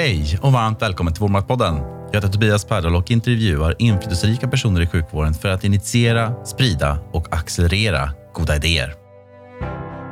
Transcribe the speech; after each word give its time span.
Hej 0.00 0.38
och 0.42 0.52
varmt 0.52 0.82
välkommen 0.82 1.14
till 1.14 1.20
Vårdmaktpodden. 1.20 1.74
Jag 1.76 2.14
heter 2.14 2.28
Tobias 2.28 2.64
Perdal 2.64 2.96
och 2.96 3.10
intervjuar 3.10 3.74
inflytelserika 3.78 4.48
personer 4.48 4.80
i 4.80 4.86
sjukvården 4.86 5.34
för 5.34 5.48
att 5.48 5.64
initiera, 5.64 6.44
sprida 6.44 6.98
och 7.12 7.36
accelerera 7.36 8.10
goda 8.34 8.56
idéer. 8.56 8.99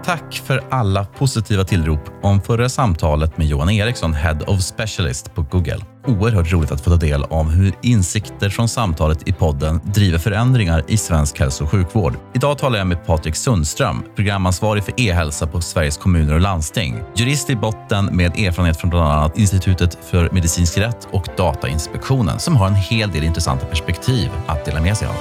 Tack 0.08 0.42
för 0.44 0.64
alla 0.70 1.04
positiva 1.04 1.64
tillrop 1.64 2.00
om 2.22 2.40
förra 2.40 2.68
samtalet 2.68 3.38
med 3.38 3.46
Johan 3.46 3.70
Eriksson, 3.70 4.14
Head 4.14 4.38
of 4.46 4.60
Specialist 4.60 5.34
på 5.34 5.42
Google. 5.42 5.78
Oerhört 6.06 6.52
roligt 6.52 6.72
att 6.72 6.80
få 6.80 6.90
ta 6.90 6.96
del 6.96 7.24
av 7.24 7.50
hur 7.50 7.72
insikter 7.82 8.50
från 8.50 8.68
samtalet 8.68 9.28
i 9.28 9.32
podden 9.32 9.80
driver 9.84 10.18
förändringar 10.18 10.84
i 10.88 10.96
svensk 10.96 11.40
hälso 11.40 11.64
och 11.64 11.70
sjukvård. 11.70 12.16
Idag 12.34 12.58
talar 12.58 12.78
jag 12.78 12.86
med 12.86 13.06
Patrik 13.06 13.36
Sundström, 13.36 14.02
programansvarig 14.16 14.84
för 14.84 15.00
e-hälsa 15.00 15.46
på 15.46 15.60
Sveriges 15.60 15.96
kommuner 15.96 16.34
och 16.34 16.40
landsting. 16.40 17.02
Jurist 17.16 17.50
i 17.50 17.56
botten 17.56 18.04
med 18.04 18.38
erfarenhet 18.38 18.76
från 18.76 18.90
bland 18.90 19.12
annat 19.12 19.38
Institutet 19.38 19.98
för 20.10 20.30
medicinsk 20.32 20.78
rätt 20.78 21.08
och 21.10 21.28
Datainspektionen 21.36 22.38
som 22.38 22.56
har 22.56 22.66
en 22.66 22.74
hel 22.74 23.10
del 23.10 23.24
intressanta 23.24 23.66
perspektiv 23.66 24.30
att 24.46 24.64
dela 24.64 24.80
med 24.80 24.96
sig 24.96 25.08
av. 25.08 25.14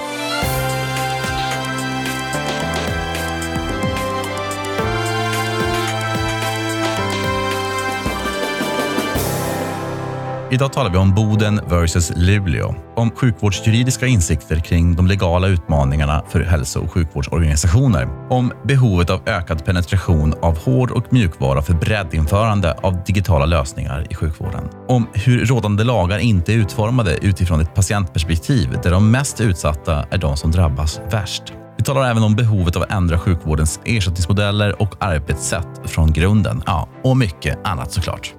Idag 10.51 10.73
talar 10.73 10.89
vi 10.89 10.97
om 10.97 11.13
Boden 11.15 11.61
versus 11.69 12.11
Luleå, 12.15 12.75
om 12.95 13.11
sjukvårdsjuridiska 13.11 14.07
insikter 14.07 14.59
kring 14.59 14.95
de 14.95 15.07
legala 15.07 15.47
utmaningarna 15.47 16.23
för 16.29 16.41
hälso 16.41 16.79
och 16.79 16.91
sjukvårdsorganisationer, 16.91 18.07
om 18.29 18.53
behovet 18.63 19.09
av 19.09 19.21
ökad 19.25 19.65
penetration 19.65 20.33
av 20.41 20.57
hård 20.57 20.91
och 20.91 21.13
mjukvara 21.13 21.61
för 21.61 21.73
breddinförande 21.73 22.73
av 22.73 23.03
digitala 23.03 23.45
lösningar 23.45 24.07
i 24.09 24.15
sjukvården, 24.15 24.69
om 24.87 25.07
hur 25.13 25.45
rådande 25.45 25.83
lagar 25.83 26.19
inte 26.19 26.53
är 26.53 26.57
utformade 26.57 27.17
utifrån 27.21 27.61
ett 27.61 27.75
patientperspektiv 27.75 28.79
där 28.83 28.91
de 28.91 29.11
mest 29.11 29.41
utsatta 29.41 30.05
är 30.11 30.17
de 30.17 30.37
som 30.37 30.51
drabbas 30.51 30.99
värst. 31.11 31.43
Vi 31.77 31.83
talar 31.83 32.09
även 32.09 32.23
om 32.23 32.35
behovet 32.35 32.75
av 32.75 32.81
att 32.81 32.91
ändra 32.91 33.19
sjukvårdens 33.19 33.79
ersättningsmodeller 33.85 34.81
och 34.81 34.95
arbetssätt 34.99 35.81
från 35.85 36.13
grunden. 36.13 36.63
Ja, 36.65 36.89
och 37.03 37.17
mycket 37.17 37.67
annat 37.67 37.91
såklart. 37.91 38.33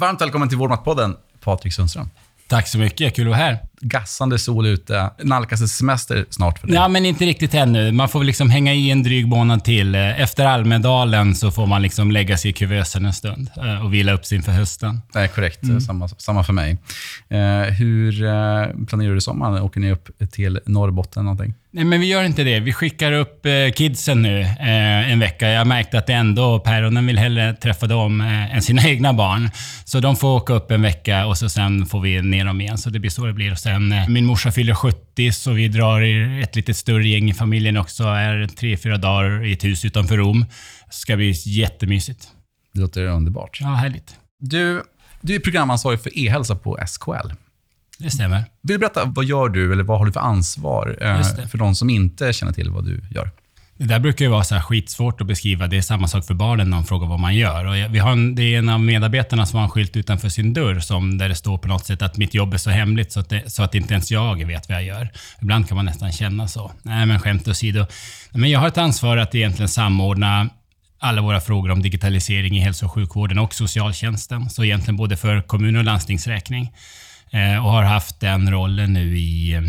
Varmt 0.00 0.20
välkommen 0.20 0.48
till 0.48 0.58
Vårdmaktpodden, 0.58 1.16
Patrik 1.40 1.72
Sundström. 1.72 2.10
Tack 2.48 2.68
så 2.68 2.78
mycket. 2.78 3.16
Kul 3.16 3.26
att 3.26 3.30
vara 3.30 3.38
här. 3.38 3.58
Gassande 3.80 4.38
sol 4.38 4.66
ute. 4.66 5.10
Nalkas 5.22 5.60
det 5.60 5.68
semester 5.68 6.26
snart 6.30 6.58
för 6.58 6.66
dig? 6.66 6.76
Ja, 6.76 6.88
men 6.88 7.06
inte 7.06 7.24
riktigt 7.24 7.54
ännu. 7.54 7.92
Man 7.92 8.08
får 8.08 8.24
liksom 8.24 8.50
hänga 8.50 8.74
i 8.74 8.90
en 8.90 9.02
dryg 9.02 9.26
månad 9.26 9.64
till. 9.64 9.94
Efter 9.94 10.46
Almedalen 10.46 11.34
så 11.34 11.50
får 11.50 11.66
man 11.66 11.82
liksom 11.82 12.10
lägga 12.10 12.36
sig 12.36 12.50
i 12.50 12.54
kuvösen 12.54 13.06
en 13.06 13.12
stund 13.12 13.50
eh, 13.56 13.84
och 13.84 13.94
vila 13.94 14.12
upp 14.12 14.24
sig 14.26 14.36
inför 14.36 14.52
hösten. 14.52 15.00
Det 15.12 15.18
är 15.18 15.28
korrekt. 15.28 15.62
Mm. 15.62 15.80
Samma, 15.80 16.08
samma 16.08 16.44
för 16.44 16.52
mig. 16.52 16.78
Eh, 17.28 17.38
hur 17.62 18.24
eh, 18.24 18.86
planerar 18.88 19.14
du 19.14 19.20
sommaren? 19.20 19.62
Åker 19.62 19.80
ni 19.80 19.92
upp 19.92 20.08
till 20.30 20.60
Norrbotten 20.66 21.24
någonting? 21.24 21.54
Nej, 21.72 21.84
men 21.84 22.00
vi 22.00 22.06
gör 22.06 22.24
inte 22.24 22.44
det. 22.44 22.60
Vi 22.60 22.72
skickar 22.72 23.12
upp 23.12 23.46
eh, 23.46 23.52
kidsen 23.74 24.22
nu 24.22 24.40
eh, 24.40 25.12
en 25.12 25.18
vecka. 25.18 25.48
Jag 25.48 25.66
märkte 25.66 25.98
att 25.98 26.10
ändå 26.10 26.60
päronen 26.60 27.06
vill 27.06 27.18
hellre 27.18 27.52
träffa 27.54 27.86
dem 27.86 28.20
eh, 28.20 28.54
än 28.54 28.62
sina 28.62 28.82
egna 28.88 29.12
barn. 29.12 29.50
Så 29.84 30.00
de 30.00 30.16
får 30.16 30.28
åka 30.28 30.52
upp 30.52 30.70
en 30.70 30.82
vecka 30.82 31.26
och 31.26 31.38
så 31.38 31.48
sen 31.48 31.86
får 31.86 32.00
vi 32.00 32.22
ner 32.22 32.44
dem 32.44 32.60
igen. 32.60 32.78
Så 32.78 32.90
det 32.90 32.98
blir 32.98 33.10
så 33.10 33.26
det 33.26 33.32
blir. 33.32 33.52
Och 33.52 33.58
sen, 33.70 33.92
eh, 33.92 34.08
min 34.08 34.26
morsa 34.26 34.52
fyller 34.52 34.74
70 34.74 35.32
så 35.32 35.52
vi 35.52 35.68
drar 35.68 36.00
i 36.00 36.42
ett 36.42 36.56
lite 36.56 36.74
större 36.74 37.08
gäng 37.08 37.30
i 37.30 37.34
familjen 37.34 37.76
också. 37.76 38.04
Är 38.04 38.46
tre, 38.46 38.76
fyra 38.76 38.96
dagar 38.96 39.44
i 39.44 39.52
ett 39.52 39.64
hus 39.64 39.84
utanför 39.84 40.16
Rom. 40.16 40.40
Det 40.86 40.94
ska 40.94 41.16
bli 41.16 41.32
jättemysigt. 41.46 42.28
Det 42.72 42.80
låter 42.80 43.06
underbart. 43.06 43.58
Ja, 43.60 43.66
härligt. 43.66 44.16
Du, 44.40 44.82
du 45.20 45.34
är 45.34 45.40
programansvarig 45.40 46.00
för 46.00 46.18
e-hälsa 46.18 46.56
på 46.56 46.78
SKL. 46.86 47.32
Det 47.98 48.10
stämmer. 48.10 48.36
Vill 48.36 48.74
du 48.74 48.78
berätta, 48.78 49.04
vad 49.04 49.24
gör 49.24 49.48
du 49.48 49.72
eller 49.72 49.84
vad 49.84 49.98
har 49.98 50.06
du 50.06 50.12
för 50.12 50.20
ansvar 50.20 50.98
eh, 51.00 51.46
för 51.48 51.58
de 51.58 51.74
som 51.74 51.90
inte 51.90 52.32
känner 52.32 52.52
till 52.52 52.70
vad 52.70 52.84
du 52.84 53.02
gör? 53.10 53.30
Det 53.80 53.86
där 53.86 53.98
brukar 53.98 54.24
ju 54.24 54.30
vara 54.30 54.44
så 54.44 54.54
här 54.54 54.62
skitsvårt 54.62 55.20
att 55.20 55.26
beskriva. 55.26 55.66
Det 55.66 55.76
är 55.76 55.82
samma 55.82 56.08
sak 56.08 56.24
för 56.24 56.34
barnen 56.34 56.70
när 56.70 56.76
de 56.76 56.84
frågar 56.84 57.08
vad 57.08 57.20
man 57.20 57.34
gör. 57.34 57.64
Och 57.64 57.94
vi 57.94 57.98
har 57.98 58.12
en, 58.12 58.34
det 58.34 58.42
är 58.42 58.58
en 58.58 58.68
av 58.68 58.80
medarbetarna 58.80 59.46
som 59.46 59.56
har 59.56 59.64
en 59.64 59.70
skylt 59.70 59.96
utanför 59.96 60.28
sin 60.28 60.52
dörr 60.52 60.80
som, 60.80 61.18
där 61.18 61.28
det 61.28 61.34
står 61.34 61.58
på 61.58 61.68
något 61.68 61.86
sätt 61.86 62.02
att 62.02 62.16
mitt 62.16 62.34
jobb 62.34 62.54
är 62.54 62.58
så 62.58 62.70
hemligt 62.70 63.12
så 63.12 63.20
att, 63.20 63.28
det, 63.28 63.52
så 63.52 63.62
att 63.62 63.74
inte 63.74 63.94
ens 63.94 64.10
jag 64.10 64.46
vet 64.46 64.68
vad 64.68 64.76
jag 64.76 64.84
gör. 64.84 65.08
Ibland 65.42 65.68
kan 65.68 65.76
man 65.76 65.84
nästan 65.84 66.12
känna 66.12 66.48
så. 66.48 66.72
Nej, 66.82 67.06
men 67.06 67.20
skämt 67.20 67.48
åsido. 67.48 67.86
Men 68.32 68.50
jag 68.50 68.60
har 68.60 68.68
ett 68.68 68.78
ansvar 68.78 69.16
att 69.16 69.34
egentligen 69.34 69.68
samordna 69.68 70.50
alla 70.98 71.22
våra 71.22 71.40
frågor 71.40 71.70
om 71.70 71.82
digitalisering 71.82 72.56
i 72.56 72.60
hälso 72.60 72.86
och 72.86 72.92
sjukvården 72.92 73.38
och 73.38 73.54
socialtjänsten. 73.54 74.50
Så 74.50 74.64
egentligen 74.64 74.96
både 74.96 75.16
för 75.16 75.42
kommun 75.42 75.76
och 75.76 75.84
landstingsräkning. 75.84 76.72
Eh, 77.30 77.66
och 77.66 77.72
har 77.72 77.82
haft 77.82 78.20
den 78.20 78.50
rollen 78.50 78.92
nu 78.92 79.18
i 79.18 79.54
eh, 79.54 79.62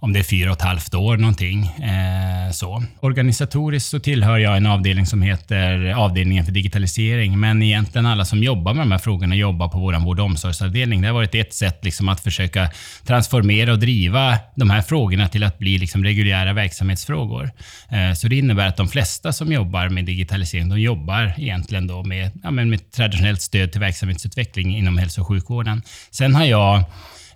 om 0.00 0.12
det 0.12 0.18
är 0.18 0.22
fyra 0.22 0.50
och 0.50 0.56
ett 0.56 0.62
halvt 0.62 0.94
år 0.94 1.16
någonting. 1.16 1.66
Eh, 1.66 2.52
så. 2.52 2.82
Organisatoriskt 3.00 3.90
så 3.90 3.98
tillhör 3.98 4.38
jag 4.38 4.56
en 4.56 4.66
avdelning 4.66 5.06
som 5.06 5.22
heter 5.22 5.92
avdelningen 5.92 6.44
för 6.44 6.52
digitalisering, 6.52 7.40
men 7.40 7.62
egentligen 7.62 8.06
alla 8.06 8.24
som 8.24 8.42
jobbar 8.42 8.74
med 8.74 8.82
de 8.82 8.92
här 8.92 8.98
frågorna 8.98 9.34
jobbar 9.34 9.68
på 9.68 9.78
vår 9.78 10.04
vård 10.04 10.20
och 10.20 10.26
omsorgsavdelning. 10.26 11.02
Det 11.02 11.08
har 11.08 11.14
varit 11.14 11.34
ett 11.34 11.54
sätt 11.54 11.84
liksom 11.84 12.08
att 12.08 12.20
försöka 12.20 12.70
transformera 13.06 13.72
och 13.72 13.78
driva 13.78 14.38
de 14.54 14.70
här 14.70 14.82
frågorna 14.82 15.28
till 15.28 15.44
att 15.44 15.58
bli 15.58 15.78
liksom 15.78 16.04
reguljära 16.04 16.52
verksamhetsfrågor. 16.52 17.50
Eh, 17.88 18.14
så 18.14 18.28
det 18.28 18.36
innebär 18.36 18.66
att 18.66 18.76
de 18.76 18.88
flesta 18.88 19.32
som 19.32 19.52
jobbar 19.52 19.88
med 19.88 20.04
digitalisering, 20.04 20.68
de 20.68 20.80
jobbar 20.80 21.34
egentligen 21.36 21.86
då 21.86 22.02
med, 22.02 22.30
ja, 22.42 22.50
med 22.50 22.90
traditionellt 22.90 23.42
stöd 23.42 23.72
till 23.72 23.80
verksamhetsutveckling 23.80 24.76
inom 24.76 24.98
hälso 24.98 25.20
och 25.20 25.28
sjukvården. 25.28 25.82
Sen 26.10 26.34
har 26.34 26.44
jag 26.44 26.84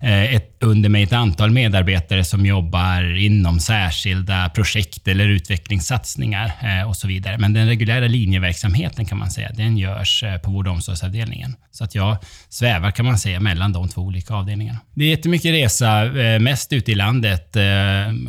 Eh, 0.00 0.34
ett, 0.34 0.56
under 0.60 0.88
mig 0.88 1.03
ett 1.03 1.12
antal 1.12 1.50
medarbetare 1.50 2.25
som 2.25 2.47
jobbar 2.47 3.16
inom 3.16 3.60
särskilda 3.60 4.49
projekt 4.49 5.09
eller 5.09 5.28
utvecklingssatsningar 5.28 6.53
eh, 6.62 6.88
och 6.88 6.97
så 6.97 7.09
vidare. 7.09 7.38
Men 7.38 7.53
den 7.53 7.66
reguljära 7.66 8.06
linjeverksamheten 8.06 9.04
kan 9.04 9.19
man 9.19 9.31
säga, 9.31 9.50
den 9.54 9.78
görs 9.78 10.22
eh, 10.22 10.38
på 10.38 10.50
vård 10.50 10.66
och 10.66 10.72
omsorgsavdelningen. 10.72 11.56
Så 11.71 11.84
att 11.84 11.94
jag 11.94 12.16
svävar 12.49 12.91
kan 12.91 13.06
man 13.06 13.19
säga 13.19 13.41
mellan 13.41 13.72
de 13.72 13.88
två 13.88 14.00
olika 14.00 14.34
avdelningarna. 14.34 14.78
Det 14.94 15.04
är 15.04 15.09
jättemycket 15.09 15.53
resa, 15.53 16.21
eh, 16.21 16.38
mest 16.38 16.72
ute 16.72 16.93
i 16.93 16.94
landet. 16.94 17.56
Eh, 17.56 17.62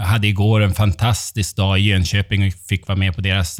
hade 0.05 0.27
igår 0.27 0.61
en 0.61 0.73
fantastisk 0.73 1.55
dag 1.55 1.79
i 1.79 1.81
Jönköping 1.81 2.47
och 2.47 2.53
fick 2.69 2.87
vara 2.87 2.97
med 2.97 3.15
på 3.15 3.21
deras 3.21 3.59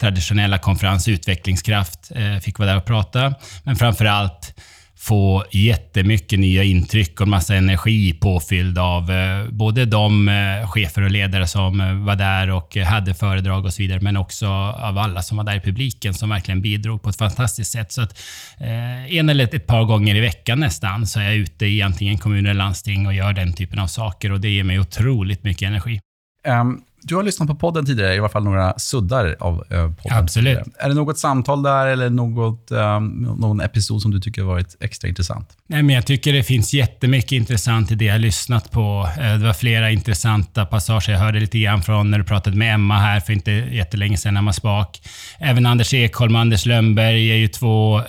traditionella 0.00 0.58
konferens 0.58 1.08
Utvecklingskraft. 1.08 2.12
Fick 2.42 2.58
vara 2.58 2.68
där 2.70 2.76
och 2.76 2.84
prata. 2.84 3.34
Men 3.62 3.76
framför 3.76 4.04
allt 4.04 4.54
få 5.04 5.44
jättemycket 5.50 6.38
nya 6.38 6.62
intryck 6.62 7.20
och 7.20 7.28
massa 7.28 7.54
energi 7.54 8.12
påfylld 8.12 8.78
av 8.78 9.10
eh, 9.10 9.48
både 9.50 9.84
de 9.84 10.28
eh, 10.28 10.70
chefer 10.70 11.02
och 11.02 11.10
ledare 11.10 11.46
som 11.46 11.80
eh, 11.80 11.94
var 11.94 12.16
där 12.16 12.50
och 12.50 12.76
hade 12.76 13.14
föredrag 13.14 13.64
och 13.64 13.72
så 13.72 13.82
vidare, 13.82 14.00
men 14.00 14.16
också 14.16 14.46
av 14.48 14.98
alla 14.98 15.22
som 15.22 15.36
var 15.36 15.44
där 15.44 15.56
i 15.56 15.60
publiken 15.60 16.14
som 16.14 16.28
verkligen 16.28 16.62
bidrog 16.62 17.02
på 17.02 17.08
ett 17.08 17.18
fantastiskt 17.18 17.72
sätt. 17.72 17.92
Så 17.92 18.02
att, 18.02 18.18
eh, 18.60 19.16
en 19.16 19.28
eller 19.28 19.54
ett 19.54 19.66
par 19.66 19.84
gånger 19.84 20.14
i 20.14 20.20
veckan 20.20 20.60
nästan 20.60 21.06
så 21.06 21.20
är 21.20 21.24
jag 21.24 21.34
ute 21.34 21.66
i 21.66 21.82
antingen 21.82 22.18
kommuner 22.18 22.50
eller 22.50 22.58
landsting 22.58 23.06
och 23.06 23.14
gör 23.14 23.32
den 23.32 23.52
typen 23.52 23.78
av 23.78 23.86
saker 23.86 24.32
och 24.32 24.40
det 24.40 24.48
ger 24.48 24.64
mig 24.64 24.80
otroligt 24.80 25.44
mycket 25.44 25.66
energi. 25.66 26.00
Um 26.46 26.82
du 27.04 27.16
har 27.16 27.22
lyssnat 27.22 27.48
på 27.48 27.54
podden 27.54 27.86
tidigare, 27.86 28.14
i 28.14 28.18
alla 28.18 28.28
fall 28.28 28.44
några 28.44 28.78
suddar 28.78 29.36
av 29.40 29.54
uh, 29.54 29.62
podden. 29.68 30.18
Absolut. 30.18 30.58
Är 30.78 30.88
det 30.88 30.94
något 30.94 31.18
samtal 31.18 31.62
där 31.62 31.86
eller 31.86 32.10
något, 32.10 32.70
um, 32.70 33.36
någon 33.38 33.60
episod 33.60 34.02
som 34.02 34.10
du 34.10 34.20
tycker 34.20 34.42
har 34.42 34.48
varit 34.48 34.76
extra 34.80 35.08
intressant? 35.08 35.48
Nej, 35.66 35.82
men 35.82 35.94
jag 35.94 36.06
tycker 36.06 36.32
det 36.32 36.42
finns 36.42 36.74
jättemycket 36.74 37.32
intressant 37.32 37.90
i 37.92 37.94
det 37.94 38.04
jag 38.04 38.14
har 38.14 38.18
lyssnat 38.18 38.70
på. 38.70 39.08
Uh, 39.18 39.38
det 39.38 39.46
var 39.46 39.52
flera 39.52 39.90
intressanta 39.90 40.66
passager. 40.66 41.12
Jag 41.12 41.20
hörde 41.20 41.40
lite 41.40 41.58
grann 41.58 41.82
från 41.82 42.10
när 42.10 42.18
du 42.18 42.24
pratade 42.24 42.56
med 42.56 42.74
Emma 42.74 42.98
här 42.98 43.20
för 43.20 43.32
inte 43.32 43.50
jättelänge 43.52 44.16
sedan, 44.16 44.36
Emma 44.36 44.52
Spak. 44.52 45.02
Även 45.38 45.66
Anders 45.66 45.94
Ekholm 45.94 46.34
och 46.34 46.40
Anders 46.40 46.66
Lönnberg 46.66 47.30
är 47.30 47.36
ju 47.36 47.48
två 47.48 48.00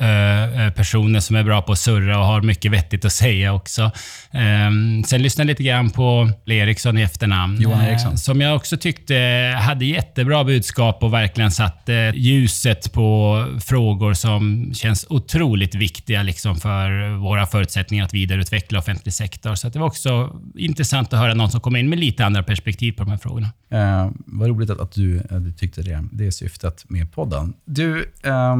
personer 0.75 1.19
som 1.19 1.35
är 1.35 1.43
bra 1.43 1.61
på 1.61 1.71
att 1.71 1.79
surra 1.79 2.19
och 2.19 2.25
har 2.25 2.41
mycket 2.41 2.71
vettigt 2.71 3.05
att 3.05 3.13
säga 3.13 3.53
också. 3.53 3.91
Um, 4.33 5.03
sen 5.03 5.21
lyssnade 5.21 5.49
jag 5.49 5.53
lite 5.53 5.63
grann 5.63 5.89
på 5.89 6.29
Eriksson 6.45 6.97
i 6.97 7.01
efternamn. 7.01 7.61
Johan 7.61 7.81
Eriksson. 7.81 8.17
som 8.17 8.41
jag 8.41 8.55
också 8.55 8.77
tyckte 8.85 9.15
hade 9.61 9.85
jättebra 9.85 10.43
budskap 10.43 11.03
och 11.03 11.13
verkligen 11.13 11.51
satte 11.51 12.13
ljuset 12.15 12.93
på 12.93 13.45
frågor 13.65 14.13
som 14.13 14.73
känns 14.73 15.05
otroligt 15.09 15.75
viktiga 15.75 16.23
liksom 16.23 16.55
för 16.55 17.17
våra 17.17 17.45
förutsättningar 17.45 18.05
att 18.05 18.13
vidareutveckla 18.13 18.79
offentlig 18.79 19.13
sektor. 19.13 19.55
Så 19.55 19.69
det 19.69 19.79
var 19.79 19.87
också 19.87 20.41
intressant 20.55 21.13
att 21.13 21.19
höra 21.19 21.33
någon 21.33 21.51
som 21.51 21.61
kom 21.61 21.75
in 21.75 21.89
med 21.89 21.99
lite 21.99 22.25
andra 22.25 22.43
perspektiv 22.43 22.91
på 22.91 23.03
de 23.03 23.11
här 23.11 23.17
frågorna. 23.17 23.47
Eh, 23.69 24.11
vad 24.25 24.49
roligt 24.49 24.69
att, 24.69 24.79
att 24.79 24.91
du, 24.91 25.17
eh, 25.17 25.37
du 25.37 25.51
tyckte 25.51 25.81
det. 25.81 26.03
Det 26.11 26.27
är 26.27 26.31
syftet 26.31 26.89
med 26.89 27.11
podden. 27.11 27.53
Du, 27.65 28.11
eh, 28.23 28.55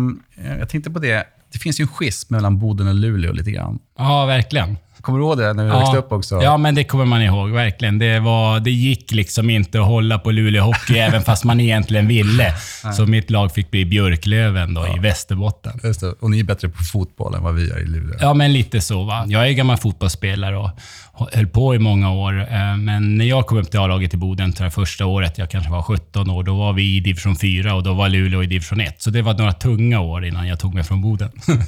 jag 0.60 0.69
tänkte 0.69 0.92
på 0.92 1.00
det. 1.00 1.27
Det 1.55 1.59
finns 1.59 1.79
ju 1.79 1.81
en 1.81 1.87
schism 1.87 2.33
mellan 2.33 2.59
Boden 2.59 2.87
och 2.87 2.95
Luleå 2.95 3.33
lite 3.33 3.51
grann. 3.51 3.79
Ja, 3.97 4.25
verkligen. 4.25 4.77
Kommer 5.01 5.19
du 5.19 5.25
ihåg 5.25 5.37
det 5.37 5.53
när 5.53 5.63
vi 5.63 5.69
ja. 5.69 5.79
växte 5.79 5.97
upp 5.97 6.11
också? 6.11 6.41
Ja, 6.43 6.57
men 6.57 6.75
det 6.75 6.83
kommer 6.83 7.05
man 7.05 7.21
ihåg. 7.21 7.49
Verkligen. 7.49 7.99
Det, 7.99 8.19
var, 8.19 8.59
det 8.59 8.71
gick 8.71 9.11
liksom 9.11 9.49
inte 9.49 9.79
att 9.79 9.87
hålla 9.87 10.19
på 10.19 10.31
Luleå 10.31 10.63
Hockey, 10.63 10.93
även 10.97 11.21
fast 11.21 11.43
man 11.43 11.59
egentligen 11.59 12.07
ville. 12.07 12.53
Så 12.97 13.05
mitt 13.05 13.29
lag 13.29 13.51
fick 13.51 13.71
bli 13.71 13.85
Björklöven 13.85 14.73
då, 14.73 14.81
ja. 14.81 14.97
i 14.97 14.99
Västerbotten. 14.99 15.79
Just 15.83 15.99
det. 15.99 16.11
Och 16.19 16.31
ni 16.31 16.39
är 16.39 16.43
bättre 16.43 16.69
på 16.69 16.83
fotboll 16.83 17.35
än 17.35 17.43
vad 17.43 17.55
vi 17.55 17.69
är 17.69 17.79
i 17.79 17.85
Luleå. 17.85 18.17
Ja, 18.21 18.33
men 18.33 18.53
lite 18.53 18.81
så. 18.81 19.03
Va? 19.03 19.25
Jag 19.27 19.47
är 19.47 19.51
gammal 19.51 19.77
fotbollsspelare 19.77 20.57
och 20.57 20.69
höll 21.15 21.47
på 21.47 21.75
i 21.75 21.79
många 21.79 22.12
år. 22.12 22.41
Eh, 22.41 22.77
men 22.77 23.17
när 23.17 23.25
jag 23.25 23.45
kom 23.45 23.57
upp 23.57 23.71
till 23.71 23.79
A-laget 23.79 24.13
i 24.13 24.17
Boden, 24.17 24.51
det 24.51 24.71
första 24.71 25.06
året, 25.06 25.38
jag 25.38 25.50
kanske 25.50 25.71
var 25.71 25.81
17 25.81 26.29
år, 26.29 26.44
då 26.44 26.57
var 26.57 26.73
vi 26.73 26.97
i 26.97 27.00
division 27.00 27.35
4 27.35 27.75
och 27.75 27.83
då 27.83 27.94
var 27.94 28.09
Luleå 28.09 28.44
i 28.44 28.45
division 28.45 28.79
1. 28.79 29.01
Så 29.01 29.09
det 29.09 29.21
var 29.21 29.33
några 29.33 29.53
tunga 29.53 30.00
år 30.00 30.25
innan 30.25 30.47
jag 30.47 30.59
tog 30.59 30.73
mig 30.73 30.83
från 30.83 31.01
Boden. 31.01 31.31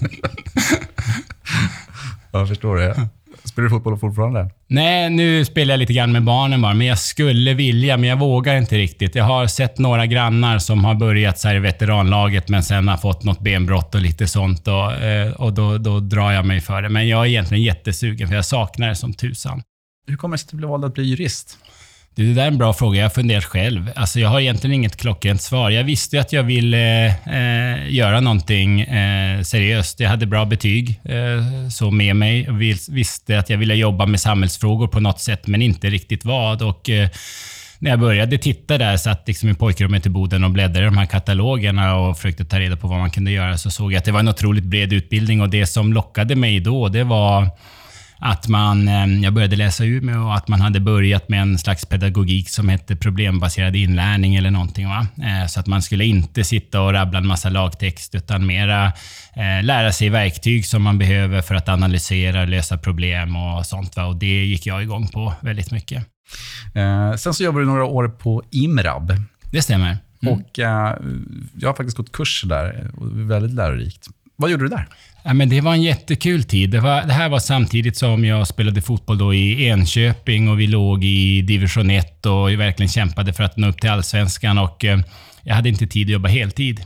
jag 2.31 2.47
förstår 2.47 2.75
det. 2.75 3.09
Spelar 3.57 3.69
du 3.69 3.75
fotboll 3.75 3.97
fortfarande? 3.97 4.49
Nej, 4.67 5.09
nu 5.09 5.45
spelar 5.45 5.73
jag 5.73 5.79
lite 5.79 5.93
grann 5.93 6.11
med 6.11 6.23
barnen 6.23 6.61
bara. 6.61 6.73
Men 6.73 6.87
jag 6.87 6.99
skulle 6.99 7.53
vilja, 7.53 7.97
men 7.97 8.09
jag 8.09 8.19
vågar 8.19 8.55
inte 8.55 8.77
riktigt. 8.77 9.15
Jag 9.15 9.23
har 9.23 9.47
sett 9.47 9.77
några 9.77 10.05
grannar 10.05 10.59
som 10.59 10.85
har 10.85 10.95
börjat 10.95 11.39
så 11.39 11.51
i 11.51 11.59
veteranlaget, 11.59 12.49
men 12.49 12.63
sen 12.63 12.87
har 12.87 12.97
fått 12.97 13.23
något 13.23 13.39
benbrott 13.39 13.95
och 13.95 14.01
lite 14.01 14.27
sånt. 14.27 14.67
Och, 14.67 14.93
eh, 14.93 15.31
och 15.31 15.53
då, 15.53 15.77
då 15.77 15.99
drar 15.99 16.31
jag 16.31 16.45
mig 16.45 16.61
för 16.61 16.81
det. 16.81 16.89
Men 16.89 17.07
jag 17.07 17.21
är 17.21 17.25
egentligen 17.25 17.63
jättesugen, 17.63 18.27
för 18.27 18.35
jag 18.35 18.45
saknar 18.45 18.89
det 18.89 18.95
som 18.95 19.13
tusan. 19.13 19.61
Hur 20.07 20.17
kommer 20.17 20.37
det 20.37 20.39
sig 20.39 20.45
att 20.47 20.51
du 20.51 20.57
blev 20.57 20.69
vald 20.69 20.85
att 20.85 20.93
bli 20.93 21.03
jurist? 21.03 21.57
Det 22.17 22.33
där 22.33 22.43
är 22.43 22.47
en 22.47 22.57
bra 22.57 22.73
fråga. 22.73 22.99
Jag 22.99 23.05
har 23.05 23.09
funderat 23.09 23.45
själv. 23.45 23.91
Alltså 23.95 24.19
jag 24.19 24.29
har 24.29 24.39
egentligen 24.39 24.73
inget 24.73 24.97
klockrent 24.97 25.41
svar. 25.41 25.69
Jag 25.69 25.83
visste 25.83 26.21
att 26.21 26.33
jag 26.33 26.43
ville 26.43 27.07
eh, 27.07 27.93
göra 27.93 28.19
någonting 28.19 28.81
eh, 28.81 29.41
seriöst. 29.41 29.99
Jag 29.99 30.09
hade 30.09 30.25
bra 30.25 30.45
betyg 30.45 31.01
eh, 31.03 31.69
så 31.69 31.91
med 31.91 32.15
mig. 32.15 32.49
och 32.49 32.61
visste 32.89 33.39
att 33.39 33.49
jag 33.49 33.57
ville 33.57 33.75
jobba 33.75 34.05
med 34.05 34.19
samhällsfrågor 34.19 34.87
på 34.87 34.99
något 34.99 35.19
sätt, 35.19 35.47
men 35.47 35.61
inte 35.61 35.89
riktigt 35.89 36.25
vad. 36.25 36.61
Och, 36.61 36.89
eh, 36.89 37.09
när 37.79 37.89
jag 37.89 37.99
började 37.99 38.37
titta 38.37 38.77
där, 38.77 38.97
satt 38.97 39.27
liksom 39.27 39.49
i 39.49 39.53
pojkrummet 39.53 40.05
i 40.05 40.09
Boden 40.09 40.43
och 40.43 40.51
bläddrade 40.51 40.81
i 40.81 40.89
de 40.89 40.97
här 40.97 41.05
katalogerna 41.05 41.95
och 41.95 42.17
försökte 42.17 42.45
ta 42.45 42.59
reda 42.59 42.75
på 42.75 42.87
vad 42.87 42.99
man 42.99 43.11
kunde 43.11 43.31
göra, 43.31 43.57
så 43.57 43.71
såg 43.71 43.93
jag 43.93 43.97
att 43.97 44.05
det 44.05 44.11
var 44.11 44.19
en 44.19 44.27
otroligt 44.27 44.63
bred 44.63 44.93
utbildning 44.93 45.41
och 45.41 45.49
det 45.49 45.67
som 45.67 45.93
lockade 45.93 46.35
mig 46.35 46.59
då, 46.59 46.87
det 46.87 47.03
var 47.03 47.49
att 48.19 48.47
man, 48.47 48.87
eh, 48.87 49.07
jag 49.23 49.33
började 49.33 49.55
läsa 49.55 49.85
Umeå 49.85 50.25
och 50.25 50.35
att 50.35 50.47
man 50.47 50.61
hade 50.61 50.79
börjat 50.79 51.29
med 51.29 51.41
en 51.41 51.57
slags 51.57 51.85
pedagogik 51.85 52.49
som 52.49 52.69
hette 52.69 52.95
problembaserad 52.95 53.75
inlärning 53.75 54.35
eller 54.35 54.51
någonting. 54.51 54.87
Va? 54.87 55.07
Eh, 55.17 55.47
så 55.47 55.59
att 55.59 55.67
man 55.67 55.81
skulle 55.81 56.05
inte 56.05 56.43
sitta 56.43 56.81
och 56.81 56.93
rabbla 56.93 57.19
en 57.19 57.27
massa 57.27 57.49
lagtext 57.49 58.15
utan 58.15 58.45
mera 58.45 58.85
eh, 59.35 59.63
lära 59.63 59.91
sig 59.91 60.09
verktyg 60.09 60.65
som 60.65 60.83
man 60.83 60.97
behöver 60.97 61.41
för 61.41 61.55
att 61.55 61.69
analysera, 61.69 62.45
lösa 62.45 62.77
problem 62.77 63.35
och 63.35 63.65
sånt. 63.65 63.95
Va? 63.95 64.05
Och 64.05 64.15
det 64.15 64.45
gick 64.45 64.65
jag 64.65 64.83
igång 64.83 65.07
på 65.07 65.33
väldigt 65.41 65.71
mycket. 65.71 66.05
Sen 67.17 67.33
så 67.33 67.43
jobbade 67.43 67.65
du 67.65 67.67
några 67.67 67.85
år 67.85 68.07
på 68.07 68.43
IMRAB. 68.51 69.11
Det 69.51 69.61
stämmer. 69.61 69.97
Mm. 70.23 70.33
Och 70.33 70.49
jag 71.53 71.69
har 71.69 71.73
faktiskt 71.73 71.97
gått 71.97 72.11
kurser 72.11 72.47
där. 72.47 72.91
Väldigt 73.27 73.53
lärorikt. 73.53 74.07
Vad 74.35 74.51
gjorde 74.51 74.63
du 74.63 74.69
där? 74.69 74.87
Ja, 75.27 75.33
men 75.33 75.49
det 75.49 75.61
var 75.61 75.73
en 75.73 75.81
jättekul 75.81 76.43
tid. 76.43 76.69
Det, 76.69 76.79
var, 76.79 77.01
det, 77.01 77.13
här 77.13 77.29
var 77.29 77.39
samtidigt 77.39 77.97
som 77.97 78.25
jag 78.25 78.47
spelade 78.47 78.81
fotboll 78.81 79.17
då 79.17 79.33
i 79.33 79.67
Enköping 79.67 80.49
och 80.49 80.59
vi 80.59 80.67
låg 80.67 81.03
i 81.03 81.41
division 81.41 81.89
1 81.89 82.25
och 82.25 82.49
verkligen 82.51 82.89
kämpade 82.89 83.33
för 83.33 83.43
att 83.43 83.57
nå 83.57 83.67
upp 83.67 83.81
till 83.81 83.89
allsvenskan. 83.89 84.57
Och, 84.57 84.85
eh, 84.85 84.99
jag 85.43 85.55
hade 85.55 85.69
inte 85.69 85.87
tid 85.87 86.07
att 86.07 86.11
jobba 86.11 86.29
heltid. 86.29 86.83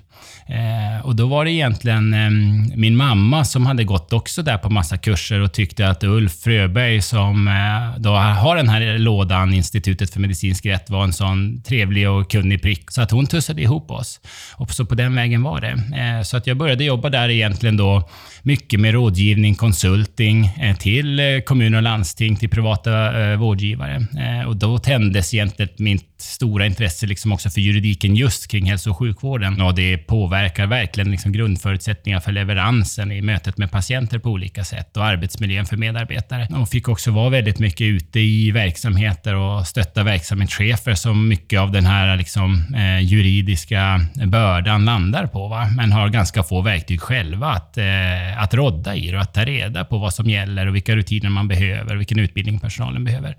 Eh, 0.48 1.06
och 1.06 1.16
då 1.16 1.28
var 1.28 1.46
det 1.46 1.52
egentligen 1.52 2.14
eh, 2.14 2.30
min 2.76 2.96
mamma 2.96 3.46
som 3.46 3.66
hade 3.66 3.84
gått 3.84 4.14
också 4.14 4.44
där 4.44 4.58
på 4.58 4.70
massa 4.70 4.98
kurser 4.98 5.40
och 5.40 5.54
tyckte 5.54 5.88
att 5.88 6.04
Ulf 6.04 6.40
Fröberg 6.40 7.02
som 7.02 7.48
eh, 7.48 8.00
då 8.02 8.10
har 8.16 8.56
den 8.56 8.70
här 8.70 8.98
lådan, 8.98 9.54
Institutet 9.54 10.14
för 10.14 10.20
medicinsk 10.20 10.66
rätt, 10.66 10.90
var 10.90 11.04
en 11.04 11.14
sån 11.14 11.62
trevlig 11.62 12.10
och 12.10 12.32
kunnig 12.32 12.62
prick. 12.62 12.92
Så 12.92 13.02
att 13.02 13.12
hon 13.12 13.28
tussade 13.28 13.62
ihop 13.62 13.92
oss. 13.92 14.20
Och 14.54 14.72
så 14.72 14.86
på 14.86 14.96
den 14.96 15.16
vägen 15.16 15.44
var 15.44 15.62
det. 15.62 15.72
Eh, 15.72 16.24
så 16.24 16.38
att 16.38 16.48
jag 16.48 16.58
började 16.58 16.84
jobba 16.84 17.10
där 17.10 17.30
egentligen 17.30 17.78
då 17.78 18.10
mycket 18.44 18.80
med 18.80 18.94
rådgivning, 18.94 19.56
konsulting 19.56 20.46
eh, 20.46 20.78
till 20.78 21.20
eh, 21.20 21.26
kommuner 21.46 21.78
och 21.78 21.84
landsting, 21.84 22.36
till 22.36 22.50
privata 22.50 23.22
eh, 23.22 23.38
vårdgivare. 23.38 24.06
Eh, 24.20 24.48
och 24.48 24.56
då 24.56 24.78
tändes 24.78 25.34
egentligen 25.34 25.72
mitt 25.78 26.22
stora 26.22 26.66
intresse 26.66 27.06
liksom 27.06 27.32
också 27.32 27.50
för 27.50 27.62
juridiken 27.62 28.16
just 28.16 28.48
kring 28.48 28.66
hälso 28.66 28.90
och 28.90 28.98
sjukvården. 28.98 29.62
Och 29.62 29.76
det 29.76 29.98
påverkar 30.12 30.68
verkligen 30.68 31.12
liksom 31.12 31.32
grundförutsättningar 31.32 32.20
för 32.20 32.32
leveransen 32.32 33.12
i 33.12 33.22
mötet 33.22 33.58
med 33.58 33.72
patienter 33.72 34.20
på 34.20 34.30
olika 34.30 34.64
sätt 34.64 34.98
och 34.98 35.06
arbetsmiljön 35.06 35.66
för 35.66 35.78
medarbetare. 35.78 36.48
Hon 36.50 36.68
fick 36.68 36.90
också 36.90 37.12
vara 37.12 37.30
väldigt 37.30 37.60
mycket 37.60 37.86
ute 37.86 38.20
i 38.20 38.52
verksamheter 38.52 39.36
och 39.36 39.68
stötta 39.68 40.04
verksamhetschefer 40.04 40.96
som 40.96 41.28
mycket 41.28 41.60
av 41.60 41.72
den 41.72 41.86
här 41.86 42.18
liksom, 42.18 42.76
eh, 42.76 43.00
juridiska 43.00 44.02
bördan 44.26 44.86
landar 44.86 45.28
på. 45.28 45.48
Va? 45.48 45.68
Men 45.78 45.92
har 45.92 46.10
ganska 46.10 46.44
få 46.44 46.62
verktyg 46.62 47.02
själva 47.02 47.48
att, 47.48 47.78
eh, 47.78 48.44
att 48.44 48.54
rodda 48.54 48.96
i 48.96 49.16
och 49.16 49.22
att 49.22 49.34
ta 49.34 49.46
reda 49.46 49.86
på 49.86 49.98
vad 49.98 50.14
som 50.14 50.30
gäller 50.30 50.68
och 50.68 50.76
vilka 50.76 50.96
rutiner 50.96 51.30
man 51.30 51.48
behöver 51.48 51.94
och 51.94 52.00
vilken 52.00 52.20
utbildning 52.20 52.60
personalen 52.60 53.04
behöver. 53.04 53.36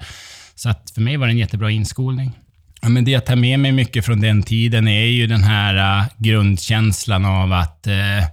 Så 0.54 0.68
att 0.68 0.90
för 0.94 1.00
mig 1.00 1.16
var 1.16 1.26
det 1.26 1.32
en 1.32 1.38
jättebra 1.38 1.70
inskolning. 1.70 2.32
Men 2.86 3.04
det 3.04 3.10
jag 3.10 3.26
tar 3.26 3.36
med 3.36 3.60
mig 3.60 3.72
mycket 3.72 4.04
från 4.04 4.20
den 4.20 4.42
tiden 4.42 4.88
är 4.88 5.04
ju 5.04 5.26
den 5.26 5.42
här 5.42 6.00
äh, 6.00 6.06
grundkänslan 6.18 7.24
av 7.24 7.52
att 7.52 7.86
äh, 7.86 8.24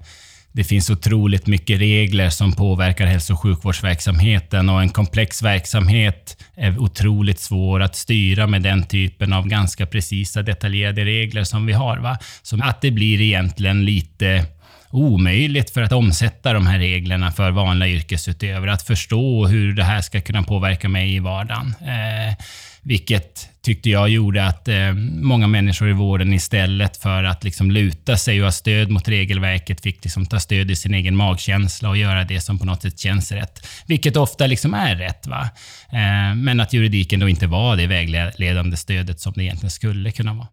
det 0.51 0.63
finns 0.63 0.89
otroligt 0.89 1.47
mycket 1.47 1.79
regler 1.79 2.29
som 2.29 2.53
påverkar 2.53 3.05
hälso 3.05 3.33
och 3.33 3.39
sjukvårdsverksamheten 3.39 4.69
och 4.69 4.81
en 4.81 4.89
komplex 4.89 5.43
verksamhet 5.43 6.43
är 6.55 6.79
otroligt 6.79 7.39
svår 7.39 7.79
att 7.79 7.95
styra 7.95 8.47
med 8.47 8.61
den 8.61 8.83
typen 8.83 9.33
av 9.33 9.47
ganska 9.47 9.85
precisa 9.85 10.41
detaljerade 10.41 11.05
regler 11.05 11.43
som 11.43 11.65
vi 11.65 11.73
har. 11.73 11.97
Va? 11.97 12.17
Så 12.41 12.63
att 12.63 12.81
det 12.81 12.91
blir 12.91 13.21
egentligen 13.21 13.85
lite 13.85 14.45
omöjligt 14.89 15.69
för 15.69 15.81
att 15.81 15.91
omsätta 15.91 16.53
de 16.53 16.67
här 16.67 16.79
reglerna 16.79 17.31
för 17.31 17.51
vanliga 17.51 17.89
yrkesutövare. 17.89 18.73
Att 18.73 18.87
förstå 18.87 19.47
hur 19.47 19.73
det 19.73 19.83
här 19.83 20.01
ska 20.01 20.21
kunna 20.21 20.43
påverka 20.43 20.89
mig 20.89 21.15
i 21.15 21.19
vardagen. 21.19 21.75
Eh, 21.81 22.35
vilket 22.81 23.48
tyckte 23.61 23.89
jag 23.89 24.09
gjorde 24.09 24.45
att 24.45 24.67
eh, 24.67 24.93
många 25.21 25.47
människor 25.47 25.89
i 25.89 25.93
vården 25.93 26.33
istället 26.33 26.97
för 26.97 27.23
att 27.23 27.43
liksom 27.43 27.71
luta 27.71 28.17
sig 28.17 28.39
och 28.39 28.45
ha 28.45 28.51
stöd 28.51 28.89
mot 28.89 29.07
regelverket 29.07 29.81
fick 29.81 30.03
liksom 30.03 30.25
ta 30.25 30.39
stöd 30.39 30.71
i 30.71 30.75
sin 30.75 30.93
egen 30.93 31.15
magkänsla 31.15 31.89
och 31.89 31.97
göra 31.97 32.23
det 32.23 32.41
som 32.41 32.59
på 32.59 32.65
något 32.65 32.81
sätt 32.81 32.99
känns 32.99 33.31
rätt. 33.31 33.67
Vilket 33.87 34.17
ofta 34.17 34.47
liksom 34.47 34.73
är 34.73 34.95
rätt. 34.95 35.27
Va? 35.27 35.49
Eh, 35.91 36.35
men 36.35 36.59
att 36.59 36.73
juridiken 36.73 37.19
då 37.19 37.29
inte 37.29 37.47
var 37.47 37.77
det 37.77 37.87
vägledande 37.87 38.77
stödet 38.77 39.19
som 39.19 39.33
det 39.35 39.43
egentligen 39.43 39.71
skulle 39.71 40.11
kunna 40.11 40.33
vara. 40.33 40.47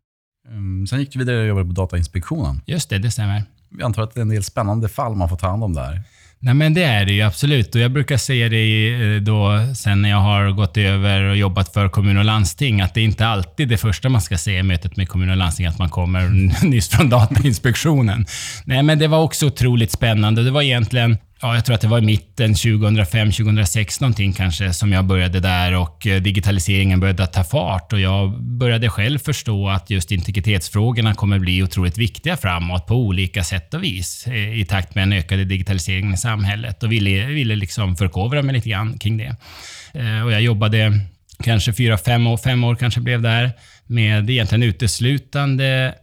Mm, 0.49 0.87
sen 0.87 1.01
gick 1.01 1.13
du 1.13 1.19
vidare 1.19 1.41
och 1.41 1.47
jobbade 1.47 1.67
på 1.67 1.73
Datainspektionen. 1.73 2.61
Just 2.67 2.91
det, 2.91 2.99
det 2.99 3.11
stämmer. 3.11 3.45
Jag 3.71 3.83
antar 3.83 4.03
att 4.03 4.15
det 4.15 4.21
är 4.21 4.23
en 4.23 4.29
del 4.29 4.45
spännande 4.45 4.89
fall 4.89 5.15
man 5.15 5.29
får 5.29 5.37
ta 5.37 5.49
hand 5.49 5.65
om 5.65 5.75
där. 5.75 6.03
Nej 6.41 6.55
men 6.55 6.75
det 6.75 6.83
är 6.83 7.05
det 7.05 7.13
ju 7.13 7.23
absolut. 7.23 7.75
Och 7.75 7.81
jag 7.81 7.91
brukar 7.91 8.17
säga 8.17 8.49
det 8.49 8.95
eh, 8.95 9.21
då 9.23 9.61
sen 9.77 10.03
när 10.03 10.11
jag 10.11 10.21
har 10.21 10.51
gått 10.51 10.77
över 10.77 11.23
och 11.23 11.37
jobbat 11.37 11.73
för 11.73 11.89
kommun 11.89 12.19
och 12.19 12.25
landsting, 12.25 12.81
att 12.81 12.95
det 12.95 13.01
är 13.01 13.05
inte 13.05 13.27
alltid 13.27 13.69
det 13.69 13.77
första 13.77 14.09
man 14.09 14.21
ska 14.21 14.39
säga 14.39 14.59
i 14.59 14.63
mötet 14.63 14.97
med 14.97 15.09
kommun 15.09 15.31
och 15.31 15.37
landsting, 15.37 15.67
att 15.67 15.79
man 15.79 15.89
kommer 15.89 16.29
nyss 16.65 16.89
från 16.89 17.09
Datainspektionen. 17.09 18.27
Nej 18.65 18.83
men 18.83 18.99
det 18.99 19.09
var 19.09 19.19
också 19.19 19.47
otroligt 19.47 19.93
spännande. 19.93 20.43
Det 20.43 20.51
var 20.51 20.63
egentligen 20.63 21.19
Ja, 21.43 21.55
jag 21.55 21.65
tror 21.65 21.75
att 21.75 21.81
det 21.81 21.89
var 21.89 21.99
i 21.99 22.03
mitten 22.03 22.55
2005, 22.55 23.33
2006 23.33 24.01
någonting 24.01 24.33
kanske 24.33 24.73
som 24.73 24.93
jag 24.93 25.05
började 25.05 25.41
där 25.41 25.75
och 25.75 26.07
eh, 26.07 26.23
digitaliseringen 26.23 27.01
började 27.01 27.27
ta 27.27 27.45
fart 27.45 27.93
och 27.93 28.01
jag 28.01 28.43
började 28.43 28.89
själv 28.89 29.19
förstå 29.19 29.69
att 29.69 29.91
just 29.91 30.13
integritetsfrågorna 30.13 31.15
kommer 31.15 31.39
bli 31.39 31.63
otroligt 31.63 31.99
viktiga 31.99 32.37
framåt 32.37 32.87
på 32.87 32.95
olika 32.95 33.45
sätt 33.45 33.75
och 33.75 33.85
vis 33.85 34.27
eh, 34.27 34.61
i 34.61 34.65
takt 34.65 34.95
med 34.95 35.03
den 35.03 35.13
ökade 35.13 35.45
digitaliseringen 35.45 36.15
i 36.15 36.17
samhället 36.17 36.83
och 36.83 36.93
ville, 36.93 37.27
ville 37.27 37.57
liksom 37.57 37.97
förkovra 37.97 38.43
mig 38.43 38.55
lite 38.55 38.69
grann 38.69 38.99
kring 38.99 39.17
det. 39.17 39.37
Eh, 39.95 40.25
och 40.25 40.33
jag 40.33 40.43
jobbade 40.43 41.01
kanske 41.45 41.73
fyra, 41.73 41.99
fem 41.99 42.27
år, 42.27 42.37
fem 42.37 42.65
år 42.65 42.75
kanske 42.75 43.01
blev 43.01 43.23
där 43.23 43.53
med 43.87 44.31
egentligen 44.31 44.63
uteslutande 44.63 45.95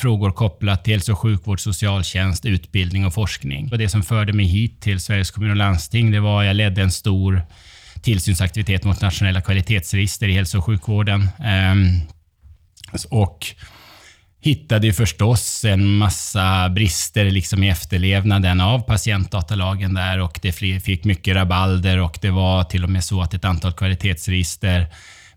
frågor 0.00 0.30
kopplat 0.30 0.84
till 0.84 0.92
hälso 0.92 1.12
och 1.12 1.18
sjukvård, 1.18 1.60
socialtjänst, 1.60 2.44
utbildning 2.44 3.06
och 3.06 3.14
forskning. 3.14 3.68
Och 3.72 3.78
det 3.78 3.88
som 3.88 4.02
förde 4.02 4.32
mig 4.32 4.46
hit 4.46 4.80
till 4.80 5.00
Sveriges 5.00 5.30
kommuner 5.30 5.52
och 5.52 5.56
landsting, 5.56 6.10
det 6.10 6.20
var 6.20 6.40
att 6.40 6.46
jag 6.46 6.56
ledde 6.56 6.82
en 6.82 6.90
stor 6.90 7.42
tillsynsaktivitet 8.02 8.84
mot 8.84 9.00
nationella 9.00 9.40
kvalitetsregister 9.40 10.28
i 10.28 10.32
hälso 10.32 10.58
och 10.58 10.64
sjukvården. 10.64 11.28
Ehm, 11.38 12.00
och 13.10 13.46
hittade 14.40 14.86
ju 14.86 14.92
förstås 14.92 15.64
en 15.64 15.86
massa 15.86 16.68
brister 16.68 17.30
liksom 17.30 17.62
i 17.62 17.68
efterlevnaden 17.68 18.60
av 18.60 18.80
patientdatalagen 18.80 19.94
där 19.94 20.20
och 20.20 20.38
det 20.42 20.52
fick 20.52 21.04
mycket 21.04 21.36
rabalder 21.36 22.00
och 22.00 22.18
det 22.22 22.30
var 22.30 22.64
till 22.64 22.84
och 22.84 22.90
med 22.90 23.04
så 23.04 23.22
att 23.22 23.34
ett 23.34 23.44
antal 23.44 23.72
kvalitetsregister 23.72 24.86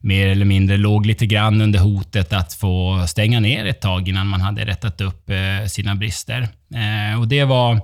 mer 0.01 0.27
eller 0.27 0.46
mindre 0.46 0.77
låg 0.77 1.05
lite 1.05 1.25
grann 1.25 1.62
under 1.62 1.79
hotet 1.79 2.34
att 2.34 2.53
få 2.53 3.05
stänga 3.08 3.39
ner 3.39 3.65
ett 3.65 3.81
tag 3.81 4.10
innan 4.10 4.27
man 4.27 4.41
hade 4.41 4.65
rättat 4.65 5.01
upp 5.01 5.29
eh, 5.29 5.67
sina 5.67 5.96
brister. 5.96 6.41
Eh, 6.75 7.20
och 7.20 7.27
det 7.27 7.43
var 7.43 7.81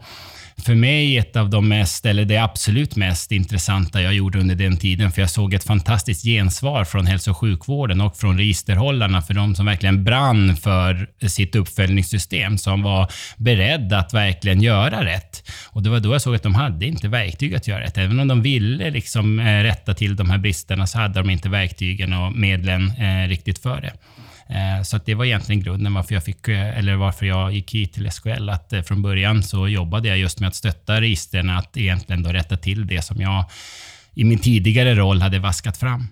för 0.62 0.76
mig 0.76 1.18
ett 1.18 1.36
av 1.36 1.50
de 1.50 1.68
mest, 1.68 2.06
eller 2.06 2.26
det 2.26 2.38
absolut 2.38 2.96
mest 2.96 3.32
intressanta 3.32 4.02
jag 4.02 4.14
gjorde 4.14 4.40
under 4.40 4.56
den 4.56 4.78
tiden. 4.78 5.12
För 5.12 5.22
jag 5.22 5.30
såg 5.30 5.54
ett 5.54 5.64
fantastiskt 5.64 6.24
gensvar 6.24 6.84
från 6.84 7.08
hälso 7.08 7.32
och 7.32 7.38
sjukvården 7.38 8.02
och 8.02 8.18
från 8.18 8.38
registerhållarna 8.38 9.22
för 9.22 9.34
de 9.34 9.56
som 9.56 9.66
verkligen 9.66 10.04
brann 10.04 10.56
för 10.56 11.10
sitt 11.28 11.56
uppföljningssystem, 11.56 12.58
som 12.58 12.82
var 12.84 13.12
beredda 13.38 13.98
att 13.98 14.14
verkligen 14.14 14.62
göra 14.62 15.06
rätt. 15.06 15.50
Och 15.66 15.84
det 15.84 15.90
var 15.90 16.00
då 16.00 16.14
jag 16.14 16.22
såg 16.22 16.36
att 16.36 16.44
de 16.44 16.56
hade 16.56 16.86
inte 16.86 17.08
verktyg 17.08 17.56
att 17.56 17.68
göra 17.68 17.82
rätt. 17.82 17.98
Även 17.98 18.20
om 18.20 18.28
de 18.28 18.42
ville 18.42 18.90
liksom, 18.90 19.40
eh, 19.40 19.64
rätta 19.64 19.94
till 19.94 20.16
de 20.16 20.30
här 20.30 20.38
bristerna 20.38 20.88
så 20.88 20.98
hade 20.98 21.20
de 21.20 21.30
inte 21.30 21.50
verktygen 21.50 22.14
och 22.14 22.32
medlen 22.32 22.92
eh, 22.92 23.28
riktigt 23.28 23.60
för 23.60 23.82
det. 23.82 23.94
Eh, 24.50 24.84
så 24.84 24.98
det 25.06 25.16
var 25.16 25.25
egentligen 25.25 25.62
grunden 25.62 25.94
varför 25.94 26.13
jag, 26.13 26.24
fick, 26.24 26.48
eh, 26.48 26.77
eller 26.77 26.96
varför 26.96 27.25
jag 27.25 27.54
gick 27.54 27.74
hit 27.74 27.94
till 27.94 28.12
SKL. 28.12 28.50
Att 28.50 28.74
eh, 28.74 28.82
från 28.82 29.01
början 29.01 29.44
så 29.44 29.68
jobbade 29.68 30.08
jag 30.08 30.18
just 30.18 30.39
med 30.39 30.48
att 30.48 30.56
stötta 30.56 31.01
registren 31.01 31.50
att 31.50 31.77
egentligen 31.77 32.24
då 32.24 32.30
rätta 32.30 32.58
till 32.58 32.88
det 32.88 33.01
som 33.01 33.22
jag 33.22 33.46
i 34.13 34.24
min 34.24 34.39
tidigare 34.39 34.96
roll 34.96 35.22
hade 35.22 35.39
vaskat 35.39 35.77
fram. 35.77 36.08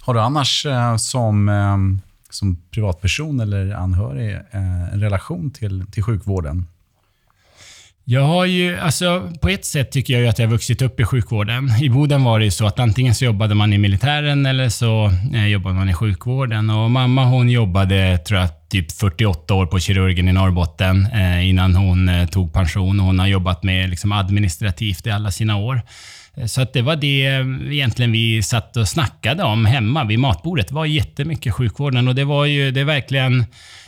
Har 0.00 0.14
du 0.14 0.20
annars 0.20 0.66
som, 0.98 2.00
som 2.30 2.56
privatperson 2.70 3.40
eller 3.40 3.70
anhörig 3.74 4.38
en 4.92 5.00
relation 5.00 5.50
till, 5.50 5.84
till 5.92 6.02
sjukvården? 6.02 6.66
Jag 8.06 8.24
har 8.24 8.44
ju, 8.44 8.78
alltså 8.78 9.32
på 9.40 9.48
ett 9.48 9.64
sätt 9.64 9.92
tycker 9.92 10.12
jag 10.12 10.22
ju 10.22 10.28
att 10.28 10.38
jag 10.38 10.46
har 10.46 10.52
vuxit 10.52 10.82
upp 10.82 11.00
i 11.00 11.04
sjukvården. 11.04 11.70
I 11.82 11.88
Boden 11.88 12.24
var 12.24 12.38
det 12.38 12.44
ju 12.44 12.50
så 12.50 12.66
att 12.66 12.78
antingen 12.78 13.14
så 13.14 13.24
jobbade 13.24 13.54
man 13.54 13.72
i 13.72 13.78
militären 13.78 14.46
eller 14.46 14.68
så 14.68 15.10
eh, 15.34 15.46
jobbade 15.46 15.74
man 15.74 15.88
i 15.88 15.94
sjukvården. 15.94 16.70
Och 16.70 16.90
mamma 16.90 17.24
hon 17.24 17.50
jobbade, 17.50 18.18
tror 18.18 18.40
jag, 18.40 18.48
typ 18.68 18.92
48 18.92 19.54
år 19.54 19.66
på 19.66 19.78
kirurgen 19.78 20.28
i 20.28 20.32
Norrbotten 20.32 21.06
eh, 21.12 21.48
innan 21.48 21.76
hon 21.76 22.08
eh, 22.08 22.26
tog 22.26 22.52
pension. 22.52 23.00
Hon 23.00 23.18
har 23.18 23.26
jobbat 23.26 23.62
med 23.62 23.90
liksom, 23.90 24.12
administrativt 24.12 25.06
i 25.06 25.10
alla 25.10 25.30
sina 25.30 25.56
år. 25.56 25.82
Eh, 26.36 26.46
så 26.46 26.60
att 26.60 26.72
det 26.72 26.82
var 26.82 26.96
det 26.96 27.26
eh, 27.26 27.72
egentligen 27.72 28.12
vi 28.12 28.42
satt 28.42 28.76
och 28.76 28.88
snackade 28.88 29.42
om 29.42 29.66
hemma 29.66 30.04
vid 30.04 30.18
matbordet. 30.18 30.68
Det 30.68 30.74
var 30.74 30.86
jättemycket 30.86 31.54
sjukvården 31.54 32.08
och 32.08 32.14
det 32.14 32.24
var 32.24 32.44
ju 32.44 32.70
det 32.70 32.80
är 32.80 32.84
verkligen 32.84 33.44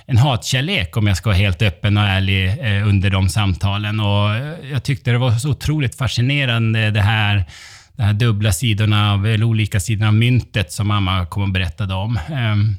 en 0.06 0.16
hatkärlek 0.16 0.96
om 0.96 1.06
jag 1.06 1.16
ska 1.16 1.28
vara 1.28 1.38
helt 1.38 1.62
öppen 1.62 1.96
och 1.96 2.02
ärlig 2.02 2.46
eh, 2.46 2.88
under 2.88 3.10
de 3.10 3.28
samtalen. 3.28 4.00
Och 4.00 4.34
eh, 4.34 4.70
jag 4.72 4.82
tyckte 4.82 5.10
det 5.10 5.18
var 5.18 5.32
så 5.32 5.50
otroligt 5.50 5.94
fascinerande 5.94 6.90
det 6.90 7.02
här 7.02 7.44
de 7.96 8.02
här 8.02 8.12
dubbla 8.12 8.52
sidorna, 8.52 9.12
av, 9.12 9.26
eller 9.26 9.44
olika 9.44 9.80
sidorna 9.80 10.08
av 10.08 10.14
myntet 10.14 10.72
som 10.72 10.88
mamma 10.88 11.26
kom 11.26 11.42
och 11.42 11.48
berättade 11.48 11.94
om. 11.94 12.18
Ehm, 12.28 12.76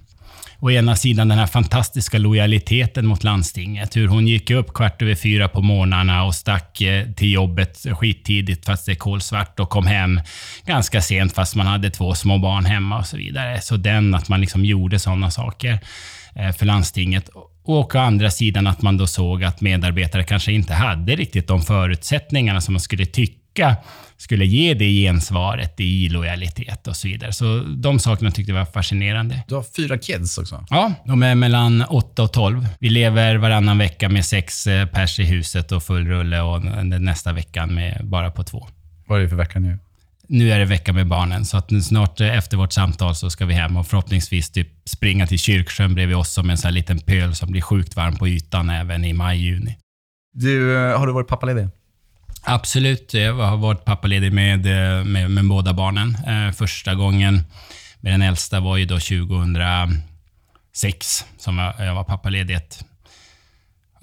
å 0.59 0.71
ena 0.71 0.95
sidan 0.95 1.27
den 1.27 1.37
här 1.37 1.47
fantastiska 1.47 2.17
lojaliteten 2.17 3.05
mot 3.05 3.23
landstinget. 3.23 3.95
Hur 3.95 4.07
hon 4.07 4.27
gick 4.27 4.51
upp 4.51 4.73
kvart 4.73 5.01
över 5.01 5.15
fyra 5.15 5.47
på 5.47 5.61
morgnarna 5.61 6.23
och 6.23 6.35
stack 6.35 6.81
eh, 6.81 7.11
till 7.11 7.31
jobbet 7.31 7.85
skittidigt 7.91 8.65
fast 8.65 8.85
det 8.85 8.91
är 8.91 8.95
kolsvart 8.95 9.59
och 9.59 9.69
kom 9.69 9.87
hem 9.87 10.21
ganska 10.65 11.01
sent 11.01 11.33
fast 11.33 11.55
man 11.55 11.67
hade 11.67 11.89
två 11.89 12.15
små 12.15 12.37
barn 12.37 12.65
hemma 12.65 12.97
och 12.99 13.05
så 13.05 13.17
vidare. 13.17 13.61
Så 13.61 13.77
den, 13.77 14.15
att 14.15 14.29
man 14.29 14.41
liksom 14.41 14.65
gjorde 14.65 14.99
sådana 14.99 15.31
saker 15.31 15.79
för 16.57 16.65
landstinget. 16.65 17.29
Och 17.63 17.95
å 17.95 17.99
andra 17.99 18.31
sidan 18.31 18.67
att 18.67 18.81
man 18.81 18.97
då 18.97 19.07
såg 19.07 19.43
att 19.43 19.61
medarbetare 19.61 20.23
kanske 20.23 20.51
inte 20.51 20.73
hade 20.73 21.15
riktigt 21.15 21.47
de 21.47 21.61
förutsättningarna 21.61 22.61
som 22.61 22.73
man 22.73 22.81
skulle 22.81 23.05
tycka 23.05 23.75
skulle 24.17 24.45
ge 24.45 24.73
det 24.73 24.89
gensvaret 24.89 25.79
i 25.79 26.09
lojalitet 26.09 26.87
och 26.87 26.95
så 26.95 27.07
vidare. 27.07 27.33
Så 27.33 27.59
de 27.59 27.99
sakerna 27.99 28.31
tyckte 28.31 28.51
jag 28.51 28.59
var 28.59 28.65
fascinerande. 28.65 29.43
Du 29.47 29.55
har 29.55 29.65
fyra 29.75 29.97
kids 29.97 30.37
också? 30.37 30.65
Ja, 30.69 30.93
de 31.05 31.23
är 31.23 31.35
mellan 31.35 31.83
8 31.89 32.23
och 32.23 32.33
12. 32.33 32.67
Vi 32.79 32.89
lever 32.89 33.35
varannan 33.35 33.77
vecka 33.77 34.09
med 34.09 34.25
sex 34.25 34.67
eh, 34.67 34.87
pers 34.87 35.19
i 35.19 35.23
huset 35.23 35.71
och 35.71 35.83
full 35.83 36.07
rulle 36.07 36.41
och 36.41 36.63
nästa 36.85 37.33
veckan 37.33 37.75
med 37.75 38.01
bara 38.03 38.31
på 38.31 38.43
två. 38.43 38.67
Vad 39.07 39.19
är 39.19 39.23
det 39.23 39.29
för 39.29 39.35
vecka 39.35 39.59
nu? 39.59 39.79
Nu 40.29 40.51
är 40.51 40.59
det 40.59 40.65
vecka 40.65 40.93
med 40.93 41.07
barnen, 41.07 41.45
så 41.45 41.57
att 41.57 41.83
snart 41.83 42.21
eh, 42.21 42.37
efter 42.37 42.57
vårt 42.57 42.73
samtal 42.73 43.15
så 43.15 43.29
ska 43.29 43.45
vi 43.45 43.53
hem 43.53 43.77
och 43.77 43.87
förhoppningsvis 43.87 44.49
typ 44.49 44.67
springa 44.85 45.27
till 45.27 45.39
Kyrksjön 45.39 45.95
bredvid 45.95 46.17
oss 46.17 46.33
som 46.33 46.49
en 46.49 46.57
sån 46.57 46.67
här 46.67 46.73
liten 46.73 46.99
pöl 46.99 47.35
som 47.35 47.51
blir 47.51 47.61
sjukt 47.61 47.95
varm 47.95 48.15
på 48.15 48.27
ytan 48.27 48.69
även 48.69 49.05
i 49.05 49.13
maj-juni. 49.13 49.77
Du, 50.33 50.77
eh, 50.77 50.99
har 50.99 51.07
du 51.07 51.13
varit 51.13 51.27
pappaledig? 51.27 51.67
Absolut. 52.43 53.13
Jag 53.13 53.33
har 53.33 53.57
varit 53.57 53.85
pappaledig 53.85 54.33
med, 54.33 54.65
eh, 54.65 55.03
med, 55.03 55.31
med 55.31 55.47
båda 55.47 55.73
barnen. 55.73 56.17
Eh, 56.27 56.51
första 56.51 56.95
gången 56.95 57.43
med 57.99 58.13
den 58.13 58.21
äldsta 58.21 58.59
var 58.59 58.77
ju 58.77 58.85
då 58.85 58.99
2006 58.99 61.25
som 61.37 61.57
jag, 61.57 61.73
jag 61.79 61.95
var 61.95 62.03
pappaledig. 62.03 62.59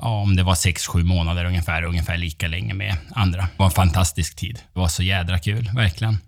Ja, 0.05 0.21
om 0.21 0.37
det 0.37 0.43
var 0.43 0.55
sex 0.55 0.87
sju 0.87 1.05
månader 1.05 1.45
ungefär, 1.45 1.83
ungefär 1.83 2.17
lika 2.17 2.49
länge 2.49 2.75
med 2.75 2.97
andra. 3.15 3.43
Det 3.43 3.59
var 3.59 3.67
en 3.67 3.73
fantastisk 3.73 4.37
tid. 4.37 4.61
Det 4.73 4.81
var 4.81 4.89
så 4.89 5.03
jädra 5.03 5.39
kul, 5.39 5.71
verkligen. 5.75 6.19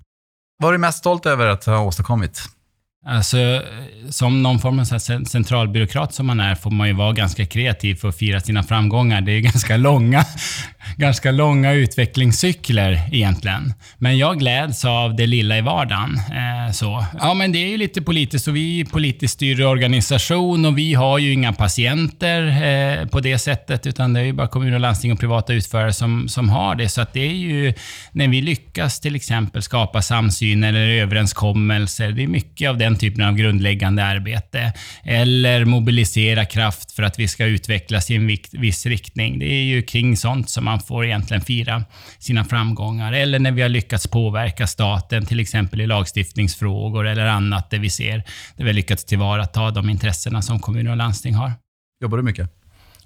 Vad 0.59 0.69
är 0.69 0.73
du 0.73 0.79
mest 0.79 0.99
stolt 0.99 1.27
över 1.27 1.47
att 1.47 1.65
ha 1.65 1.81
åstadkommit? 1.81 2.43
Alltså, 3.09 3.63
som 4.11 4.43
någon 4.43 4.59
form 4.59 4.79
av 4.79 4.85
centralbyråkrat 5.25 6.15
som 6.15 6.27
man 6.27 6.41
är 6.41 6.55
får 6.55 6.71
man 6.71 6.89
ju 6.89 6.95
vara 6.95 7.13
ganska 7.13 7.47
kreativ 7.47 7.95
för 7.95 8.09
att 8.09 8.17
fira 8.19 8.41
sina 8.41 8.63
framgångar. 8.63 9.21
Det 9.21 9.33
är 9.33 9.41
ganska 9.53 9.77
långa, 9.77 10.25
ganska 10.97 11.31
långa 11.31 11.73
utvecklingscykler 11.73 13.01
egentligen. 13.13 13.75
Men 13.99 14.19
jag 14.19 14.39
gläds 14.39 14.85
av 14.85 15.17
det 15.17 15.27
lilla 15.27 15.59
i 15.59 15.61
vardagen. 15.61 16.17
Eh, 16.17 16.73
så. 16.73 17.05
Ja, 17.21 17.35
men 17.35 17.53
det 17.53 17.59
är 17.59 17.69
ju 17.69 17.77
lite 17.77 18.03
politiskt 18.03 18.49
och 18.49 18.57
vi 18.57 18.81
är 18.81 18.85
politiskt 18.85 19.35
styrd 19.35 19.61
organisation 19.61 20.65
och 20.65 20.79
vi 20.79 20.95
har 20.95 21.19
ju 21.19 21.33
inga 21.33 21.53
patienter 21.53 22.47
eh, 22.47 23.07
på 23.07 23.21
det 23.21 23.39
sättet 23.39 23.87
utan 23.87 24.13
det 24.13 24.21
är 24.21 24.25
ju 24.25 24.33
bara 24.33 24.49
kommuner, 24.49 24.79
landsting 24.79 25.13
och 25.13 25.21
privata 25.21 25.53
utförare 25.53 25.93
som, 25.93 26.29
som 26.29 26.49
har 26.49 26.75
det. 26.75 26.89
Så 26.89 27.01
att 27.01 27.13
det 27.13 27.27
är 27.27 27.35
ju 27.35 27.75
när 28.13 28.29
vi 28.29 28.41
lyckas 28.41 29.01
till 29.01 29.17
exempel 29.17 29.63
skapa 29.63 30.03
samsyn 30.03 30.65
eller 30.65 30.89
överenskommelser. 30.89 32.13
Det 32.13 32.23
är 32.23 32.29
mycket 32.29 32.71
av 32.71 32.79
den 32.79 32.96
typen 32.97 33.25
av 33.25 33.35
grundläggande 33.35 34.05
arbete. 34.05 34.73
Eller 35.05 35.65
mobilisera 35.65 36.45
kraft 36.45 36.93
för 36.93 37.03
att 37.03 37.19
vi 37.19 37.29
ska 37.29 37.45
utvecklas 37.45 38.11
i 38.11 38.15
en 38.15 38.27
viss 38.53 38.87
riktning. 38.87 39.39
Det 39.39 39.47
är 39.47 39.65
ju 39.65 39.83
kring 39.83 40.17
sånt 40.17 40.51
som 40.51 40.65
man 40.65 40.81
får 40.81 41.05
egentligen 41.05 41.41
fira 41.41 41.85
sina 42.19 42.45
framgångar. 42.45 43.13
Eller 43.13 43.39
när 43.39 43.53
vi 43.53 43.63
har 43.63 43.69
lyckats 43.69 44.07
påverka 44.07 44.67
staten, 44.67 45.27
till 45.27 45.41
exempel 45.41 45.81
i 45.81 45.87
lagstiftningsfrågor 45.87 47.07
eller 47.07 47.27
annat 47.27 47.71
där 47.71 47.79
vi 47.79 47.91
ser, 47.91 48.17
där 48.57 48.65
vi 48.65 48.67
har 48.71 48.73
lyckats 48.73 49.05
tillvarata 49.05 49.71
de 49.71 49.91
intressena 49.91 50.43
som 50.43 50.61
kommuner 50.61 50.91
och 50.91 50.97
landsting 50.97 51.35
har. 51.35 51.53
Jobbar 52.03 52.17
du 52.17 52.23
mycket? 52.23 52.56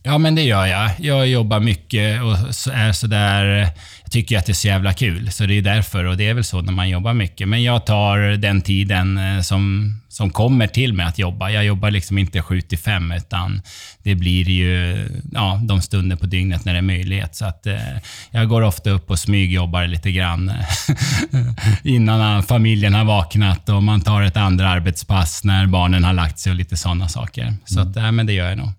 Ja, 0.02 0.18
men 0.18 0.34
det 0.34 0.42
gör 0.42 0.66
jag. 0.66 0.90
Jag 0.98 1.26
jobbar 1.26 1.60
mycket 1.60 2.22
och 2.22 2.36
är 2.74 2.92
sådär... 2.92 3.44
Jag 4.02 4.12
tycker 4.12 4.38
att 4.38 4.46
det 4.46 4.52
är 4.52 4.54
så 4.54 4.68
jävla 4.68 4.92
kul, 4.92 5.32
så 5.32 5.46
det 5.46 5.54
är 5.54 5.62
därför. 5.62 6.04
Och 6.04 6.16
det 6.16 6.28
är 6.28 6.34
väl 6.34 6.44
så 6.44 6.62
när 6.62 6.72
man 6.72 6.88
jobbar 6.88 7.14
mycket. 7.14 7.48
Men 7.48 7.62
jag 7.62 7.86
tar 7.86 8.18
den 8.18 8.62
tiden 8.62 9.18
eh, 9.18 9.40
som, 9.40 9.94
som 10.08 10.30
kommer 10.30 10.66
till 10.66 10.92
mig 10.92 11.06
att 11.06 11.18
jobba. 11.18 11.50
Jag 11.50 11.64
jobbar 11.64 11.90
liksom 11.90 12.18
inte 12.18 12.42
7 12.42 12.60
till 12.60 12.78
5, 12.78 13.12
utan 13.12 13.62
det 14.02 14.14
blir 14.14 14.48
ju 14.48 14.98
ja, 15.32 15.60
de 15.64 15.80
stunder 15.82 16.16
på 16.16 16.26
dygnet 16.26 16.64
när 16.64 16.72
det 16.72 16.78
är 16.78 16.82
möjlighet. 16.82 17.36
Så 17.36 17.44
att, 17.44 17.66
eh, 17.66 17.78
jag 18.30 18.48
går 18.48 18.62
ofta 18.62 18.90
upp 18.90 19.10
och 19.10 19.18
smygjobbar 19.18 19.86
lite 19.86 20.12
grann 20.12 20.52
innan 21.84 22.42
familjen 22.42 22.94
har 22.94 23.04
vaknat 23.04 23.68
och 23.68 23.82
man 23.82 24.00
tar 24.00 24.22
ett 24.22 24.36
andra 24.36 24.68
arbetspass 24.68 25.44
när 25.44 25.66
barnen 25.66 26.04
har 26.04 26.12
lagt 26.12 26.38
sig 26.38 26.50
och 26.50 26.56
lite 26.56 26.76
sådana 26.76 27.08
saker. 27.08 27.54
Så 27.64 27.80
att, 27.80 27.96
äh, 27.96 28.12
men 28.12 28.26
det 28.26 28.32
gör 28.32 28.48
jag 28.48 28.58
nog. 28.58 28.70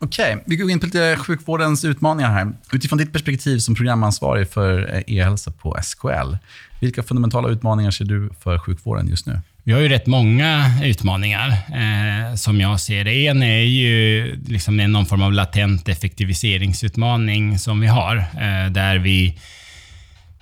Okej, 0.00 0.34
okay, 0.34 0.44
vi 0.46 0.56
går 0.56 0.70
in 0.70 0.80
på 0.80 0.86
lite 0.86 1.16
sjukvårdens 1.16 1.84
utmaningar 1.84 2.30
här. 2.30 2.52
Utifrån 2.72 2.98
ditt 2.98 3.12
perspektiv 3.12 3.58
som 3.58 3.74
programansvarig 3.74 4.48
för 4.48 4.94
eh, 4.94 5.16
e-hälsa 5.16 5.50
på 5.50 5.76
SKL, 5.82 6.36
vilka 6.80 7.02
fundamentala 7.02 7.48
utmaningar 7.48 7.90
ser 7.90 8.04
du 8.04 8.30
för 8.40 8.58
sjukvården 8.58 9.08
just 9.08 9.26
nu? 9.26 9.40
Vi 9.62 9.72
har 9.72 9.80
ju 9.80 9.88
rätt 9.88 10.06
många 10.06 10.80
utmaningar 10.84 11.48
eh, 11.50 12.34
som 12.34 12.60
jag 12.60 12.80
ser 12.80 13.04
det. 13.04 13.26
En 13.26 13.42
är 13.42 13.60
ju 13.60 14.36
liksom 14.46 14.76
någon 14.76 15.06
form 15.06 15.22
av 15.22 15.32
latent 15.32 15.88
effektiviseringsutmaning 15.88 17.58
som 17.58 17.80
vi 17.80 17.86
har, 17.86 18.16
eh, 18.16 18.72
där 18.72 18.98
vi 18.98 19.38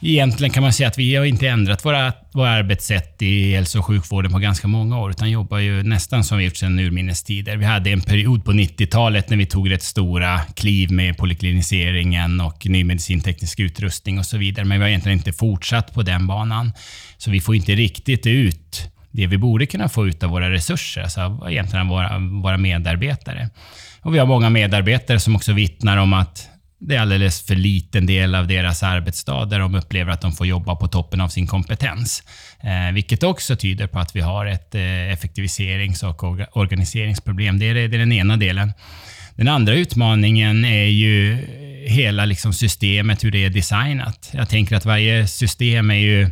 Egentligen 0.07 0.53
kan 0.53 0.63
man 0.63 0.73
säga 0.73 0.89
att 0.89 0.99
vi 0.99 1.17
har 1.17 1.25
inte 1.25 1.49
ändrat 1.49 1.85
våra, 1.85 2.13
våra 2.33 2.51
arbetssätt 2.51 3.23
i 3.23 3.55
hälso 3.55 3.79
och 3.79 3.85
sjukvården 3.85 4.33
på 4.33 4.39
ganska 4.39 4.69
många 4.69 4.99
år, 4.99 5.11
utan 5.11 5.31
jobbar 5.31 5.59
ju 5.59 5.83
nästan 5.83 6.25
som 6.25 6.39
vi 6.39 6.45
gjort 6.45 6.57
sedan 6.57 6.79
urminnes 6.79 7.23
tider. 7.23 7.57
Vi 7.57 7.65
hade 7.65 7.91
en 7.91 8.01
period 8.01 8.45
på 8.45 8.53
90-talet 8.53 9.31
när 9.31 9.37
vi 9.37 9.47
tog 9.47 9.71
rätt 9.71 9.83
stora 9.83 10.41
kliv 10.41 10.93
med 10.93 11.17
polikliniseringen 11.17 12.41
och 12.41 12.67
ny 12.67 12.85
medicinteknisk 12.85 13.61
utrustning 13.61 14.19
och 14.19 14.27
så 14.27 14.39
vidare, 14.39 14.65
men 14.65 14.79
vi 14.79 14.83
har 14.83 14.89
egentligen 14.89 15.19
inte 15.19 15.33
fortsatt 15.33 15.95
på 15.95 16.03
den 16.03 16.27
banan. 16.27 16.73
Så 17.19 17.31
vi 17.31 17.41
får 17.41 17.57
inte 17.57 17.75
riktigt 17.75 18.27
ut 18.27 18.91
det 19.11 19.27
vi 19.27 19.39
borde 19.39 19.67
kunna 19.67 19.89
få 19.89 20.07
ut 20.07 20.23
av 20.23 20.31
våra 20.31 20.51
resurser, 20.51 21.03
alltså 21.03 21.47
egentligen 21.49 21.89
våra, 21.89 22.19
våra 22.19 22.57
medarbetare. 22.57 23.51
Och 24.01 24.15
vi 24.15 24.19
har 24.19 24.27
många 24.27 24.51
medarbetare 24.51 25.21
som 25.21 25.37
också 25.37 25.53
vittnar 25.53 25.97
om 25.97 26.13
att 26.13 26.49
det 26.87 26.97
är 26.97 27.01
alldeles 27.01 27.43
för 27.43 27.55
liten 27.55 28.07
del 28.07 28.35
av 28.35 28.47
deras 28.47 28.83
arbetsdag 28.83 29.45
där 29.45 29.59
de 29.59 29.75
upplever 29.75 30.13
att 30.13 30.21
de 30.21 30.33
får 30.33 30.47
jobba 30.47 30.77
på 30.77 30.89
toppen 30.89 31.21
av 31.21 31.29
sin 31.29 31.47
kompetens. 31.47 32.23
Eh, 32.61 32.95
vilket 32.95 33.23
också 33.23 33.57
tyder 33.57 33.87
på 33.87 33.99
att 33.99 34.17
vi 34.17 34.21
har 34.21 34.47
ett 34.47 34.75
eh, 34.75 35.13
effektiviserings 35.13 36.03
och 36.03 36.23
organiseringsproblem. 36.57 37.59
Det 37.59 37.67
är, 37.67 37.75
det 37.75 37.81
är 37.81 37.89
den 37.89 38.13
ena 38.13 38.37
delen. 38.37 38.73
Den 39.37 39.49
andra 39.49 39.75
utmaningen 39.75 40.65
är 40.65 40.87
ju 40.87 41.39
hela 41.87 42.25
liksom 42.25 42.53
systemet, 42.53 43.25
hur 43.25 43.31
det 43.31 43.45
är 43.45 43.51
designat. 43.51 44.31
Jag 44.33 44.49
tänker 44.49 44.77
att 44.77 44.85
varje 44.85 45.27
system 45.27 45.91
är 45.91 45.95
ju 45.95 46.31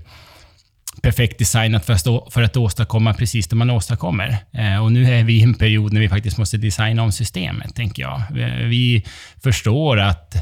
perfekt 1.03 1.39
designat 1.39 1.85
för 1.85 1.93
att, 1.93 2.01
stå, 2.01 2.31
för 2.31 2.43
att 2.43 2.57
åstadkomma 2.57 3.15
precis 3.15 3.49
det 3.49 3.57
man 3.57 3.71
åstadkommer. 3.71 4.37
Eh, 4.53 4.83
och 4.85 4.93
nu 4.93 5.15
är 5.15 5.25
vi 5.25 5.33
i 5.33 5.43
en 5.43 5.55
period 5.55 5.93
när 5.93 6.01
vi 6.01 6.09
faktiskt 6.09 6.39
måste 6.39 6.57
designa 6.57 7.03
om 7.03 7.13
systemet, 7.13 7.75
tänker 7.75 8.03
jag. 8.03 8.23
Vi, 8.31 8.65
vi 8.65 9.05
förstår 9.43 10.01
att 10.01 10.35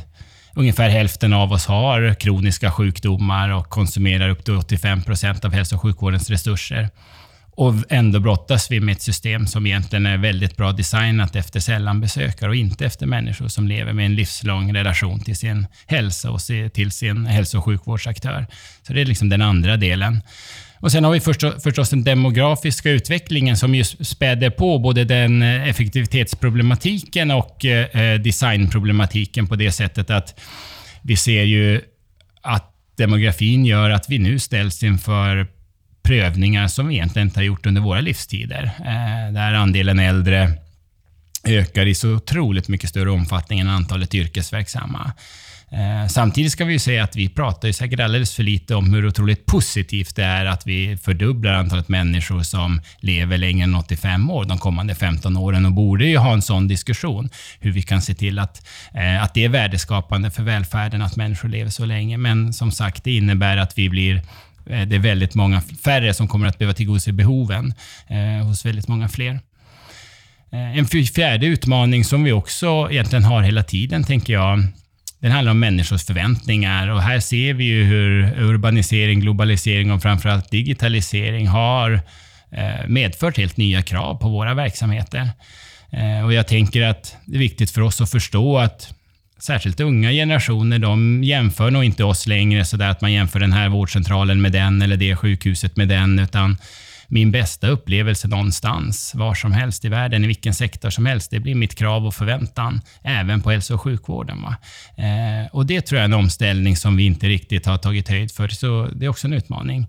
ungefär 0.55 0.89
hälften 0.89 1.33
av 1.33 1.53
oss 1.53 1.67
har 1.67 2.15
kroniska 2.15 2.71
sjukdomar 2.71 3.49
och 3.49 3.69
konsumerar 3.69 4.29
upp 4.29 4.45
till 4.45 4.55
85 4.55 5.03
procent 5.03 5.45
av 5.45 5.53
hälso 5.53 5.75
och 5.77 5.83
sjukvårdens 5.83 6.31
resurser. 6.31 6.89
Och 7.61 7.75
ändå 7.89 8.21
brottas 8.21 8.71
vi 8.71 8.81
med 8.81 8.93
ett 8.93 9.03
system 9.03 9.47
som 9.47 9.67
egentligen 9.67 10.07
är 10.07 10.19
väldigt 10.19 10.57
bra 10.57 10.73
designat 10.73 11.37
efter 11.37 11.61
sällanbesökare 11.61 12.51
och 12.51 12.57
inte 12.57 12.87
efter 12.87 13.07
människor 13.07 13.49
som 13.49 13.69
lever 13.69 13.93
med 13.93 14.07
en 14.07 14.15
livslång 14.15 14.75
relation 14.75 15.21
till 15.21 15.37
sin 15.37 15.67
hälsa 15.87 16.31
och 16.31 16.41
till 16.73 16.91
sin 16.91 17.27
hälso 17.27 17.59
och 17.59 17.65
sjukvårdsaktör. 17.65 18.47
Så 18.83 18.93
det 18.93 19.01
är 19.01 19.05
liksom 19.05 19.29
den 19.29 19.43
andra 19.43 19.77
delen. 19.77 20.23
Och 20.79 20.93
Sen 20.93 21.05
har 21.05 21.13
vi 21.13 21.21
förstås 21.61 21.91
den 21.91 22.05
demografiska 22.05 22.91
utvecklingen 22.91 23.57
som 23.57 23.75
just 23.75 24.07
späder 24.07 24.51
på 24.51 24.79
både 24.79 25.05
den 25.05 25.43
eh, 25.43 25.69
effektivitetsproblematiken 25.69 27.31
och 27.31 27.65
eh, 27.65 28.01
eh, 28.01 28.21
designproblematiken 28.21 29.47
på 29.47 29.57
det 29.57 29.73
sättet 29.73 30.11
att 30.11 30.41
vi 31.03 31.17
ser 31.17 31.43
ju 31.43 31.81
att 32.43 32.73
demografin 32.97 33.67
gör 33.67 33.91
att 33.91 34.11
vi 34.11 34.19
nu 34.19 34.39
ställs 34.39 34.83
inför 34.83 35.60
prövningar 36.03 36.69
som 36.69 36.89
vi 36.89 36.95
egentligen 36.95 37.29
inte 37.29 37.41
har 37.41 37.45
gjort 37.45 37.67
under 37.67 37.81
våra 37.81 38.01
livstider. 38.01 38.71
Eh, 38.79 39.33
där 39.33 39.53
andelen 39.55 39.99
äldre 39.99 40.53
ökar 41.45 41.87
i 41.87 41.95
så 41.95 42.15
otroligt 42.15 42.69
mycket 42.69 42.91
större 42.91 43.11
omfattning 43.11 43.61
än 43.61 43.69
antalet 43.69 44.15
yrkesverksamma. 44.15 45.13
Eh, 45.73 46.09
samtidigt 46.09 46.53
ska 46.53 46.65
vi 46.65 46.79
säga 46.79 47.05
att 47.05 47.17
vi 47.17 47.29
pratar 47.29 47.69
ju 47.69 47.73
säkert 47.73 48.01
alldeles 48.01 48.35
för 48.35 48.43
lite 48.43 48.75
om 48.75 48.95
hur 48.95 49.07
otroligt 49.07 49.47
positivt 49.47 50.17
det 50.17 50.25
är 50.25 50.45
att 50.47 50.67
vi 50.67 50.97
fördubblar 50.97 51.53
antalet 51.53 51.89
människor 51.89 52.43
som 52.43 52.81
lever 53.01 53.39
längre 53.39 53.65
än 53.65 53.75
85 53.75 54.31
år 54.31 54.45
de 54.45 54.59
kommande 54.59 54.95
15 54.95 55.37
åren 55.37 55.67
och 55.67 55.73
borde 55.73 56.07
ju 56.07 56.17
ha 56.17 56.33
en 56.33 56.43
sån 56.43 56.69
diskussion 56.69 57.31
hur 57.61 57.73
vi 57.73 57.83
kan 57.83 58.03
se 58.03 58.15
till 58.15 58.39
att, 58.39 58.67
eh, 58.95 59.23
att 59.23 59.35
det 59.35 59.45
är 59.45 59.49
värdeskapande 59.49 60.31
för 60.31 60.43
välfärden 60.43 61.03
att 61.03 61.17
människor 61.17 61.49
lever 61.49 61.71
så 61.71 61.85
länge. 61.85 62.17
Men 62.19 62.53
som 62.53 62.73
sagt, 62.73 63.05
det 63.05 63.17
innebär 63.17 63.57
att 63.57 63.79
vi 63.79 63.89
blir 63.89 64.23
Eh, 64.67 64.87
det 64.87 64.97
är 64.97 65.01
väldigt 65.01 65.35
många 65.35 65.61
färre 65.61 66.15
som 66.15 66.29
kommer 66.29 66.47
att 66.47 66.59
behöva 66.59 66.75
tillgodose 66.75 67.13
behoven 67.13 67.75
eh, 68.09 68.47
hos 68.47 68.67
väldigt 68.67 68.89
många 68.89 69.09
fler. 69.09 69.41
Eh, 70.53 70.79
en 70.79 70.87
fjärde 70.87 71.47
utmaning 71.47 72.05
som 72.05 72.25
vi 72.25 72.33
också 72.33 72.89
egentligen 72.91 73.25
har 73.25 73.43
hela 73.43 73.63
tiden, 73.63 74.05
tänker 74.05 74.33
jag, 74.33 74.63
den 75.21 75.33
handlar 75.33 75.51
om 75.51 75.61
människors 75.61 76.05
förväntningar. 76.05 76.89
Och 76.89 77.03
här 77.03 77.21
ser 77.21 77.55
vi 77.55 77.65
ju 77.65 77.85
hur 77.85 78.41
urbanisering, 78.41 79.21
globalisering 79.21 79.93
och 79.93 80.03
framförallt 80.03 80.51
digitalisering 80.51 81.49
har 81.49 82.01
eh, 82.51 82.89
medfört 82.89 83.37
helt 83.37 83.57
nya 83.57 83.83
krav 83.83 84.15
på 84.15 84.29
våra 84.29 84.55
verksamheter. 84.55 85.31
Och 86.25 86.33
jag 86.33 86.49
tänker 86.49 86.83
att 86.83 87.17
det 87.25 87.37
är 87.37 87.39
viktigt 87.39 87.71
för 87.71 87.81
oss 87.81 88.01
att 88.01 88.11
förstå 88.11 88.59
att 88.59 88.95
särskilt 89.43 89.81
unga 89.81 90.11
generationer, 90.11 90.79
de 90.79 91.25
jämför 91.25 91.71
nog 91.71 91.85
inte 91.85 92.05
oss 92.05 92.27
längre 92.27 92.65
sådär 92.65 92.89
att 92.89 93.01
man 93.01 93.13
jämför 93.13 93.41
den 93.41 93.53
här 93.53 93.69
vårdcentralen 93.69 94.43
med 94.43 94.53
den 94.53 94.83
eller 94.83 94.97
det 94.97 95.17
sjukhuset 95.17 95.77
med 95.77 95.89
den, 95.89 96.19
utan 96.19 96.57
min 97.13 97.31
bästa 97.31 97.69
upplevelse 97.69 98.29
någonstans, 98.29 99.15
var 99.15 99.35
som 99.35 99.53
helst 99.53 99.85
i 99.85 99.89
världen, 99.89 100.25
i 100.25 100.27
vilken 100.27 100.55
sektor 100.55 100.91
som 100.91 101.07
helst, 101.07 101.31
det 101.31 101.41
blir 101.41 101.55
mitt 101.55 101.75
krav 101.75 102.07
och 102.07 102.15
förväntan, 102.15 102.81
även 103.03 103.43
på 103.43 103.51
hälso 103.51 103.75
och 103.75 103.81
sjukvården. 103.81 104.43
Va? 104.43 104.57
Eh, 104.97 105.47
och 105.53 105.67
det 105.67 105.81
tror 105.81 105.99
jag 105.99 106.03
är 106.03 106.09
en 106.09 106.21
omställning 106.21 106.77
som 106.77 106.97
vi 106.97 107.05
inte 107.05 107.29
riktigt 107.29 107.67
har 107.67 107.79
tagit 107.79 108.09
höjd 108.09 108.33
för, 108.33 108.49
så 108.49 108.89
det 108.95 109.05
är 109.05 109.09
också 109.09 109.27
en 109.27 109.33
utmaning. 109.33 109.87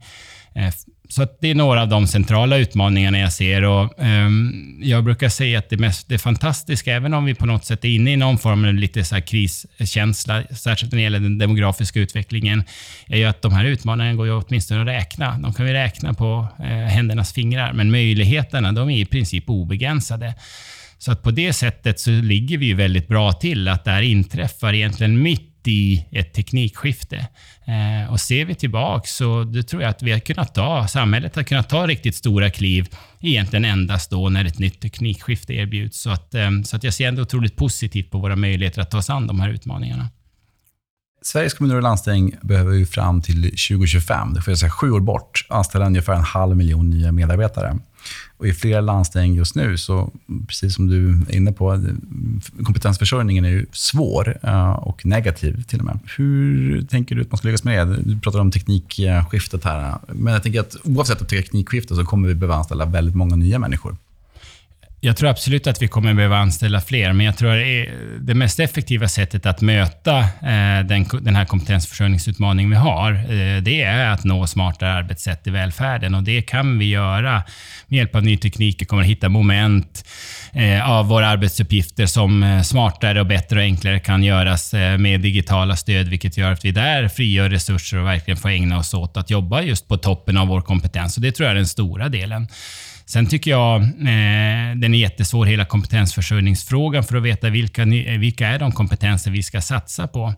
Eh, 0.56 0.74
så 1.10 1.28
det 1.42 1.48
är 1.48 1.56
några 1.56 1.82
av 1.82 1.88
de 1.88 2.08
centrala 2.08 2.58
utmaningarna 2.58 3.20
jag 3.20 3.34
ser. 3.34 3.64
Och, 3.64 3.94
um, 3.98 4.80
jag 4.84 5.04
brukar 5.04 5.30
säga 5.30 5.60
att 5.60 5.70
det, 5.70 5.78
mest, 5.78 6.10
det 6.10 6.18
fantastiska, 6.18 6.94
även 6.94 7.14
om 7.14 7.26
vi 7.26 7.36
på 7.36 7.46
något 7.46 7.66
sätt 7.66 7.86
är 7.86 7.90
inne 7.90 8.14
i 8.14 8.18
någon 8.18 8.38
form 8.38 8.66
av 8.66 8.74
lite 8.74 9.04
så 9.04 9.22
kriskänsla, 9.22 10.44
särskilt 10.44 10.92
när 10.92 10.98
det 10.98 11.04
gäller 11.04 11.20
den 11.20 11.38
demografiska 11.38 12.00
utvecklingen, 12.00 12.64
är 13.08 13.18
ju 13.18 13.26
att 13.26 13.42
de 13.42 13.54
här 13.54 13.66
utmaningarna 13.66 14.16
går 14.16 14.26
ju 14.26 14.34
åtminstone 14.34 14.82
att 14.82 14.88
räkna. 14.88 15.38
De 15.38 15.54
kan 15.54 15.66
vi 15.66 15.74
räkna 15.74 16.14
på 16.14 16.48
eh, 16.60 16.66
händernas 16.66 17.34
fingrar, 17.34 17.74
men 17.74 17.92
möjligheterna 17.92 18.72
de 18.72 18.90
är 18.90 18.98
i 18.98 19.06
princip 19.06 19.50
obegränsade. 19.50 20.36
Så 20.98 21.12
att 21.12 21.24
på 21.24 21.32
det 21.32 21.54
sättet 21.54 22.00
så 22.00 22.12
ligger 22.12 22.58
vi 22.58 22.66
ju 22.66 22.74
väldigt 22.74 23.08
bra 23.08 23.32
till 23.32 23.68
att 23.68 23.86
det 23.86 23.92
här 23.92 24.02
inträffar 24.02 24.74
egentligen 24.74 25.22
mitt 25.22 25.51
i 25.68 26.06
ett 26.12 26.34
teknikskifte. 26.34 27.28
Eh, 27.66 28.12
och 28.12 28.20
ser 28.20 28.46
vi 28.46 28.56
tillbaka 28.56 29.08
så 29.08 29.44
det 29.44 29.64
tror 29.64 29.82
jag 29.82 29.90
att 29.90 30.04
vi 30.04 30.12
har 30.12 30.20
kunnat 30.20 30.56
ta, 30.56 30.88
samhället 30.88 31.36
har 31.36 31.44
kunnat 31.44 31.70
ta 31.70 31.88
riktigt 31.88 32.16
stora 32.16 32.50
kliv 32.50 32.90
egentligen 33.20 33.66
endast 33.66 34.10
då 34.10 34.30
när 34.30 34.46
ett 34.46 34.60
nytt 34.60 34.82
teknikskifte 34.82 35.54
erbjuds. 35.54 36.02
Så 36.02 36.10
att, 36.10 36.34
eh, 36.34 36.50
så 36.66 36.76
att 36.76 36.84
jag 36.84 36.94
ser 36.94 37.08
ändå 37.08 37.22
otroligt 37.22 37.56
positivt 37.56 38.12
på 38.12 38.20
våra 38.20 38.36
möjligheter 38.36 38.82
att 38.82 38.92
ta 38.92 38.98
oss 38.98 39.10
an 39.10 39.28
de 39.28 39.40
här 39.40 39.50
utmaningarna. 39.50 40.10
Sveriges 41.24 41.54
kommuner 41.54 41.76
och 41.76 41.84
landsting 41.84 42.36
behöver 42.42 42.74
ju 42.74 42.86
fram 42.86 43.22
till 43.22 43.44
2025, 43.44 44.34
det 44.34 44.42
får 44.42 44.52
jag 44.52 44.58
säga 44.58 44.70
sju 44.70 44.92
år 44.92 45.00
bort, 45.00 45.46
anställa 45.50 45.86
ungefär 45.86 46.14
en 46.14 46.24
halv 46.24 46.58
miljon 46.58 46.90
nya 46.90 47.12
medarbetare. 47.12 47.80
Och 48.42 48.48
I 48.48 48.54
flera 48.54 48.82
landsting 48.82 49.34
just 49.34 49.56
nu, 49.56 49.78
så 49.78 50.12
precis 50.48 50.76
som 50.76 50.88
du 50.88 51.10
är 51.30 51.36
inne 51.36 51.52
på, 51.52 51.84
kompetensförsörjningen 52.64 53.46
är 53.46 53.50
ju 53.50 53.66
svår 53.72 54.38
eh, 54.44 54.72
och 54.72 55.06
negativ 55.06 55.64
till 55.64 55.80
och 55.80 55.86
med. 55.86 56.00
Hur 56.18 56.82
tänker 56.82 57.16
du 57.16 57.22
att 57.22 57.32
man 57.32 57.38
ska 57.38 57.48
lyckas 57.48 57.64
med 57.64 57.88
det? 57.88 58.02
Du 58.02 58.20
pratar 58.20 58.40
om 58.40 58.52
teknikskiftet 58.52 59.64
här. 59.64 59.98
Men 60.08 60.34
jag 60.34 60.44
tänker 60.44 60.60
att 60.60 60.76
oavsett 60.84 61.30
teknikskiftet 61.30 61.98
så 61.98 62.06
kommer 62.06 62.28
vi 62.28 62.36
behöva 62.36 62.56
anställa 62.56 62.86
väldigt 62.86 63.16
många 63.16 63.36
nya 63.36 63.60
människor. 63.60 63.98
Jag 65.04 65.18
tror 65.18 65.30
absolut 65.30 65.68
att 65.68 65.82
vi 65.82 65.88
kommer 65.88 66.14
behöva 66.14 66.38
anställa 66.38 66.82
fler, 66.82 67.14
men 67.14 67.26
jag 67.26 67.38
tror 67.38 67.52
att 67.52 67.88
det 68.20 68.34
mest 68.34 68.60
effektiva 68.60 69.08
sättet 69.08 69.46
att 69.46 69.62
möta 69.62 70.20
eh, 70.20 70.86
den, 71.22 71.36
här 71.36 71.46
kompetensförsörjningsutmaningen 71.46 72.70
vi 72.70 72.76
har, 72.78 73.12
eh, 73.14 73.62
det 73.62 73.82
är 73.82 74.10
att 74.10 74.24
nå 74.24 74.48
smartare 74.48 74.94
arbetssätt 74.94 75.48
i 75.48 75.50
välfärden. 75.50 76.16
Och 76.16 76.24
det 76.24 76.42
kan 76.42 76.80
vi 76.80 76.86
göra 76.86 77.44
med 77.88 77.98
hjälp 77.98 78.16
av 78.16 78.24
ny 78.24 78.38
teknik. 78.38 78.82
Vi 78.82 78.86
kommer 78.86 79.04
att 79.04 79.10
hitta 79.10 79.30
moment 79.30 80.06
eh, 80.54 80.90
av 80.90 81.08
våra 81.08 81.28
arbetsuppgifter 81.28 82.06
som 82.06 82.62
smartare 82.66 83.20
och 83.20 83.28
bättre 83.28 83.58
och 83.58 83.64
enklare 83.64 84.00
kan 84.00 84.24
göras 84.24 84.74
med 84.74 85.22
digitala 85.22 85.76
stöd, 85.76 86.08
vilket 86.08 86.38
gör 86.38 86.52
att 86.52 86.66
vi 86.66 86.72
där 86.72 87.08
frigör 87.08 87.50
resurser 87.50 87.98
och 87.98 88.08
verkligen 88.08 88.38
får 88.38 88.50
ägna 88.50 88.78
oss 88.78 88.94
åt 88.94 89.18
att 89.18 89.30
jobba 89.30 89.62
just 89.62 89.88
på 89.88 89.98
toppen 89.98 90.38
av 90.38 90.48
vår 90.48 90.62
kompetens. 90.62 91.18
Och 91.18 91.24
det 91.24 91.32
tror 91.32 91.46
jag 91.46 91.52
är 91.52 91.56
den 91.56 91.68
stora 91.68 92.10
delen. 92.10 92.48
Sen 93.06 93.28
tycker 93.28 93.52
jag 93.52 93.82
eh, 93.82 94.76
den 94.76 94.94
är 94.94 94.98
jättesvår, 94.98 95.46
hela 95.46 95.66
kompetensförsörjningsfrågan, 95.66 97.04
för 97.04 97.18
att 97.18 97.24
veta 97.24 97.50
vilka, 97.50 97.86
vilka 98.20 98.48
är 98.48 98.60
de 98.60 98.72
kompetenser 98.72 99.32
vi 99.32 99.44
ska 99.44 99.62
satsa 99.62 100.08
på. 100.08 100.34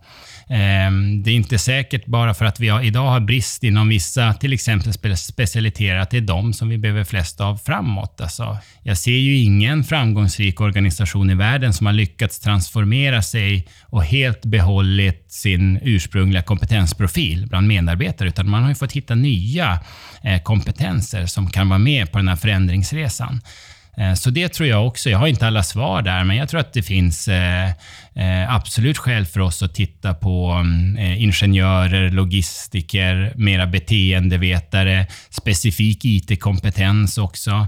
Ehm, 0.50 1.24
det 1.24 1.32
är 1.32 1.36
inte 1.36 1.58
säkert 1.58 2.06
bara 2.06 2.34
för 2.34 2.46
att 2.46 2.60
vi 2.60 2.68
idag 2.84 3.10
har 3.10 3.20
brist 3.20 3.64
inom 3.64 3.90
vissa, 3.90 4.34
till 4.34 4.54
exempel 4.54 5.18
specialiteter, 5.18 5.96
att 5.96 6.10
det 6.10 6.18
är 6.18 6.22
de 6.22 6.54
som 6.54 6.70
vi 6.70 6.78
behöver 6.78 7.04
flest 7.04 7.42
av 7.42 7.58
framåt. 7.58 8.22
Alltså, 8.22 8.58
jag 8.84 8.98
ser 8.98 9.12
ju 9.12 9.38
ingen 9.38 9.84
framgångsrik 9.84 10.62
organisation 10.62 11.30
i 11.30 11.36
världen 11.36 11.74
som 11.74 11.86
har 11.86 11.94
lyckats 11.94 12.40
transformera 12.40 13.22
sig 13.22 13.68
och 13.82 14.04
helt 14.04 14.46
behållit 14.46 15.26
sin 15.32 15.80
ursprungliga 15.82 16.42
kompetensprofil 16.42 17.48
bland 17.48 17.68
medarbetare, 17.68 18.28
utan 18.28 18.50
man 18.50 18.62
har 18.62 18.70
ju 18.70 18.76
fått 18.76 18.92
hitta 18.92 19.16
nya 19.16 19.80
eh, 20.24 20.42
kompetenser 20.42 21.26
som 21.26 21.50
kan 21.50 21.70
vara 21.70 21.80
med 21.80 22.12
på 22.12 22.18
den 22.18 22.28
här 22.28 22.36
förändringsresan. 22.36 23.42
Eh, 23.98 24.14
så 24.14 24.30
det 24.30 24.50
tror 24.50 24.70
jag 24.70 24.88
också. 24.88 25.10
Jag 25.10 25.18
har 25.18 25.28
inte 25.28 25.48
alla 25.48 25.64
svar 25.64 26.02
där, 26.02 26.24
men 26.24 26.38
jag 26.38 26.50
tror 26.50 26.60
att 26.60 26.74
det 26.74 26.84
finns 26.84 27.28
eh, 27.28 27.70
eh, 28.14 28.56
absolut 28.56 28.98
skäl 28.98 29.26
för 29.26 29.40
oss 29.40 29.64
att 29.64 29.76
titta 29.76 30.14
på 30.14 30.52
mm, 30.52 30.98
ingenjörer, 31.22 32.10
logistiker, 32.10 33.34
mera 33.36 33.68
beteendevetare, 33.68 35.08
specifik 35.30 36.06
IT-kompetens 36.06 37.18
också. 37.18 37.68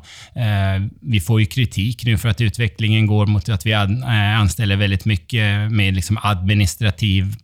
Vi 1.01 1.19
får 1.19 1.39
ju 1.39 1.45
kritik 1.45 2.05
nu 2.05 2.17
för 2.17 2.29
att 2.29 2.41
utvecklingen 2.41 3.07
går 3.07 3.25
mot 3.25 3.49
att 3.49 3.65
vi 3.65 3.73
anställer 3.73 4.75
väldigt 4.75 5.05
mycket 5.05 5.71
med 5.71 5.95
liksom 5.95 6.19
administrativ 6.23 7.35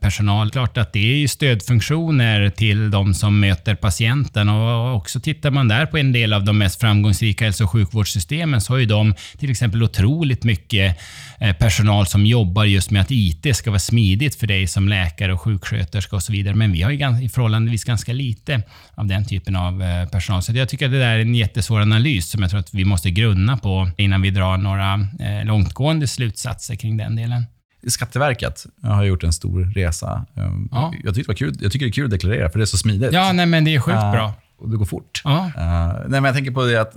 personal. 0.00 0.50
Klart 0.50 0.78
att 0.78 0.92
det 0.92 1.22
är 1.22 1.28
stödfunktioner 1.28 2.50
till 2.50 2.90
de 2.90 3.14
som 3.14 3.40
möter 3.40 3.74
patienten 3.74 4.48
och 4.48 4.96
också 4.96 5.20
tittar 5.20 5.50
man 5.50 5.68
där 5.68 5.86
på 5.86 5.98
en 5.98 6.12
del 6.12 6.32
av 6.32 6.44
de 6.44 6.58
mest 6.58 6.80
framgångsrika 6.80 7.44
hälso 7.44 7.64
och 7.64 7.70
sjukvårdssystemen 7.70 8.60
så 8.60 8.72
har 8.72 8.78
ju 8.78 8.86
de 8.86 9.14
till 9.38 9.50
exempel 9.50 9.82
otroligt 9.82 10.44
mycket 10.44 10.98
eh, 11.40 11.56
personal 11.56 12.06
som 12.06 12.26
jobbar 12.26 12.64
just 12.64 12.90
med 12.90 13.02
att 13.02 13.10
IT 13.10 13.56
ska 13.56 13.70
vara 13.70 13.78
smidigt 13.78 14.34
för 14.34 14.46
dig 14.46 14.66
som 14.66 14.88
läkare 14.88 15.32
och 15.32 15.40
sjuksköterska 15.40 16.16
och 16.16 16.22
så 16.22 16.32
vidare. 16.32 16.54
Men 16.54 16.72
vi 16.72 16.82
har 16.82 16.90
ju 16.90 17.24
i 17.24 17.28
förhållandevis 17.28 17.84
ganska 17.84 18.12
lite 18.12 18.62
av 18.94 19.06
den 19.06 19.24
typen 19.24 19.56
av 19.56 19.82
eh, 19.82 20.08
personal. 20.08 20.42
Så 20.42 20.52
jag 20.52 20.68
tycker 20.68 20.86
att 20.86 20.92
det 20.92 20.98
där 20.98 21.14
är 21.14 21.18
en 21.18 21.34
jättesvår 21.34 21.80
analys 21.80 22.30
som 22.30 22.42
jag 22.42 22.50
tror 22.50 22.60
att 22.60 22.74
vi 22.74 22.84
måste 22.84 23.10
grunna 23.10 23.56
på 23.56 23.90
innan 23.96 24.22
vi 24.22 24.30
drar 24.30 24.56
några 24.56 24.94
eh, 24.94 25.44
långtgående 25.44 26.06
slutsatser 26.06 26.76
kring 26.76 26.96
den 26.96 27.16
delen. 27.16 27.44
Skatteverket 27.86 28.66
har 28.82 29.04
gjort 29.04 29.24
en 29.24 29.32
stor 29.32 29.64
resa. 29.64 30.26
Ehm, 30.34 30.68
ja. 30.72 30.92
Jag, 31.04 31.14
tycker 31.14 31.26
det 31.26 31.28
var 31.28 31.34
kul, 31.34 31.56
jag 31.60 31.72
tycker 31.72 31.86
det 31.86 31.90
är 31.90 31.92
kul 31.92 32.04
att 32.04 32.10
deklarera, 32.10 32.50
för 32.50 32.58
det 32.58 32.64
är 32.64 32.66
så 32.66 32.76
smidigt. 32.76 33.12
Ja, 33.12 33.32
nej, 33.32 33.46
men 33.46 33.64
det 33.64 33.74
är 33.74 33.80
sjukt 33.80 34.02
uh, 34.02 34.12
bra. 34.12 34.34
Och 34.58 34.70
det 34.70 34.76
går 34.76 34.84
fort. 34.84 35.22
Ja. 35.24 35.50
Uh, 35.56 36.08
nej, 36.08 36.20
men 36.20 36.24
jag 36.24 36.34
tänker 36.34 36.50
på 36.50 36.64
det 36.64 36.80
att 36.80 36.96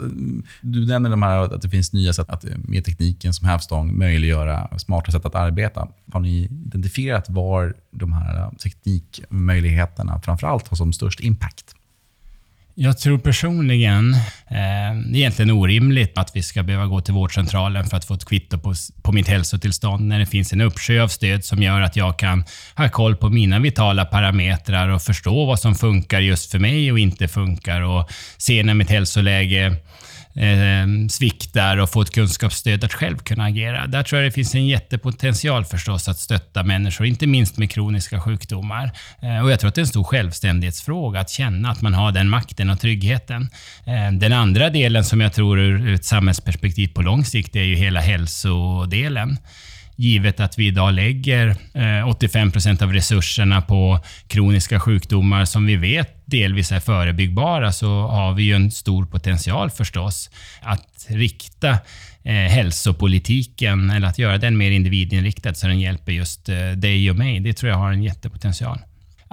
du 0.61 0.85
nämner 0.85 1.09
de 1.09 1.23
här, 1.23 1.37
att 1.37 1.61
det 1.61 1.69
finns 1.69 1.93
nya 1.93 2.13
sätt 2.13 2.29
att 2.29 2.45
med 2.57 2.85
tekniken 2.85 3.33
som 3.33 3.47
hävstång 3.47 3.97
möjliggöra 3.97 4.79
smarta 4.79 5.11
sätt 5.11 5.25
att 5.25 5.35
arbeta. 5.35 5.87
Har 6.13 6.19
ni 6.19 6.43
identifierat 6.65 7.29
var 7.29 7.73
de 7.91 8.13
här 8.13 8.51
teknikmöjligheterna 8.63 10.21
framförallt 10.21 10.67
har 10.67 10.77
som 10.77 10.93
störst 10.93 11.19
impact? 11.19 11.75
Jag 12.75 12.97
tror 12.97 13.17
personligen, 13.17 14.13
eh, 14.13 14.19
det 14.47 15.13
är 15.13 15.15
egentligen 15.15 15.51
orimligt 15.51 16.17
att 16.17 16.35
vi 16.35 16.43
ska 16.43 16.63
behöva 16.63 16.85
gå 16.85 17.01
till 17.01 17.13
vårdcentralen 17.13 17.85
för 17.85 17.97
att 17.97 18.05
få 18.05 18.13
ett 18.13 18.25
kvitto 18.25 18.57
på, 18.57 18.73
på 19.01 19.11
mitt 19.11 19.27
hälsotillstånd 19.27 20.07
när 20.07 20.19
det 20.19 20.25
finns 20.25 20.53
en 20.53 20.61
uppsjö 20.61 21.03
av 21.03 21.07
stöd 21.07 21.45
som 21.45 21.63
gör 21.63 21.81
att 21.81 21.95
jag 21.95 22.19
kan 22.19 22.43
ha 22.75 22.89
koll 22.89 23.15
på 23.15 23.29
mina 23.29 23.59
vitala 23.59 24.05
parametrar 24.05 24.89
och 24.89 25.01
förstå 25.01 25.45
vad 25.45 25.59
som 25.59 25.75
funkar 25.75 26.19
just 26.19 26.51
för 26.51 26.59
mig 26.59 26.91
och 26.91 26.99
inte 26.99 27.27
funkar. 27.27 27.81
Och 27.81 28.09
se 28.37 28.63
när 28.63 28.73
mitt 28.73 28.89
hälsoläge 28.89 29.75
eh, 30.35 31.07
sviktar 31.09 31.77
och 31.77 31.89
få 31.89 32.01
ett 32.01 32.11
kunskapsstöd 32.11 32.83
att 32.83 32.93
själv 32.93 33.17
kunna 33.17 33.43
agera. 33.43 33.87
Där 33.87 34.03
tror 34.03 34.21
jag 34.21 34.31
det 34.31 34.33
finns 34.33 34.55
en 34.55 34.67
jättepotential 34.67 35.65
förstås 35.65 36.07
att 36.07 36.19
stötta 36.19 36.63
människor, 36.63 37.07
inte 37.07 37.27
minst 37.27 37.57
med 37.57 37.71
kroniska 37.71 38.21
sjukdomar. 38.21 38.91
Eh, 39.21 39.43
och 39.43 39.51
jag 39.51 39.59
tror 39.59 39.67
att 39.67 39.75
det 39.75 39.79
är 39.79 39.83
en 39.83 39.87
stor 39.87 40.03
självständighetsfråga 40.03 41.19
att 41.19 41.29
känna 41.29 41.71
att 41.71 41.81
man 41.81 41.93
har 41.93 42.11
den 42.11 42.29
makten 42.29 42.69
och 42.69 42.79
tryggheten. 42.79 43.49
Eh, 43.85 44.11
den 44.11 44.33
andra 44.33 44.69
delen 44.69 45.03
som 45.03 45.21
jag 45.21 45.33
tror 45.33 45.59
ur 45.59 45.93
ett 45.93 46.05
samhällsperspektiv 46.05 46.87
på 46.87 47.01
lång 47.01 47.25
sikt 47.25 47.55
är 47.55 47.63
ju 47.63 47.75
hela 47.75 47.99
hälsodelen 47.99 49.37
givet 49.95 50.39
att 50.39 50.59
vi 50.59 50.67
idag 50.67 50.93
lägger 50.93 51.55
eh, 51.73 52.09
85 52.09 52.51
procent 52.51 52.81
av 52.81 52.93
resurserna 52.93 53.61
på 53.61 53.99
kroniska 54.27 54.79
sjukdomar 54.79 55.45
som 55.45 55.65
vi 55.65 55.75
vet 55.75 56.23
delvis 56.25 56.71
är 56.71 56.79
förebyggbara 56.79 57.71
så 57.71 58.07
har 58.07 58.33
vi 58.33 58.43
ju 58.43 58.53
en 58.53 58.71
stor 58.71 59.05
potential 59.05 59.69
förstås 59.69 60.29
att 60.61 61.05
rikta 61.07 61.69
eh, 62.23 62.33
hälsopolitiken 62.33 63.89
eller 63.89 64.07
att 64.07 64.19
göra 64.19 64.37
den 64.37 64.57
mer 64.57 64.71
individinriktad 64.71 65.53
så 65.53 65.67
den 65.67 65.79
hjälper 65.79 66.11
just 66.11 66.49
eh, 66.49 66.71
dig 66.71 67.09
och 67.09 67.15
mig. 67.15 67.39
Det 67.39 67.53
tror 67.53 67.69
jag 67.69 67.77
har 67.77 67.91
en 67.91 68.03
jättepotential. 68.03 68.79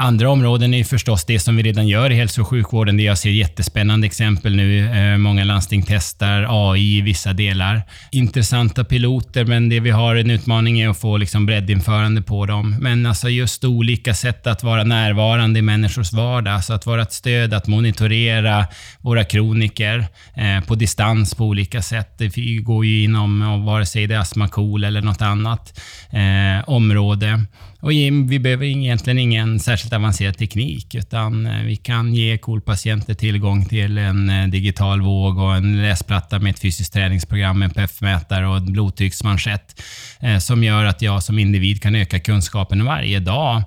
Andra 0.02 0.30
områden 0.30 0.74
är 0.74 0.84
förstås 0.84 1.24
det 1.24 1.38
som 1.38 1.56
vi 1.56 1.62
redan 1.62 1.88
gör 1.88 2.10
i 2.10 2.14
hälso 2.14 2.40
och 2.40 2.48
sjukvården, 2.48 2.96
det 2.96 3.02
jag 3.02 3.18
ser 3.18 3.30
jättespännande 3.30 4.06
exempel 4.06 4.56
nu. 4.56 4.90
Eh, 4.90 5.18
många 5.18 5.44
landsting 5.44 5.84
testar 5.86 6.46
AI 6.48 6.98
i 6.98 7.00
vissa 7.00 7.32
delar. 7.32 7.82
Intressanta 8.10 8.84
piloter, 8.84 9.44
men 9.44 9.68
det 9.68 9.80
vi 9.80 9.90
har 9.90 10.16
en 10.16 10.30
utmaning 10.30 10.80
är 10.80 10.88
att 10.88 10.98
få 10.98 11.16
liksom 11.16 11.46
breddinförande 11.46 12.22
på 12.22 12.46
dem. 12.46 12.76
Men 12.80 13.06
alltså 13.06 13.28
just 13.28 13.64
olika 13.64 14.14
sätt 14.14 14.46
att 14.46 14.62
vara 14.62 14.84
närvarande 14.84 15.58
i 15.58 15.62
människors 15.62 16.12
vardag, 16.12 16.54
alltså 16.54 16.72
att 16.72 16.86
vara 16.86 17.02
ett 17.02 17.12
stöd, 17.12 17.54
att 17.54 17.66
monitorera 17.66 18.66
våra 19.00 19.24
kroniker 19.24 20.06
eh, 20.34 20.64
på 20.66 20.74
distans 20.74 21.34
på 21.34 21.44
olika 21.44 21.82
sätt. 21.82 22.18
Det 22.18 22.56
går 22.62 22.86
ju 22.86 23.04
inom, 23.04 23.64
vare 23.64 23.86
sig 23.86 24.06
det 24.06 24.14
är 24.14 24.18
astma, 24.18 24.48
KOL 24.48 24.84
eller 24.84 25.02
något 25.02 25.22
annat 25.22 25.80
eh, 26.12 26.68
område. 26.68 27.46
Och 27.80 27.90
vi 27.90 28.38
behöver 28.38 28.64
egentligen 28.64 29.18
ingen 29.18 29.60
särskilt 29.60 29.92
avancerad 29.92 30.38
teknik, 30.38 30.94
utan 30.94 31.46
eh, 31.46 31.62
vi 31.62 31.76
kan 31.76 32.14
ge 32.14 32.38
KOL-patienter 32.38 33.14
tillgång 33.14 33.64
till 33.64 33.98
en 33.98 34.30
eh, 34.30 34.46
digital 34.46 35.00
våg 35.00 35.38
och 35.38 35.56
en 35.56 35.82
läsplatta 35.82 36.38
med 36.38 36.50
ett 36.50 36.60
fysiskt 36.60 36.92
träningsprogram, 36.92 37.62
en 37.62 37.70
PEF-mätare 37.70 38.46
och 38.46 38.56
en 38.56 38.72
blodtrycksmanschett 38.72 39.82
eh, 40.20 40.38
som 40.38 40.64
gör 40.64 40.84
att 40.84 41.02
jag 41.02 41.22
som 41.22 41.38
individ 41.38 41.82
kan 41.82 41.94
öka 41.94 42.18
kunskapen 42.18 42.84
varje 42.84 43.20
dag 43.20 43.62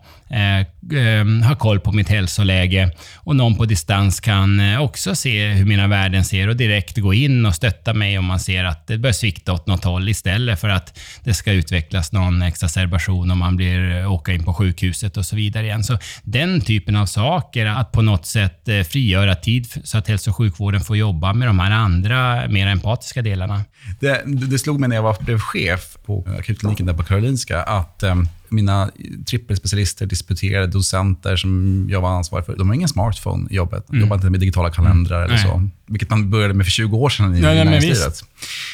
ha 1.43 1.55
koll 1.55 1.79
på 1.79 1.91
mitt 1.91 2.09
hälsoläge. 2.09 2.91
Och 3.15 3.35
någon 3.35 3.55
på 3.55 3.65
distans 3.65 4.19
kan 4.19 4.77
också 4.77 5.15
se 5.15 5.47
hur 5.47 5.65
mina 5.65 5.87
värden 5.87 6.23
ser 6.23 6.47
och 6.47 6.55
direkt 6.55 6.97
gå 6.97 7.13
in 7.13 7.45
och 7.45 7.55
stötta 7.55 7.93
mig 7.93 8.17
om 8.17 8.25
man 8.25 8.39
ser 8.39 8.63
att 8.63 8.87
det 8.87 8.97
börjar 8.97 9.13
svikta 9.13 9.53
åt 9.53 9.67
något 9.67 9.83
håll 9.83 10.09
istället 10.09 10.59
för 10.59 10.69
att 10.69 10.99
det 11.23 11.33
ska 11.33 11.51
utvecklas 11.51 12.11
någon 12.11 12.41
exacerbation 12.41 13.31
om 13.31 13.37
man 13.37 13.55
blir 13.55 14.02
åka 14.05 14.33
in 14.33 14.43
på 14.43 14.53
sjukhuset 14.53 15.17
och 15.17 15.25
så 15.25 15.35
vidare 15.35 15.65
igen. 15.65 15.83
Så 15.83 15.97
den 16.23 16.61
typen 16.61 16.95
av 16.95 17.05
saker, 17.05 17.65
att 17.65 17.91
på 17.91 18.01
något 18.01 18.25
sätt 18.25 18.67
eh, 18.67 18.81
frigöra 18.81 19.35
tid 19.35 19.67
så 19.83 19.97
att 19.97 20.07
hälso 20.07 20.29
och 20.29 20.37
sjukvården 20.37 20.81
får 20.81 20.97
jobba 20.97 21.33
med 21.33 21.47
de 21.47 21.59
här 21.59 21.71
andra, 21.71 22.47
mer 22.47 22.67
empatiska 22.67 23.21
delarna. 23.21 23.61
Det, 23.99 24.21
det 24.25 24.59
slog 24.59 24.79
mig 24.79 24.89
när 24.89 24.95
jag 24.95 25.03
var, 25.03 25.17
blev 25.19 25.39
chef 25.39 25.97
på 26.05 26.27
akutkliniken 26.39 26.85
där 26.85 26.93
på 26.93 27.03
Karolinska 27.03 27.63
att 27.63 28.03
um 28.03 28.27
mina 28.53 28.91
trippelspecialister, 29.25 30.05
disputerade 30.05 30.67
docenter 30.67 31.35
som 31.35 31.85
jag 31.89 32.01
var 32.01 32.09
ansvarig 32.09 32.45
för, 32.45 32.55
de 32.55 32.67
har 32.67 32.75
ingen 32.75 32.89
smartphone 32.89 33.47
i 33.51 33.55
jobbet. 33.55 33.87
De 33.87 33.93
mm. 33.93 34.01
jobbar 34.01 34.15
inte 34.15 34.29
med 34.29 34.39
digitala 34.39 34.71
kalendrar 34.71 35.23
eller 35.23 35.37
så. 35.37 35.69
Vilket 35.85 36.09
man 36.09 36.29
började 36.29 36.53
med 36.53 36.65
för 36.65 36.71
20 36.71 36.97
år 36.97 37.09
sedan 37.09 37.35
i 37.35 37.41
ja, 37.41 37.53
näringslivet. 37.53 38.23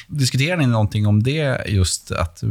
Diskuterar 0.09 0.57
ni 0.57 0.67
någonting 0.67 1.07
om 1.07 1.23
det, 1.23 1.67
just 1.67 2.11
att 2.11 2.43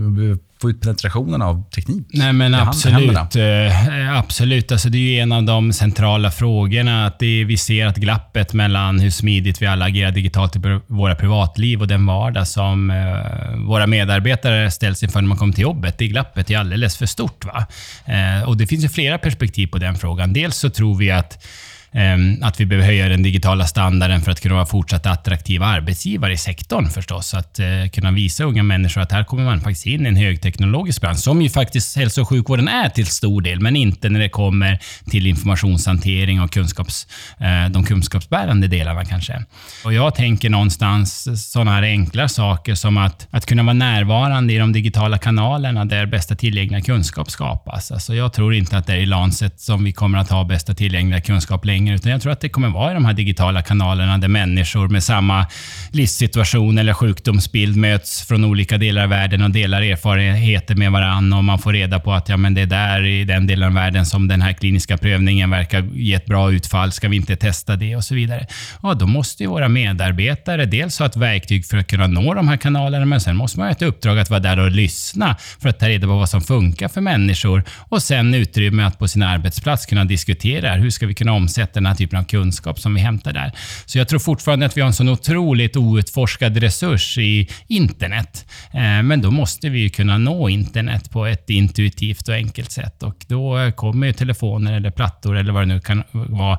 få 0.61 0.71
ut 0.71 0.81
penetrationen 0.81 1.43
av 1.43 1.71
teknik? 1.71 2.07
Nej, 2.11 2.33
men 2.33 2.55
absolut. 2.55 3.37
Eh, 3.37 4.19
absolut. 4.19 4.73
Alltså, 4.73 4.89
det 4.89 5.19
är 5.19 5.23
en 5.23 5.33
av 5.33 5.43
de 5.43 5.73
centrala 5.73 6.31
frågorna. 6.31 7.07
Att 7.07 7.19
det, 7.19 7.45
vi 7.45 7.57
ser 7.57 7.87
att 7.87 7.97
glappet 7.97 8.53
mellan 8.53 9.01
hur 9.01 9.11
smidigt 9.11 9.63
vi 9.63 9.67
alla 9.67 9.85
agerar 9.85 10.11
digitalt 10.11 10.57
i 10.57 10.81
våra 10.87 11.15
privatliv 11.15 11.81
och 11.81 11.89
den 11.89 12.07
vardag 12.07 12.49
som 12.49 12.91
eh, 12.91 13.67
våra 13.67 13.87
medarbetare 13.87 14.71
ställs 14.71 15.03
inför 15.03 15.21
när 15.21 15.29
man 15.29 15.39
kommer 15.39 15.55
till 15.55 15.63
jobbet. 15.63 15.99
Det 15.99 16.09
glappet 16.09 16.51
är 16.51 16.59
alldeles 16.59 16.97
för 16.97 17.07
stort. 17.07 17.45
Va? 17.45 17.67
Eh, 18.05 18.49
och 18.49 18.57
Det 18.57 18.67
finns 18.67 18.85
ju 18.85 18.89
flera 18.89 19.19
perspektiv 19.19 19.67
på 19.67 19.79
den 19.79 19.95
frågan. 19.95 20.33
Dels 20.33 20.57
så 20.57 20.71
tror 20.71 20.95
vi 20.95 21.11
att 21.11 21.47
Ehm, 21.93 22.43
att 22.43 22.61
vi 22.61 22.67
behöver 22.67 22.87
höja 22.87 23.09
den 23.09 23.23
digitala 23.23 23.67
standarden 23.67 24.21
för 24.21 24.31
att 24.31 24.41
kunna 24.41 24.55
vara 24.55 24.67
fortsatt 24.67 25.07
attraktiva 25.07 25.67
arbetsgivare 25.67 26.33
i 26.33 26.37
sektorn 26.37 26.91
förstås. 26.91 27.35
Att 27.35 27.59
eh, 27.59 27.67
kunna 27.93 28.11
visa 28.11 28.45
unga 28.45 28.63
människor 28.63 29.01
att 29.01 29.13
här 29.13 29.25
kommer 29.25 29.45
man 29.45 29.61
faktiskt 29.61 29.87
in 29.87 30.07
i 30.07 30.09
en 30.09 30.17
högteknologisk 30.17 31.01
bransch, 31.01 31.19
som 31.19 31.43
ju 31.43 31.51
faktiskt 31.51 31.97
hälso 31.97 32.21
och 32.21 32.29
sjukvården 32.29 32.69
är 32.69 32.89
till 32.89 33.07
stor 33.07 33.41
del, 33.41 33.61
men 33.61 33.77
inte 33.77 34.09
när 34.09 34.21
det 34.21 34.29
kommer 34.29 34.79
till 35.11 35.27
informationshantering 35.27 36.41
och 36.41 36.53
kunskaps, 36.53 37.07
eh, 37.41 37.71
de 37.71 37.85
kunskapsbärande 37.85 38.67
delarna 38.67 39.05
kanske. 39.05 39.45
Och 39.85 39.93
jag 39.93 40.15
tänker 40.15 40.51
någonstans 40.51 41.29
sådana 41.53 41.71
här 41.71 41.83
enkla 41.83 42.29
saker 42.29 42.75
som 42.75 42.97
att, 42.97 43.27
att 43.31 43.47
kunna 43.47 43.63
vara 43.63 43.73
närvarande 43.73 44.53
i 44.53 44.59
de 44.59 44.73
digitala 44.73 45.19
kanalerna 45.19 45.85
där 45.85 46.07
bästa 46.07 46.35
tillgängliga 46.35 46.81
kunskap 46.81 47.31
skapas. 47.31 47.93
Alltså 47.93 48.15
jag 48.15 48.33
tror 48.33 48.55
inte 48.55 48.77
att 48.79 48.87
det 48.87 48.93
är 48.93 48.97
i 48.97 49.07
Lancet 49.07 49.61
som 49.61 49.85
vi 49.85 49.93
kommer 49.93 50.19
att 50.19 50.31
ha 50.31 50.45
bästa 50.45 50.75
tillgängliga 50.75 51.21
kunskap 51.21 51.65
längre 51.65 51.78
längre, 51.79 51.95
utan 51.95 52.13
jag 52.13 52.23
tror 52.23 52.33
att 52.33 52.41
det 52.41 52.49
kommer 52.49 52.69
vara 52.69 52.91
i 52.91 52.95
de 52.95 53.05
här 53.05 53.13
digitala 53.13 53.63
kanalerna 53.63 54.19
där 54.19 54.29
människor 54.29 54.89
med 54.89 55.03
samma 55.03 55.47
livssituation 55.93 56.79
eller 56.79 56.93
sjukdomsbild 56.93 57.77
möts 57.77 58.23
från 58.23 58.45
olika 58.45 58.79
delar 58.79 59.03
av 59.03 59.09
världen 59.09 59.43
och 59.43 59.51
delar 59.51 59.83
erfarenheter 59.83 60.75
med 60.75 60.93
varandra 60.93 61.39
och 61.39 61.45
man 61.45 61.59
får 61.59 61.73
reda 61.73 62.01
på 62.01 62.13
att 62.13 62.29
ja, 62.29 62.37
men 62.37 62.55
det 62.55 62.61
är 62.61 62.67
där 62.67 63.05
i 63.07 63.25
den 63.25 63.47
delen 63.47 63.69
av 63.69 63.75
världen 63.75 64.07
som 64.07 64.29
den 64.29 64.43
här 64.43 64.53
kliniska 64.53 64.97
prövningen 64.97 65.51
verkar 65.51 65.83
ge 65.95 66.15
ett 66.15 66.27
bra 66.27 66.53
utfall. 66.53 66.93
Ska 66.93 67.09
vi 67.09 67.17
inte 67.17 67.37
testa 67.37 67.77
det 67.77 67.97
och 67.97 68.05
så 68.05 68.15
vidare? 68.15 68.47
Ja, 68.83 68.95
då 68.95 69.07
måste 69.07 69.43
ju 69.43 69.49
våra 69.49 69.69
medarbetare 69.69 70.67
dels 70.67 70.99
ha 70.99 71.07
ett 71.07 71.17
verktyg 71.17 71.67
för 71.67 71.79
att 71.79 71.87
kunna 71.87 72.07
nå 72.07 72.35
de 72.35 72.49
här 72.49 72.57
kanalerna, 72.57 73.07
men 73.07 73.21
sen 73.21 73.37
måste 73.37 73.59
man 73.59 73.67
ha 73.69 73.73
ett 73.73 73.83
uppdrag 73.83 74.19
att 74.19 74.31
vara 74.31 74.41
där 74.41 74.59
och 74.59 74.71
lyssna 74.71 75.37
för 75.61 75.69
att 75.69 75.79
ta 75.79 75.89
reda 75.89 76.07
på 76.07 76.17
vad 76.17 76.29
som 76.29 76.41
funkar 76.41 76.89
för 76.89 77.01
människor 77.01 77.65
och 77.91 78.03
sen 78.03 78.35
utrymme 78.35 78.85
att 78.85 78.99
på 78.99 79.09
sin 79.09 79.23
arbetsplats 79.23 79.87
kunna 79.87 80.05
diskutera 80.05 80.75
hur 80.75 80.91
ska 80.91 81.07
vi 81.07 81.15
kunna 81.15 81.33
omsätta 81.33 81.68
sätt 81.69 81.75
den 81.75 81.87
här 81.87 81.95
typen 81.95 82.19
av 82.19 82.25
kunskap 82.25 82.79
som 82.79 82.95
vi 82.95 83.01
hämtar 83.01 83.33
där. 83.33 83.53
Så 83.87 83.99
jag 83.99 84.09
tror 84.09 84.19
fortfarande 84.19 84.67
att 84.67 84.77
vi 84.77 84.81
har 84.81 84.87
en 84.87 84.93
sån 84.93 85.09
otroligt 85.09 85.77
outforskad 85.77 86.57
resurs 86.57 87.19
i 87.19 87.49
internet. 87.69 88.47
Eh, 88.73 89.03
men 89.03 89.21
då 89.23 89.31
måste 89.31 89.69
vi 89.69 89.79
ju 89.79 89.91
kunna 89.91 90.19
nå 90.19 90.49
internet 90.49 91.11
på 91.11 91.27
ett 91.27 91.51
intuitivt 91.51 92.29
och 92.29 92.35
enkelt 92.35 92.73
sätt 92.73 93.03
och 93.03 93.25
då 93.29 93.73
kommer 93.77 94.07
ju 94.07 94.13
telefoner 94.13 94.73
eller 94.73 94.91
plattor 94.91 95.37
eller 95.37 95.53
vad 95.53 95.63
det 95.63 95.75
nu 95.75 95.81
kan 95.81 96.03
vara 96.11 96.59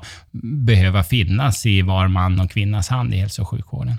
behöva 0.66 1.02
finnas 1.02 1.66
i 1.66 1.82
var 1.82 2.08
man 2.08 2.40
och 2.40 2.50
kvinnas 2.50 2.88
hand 2.88 3.14
i 3.14 3.16
hälso 3.16 3.42
och 3.42 3.48
sjukvården. 3.48 3.96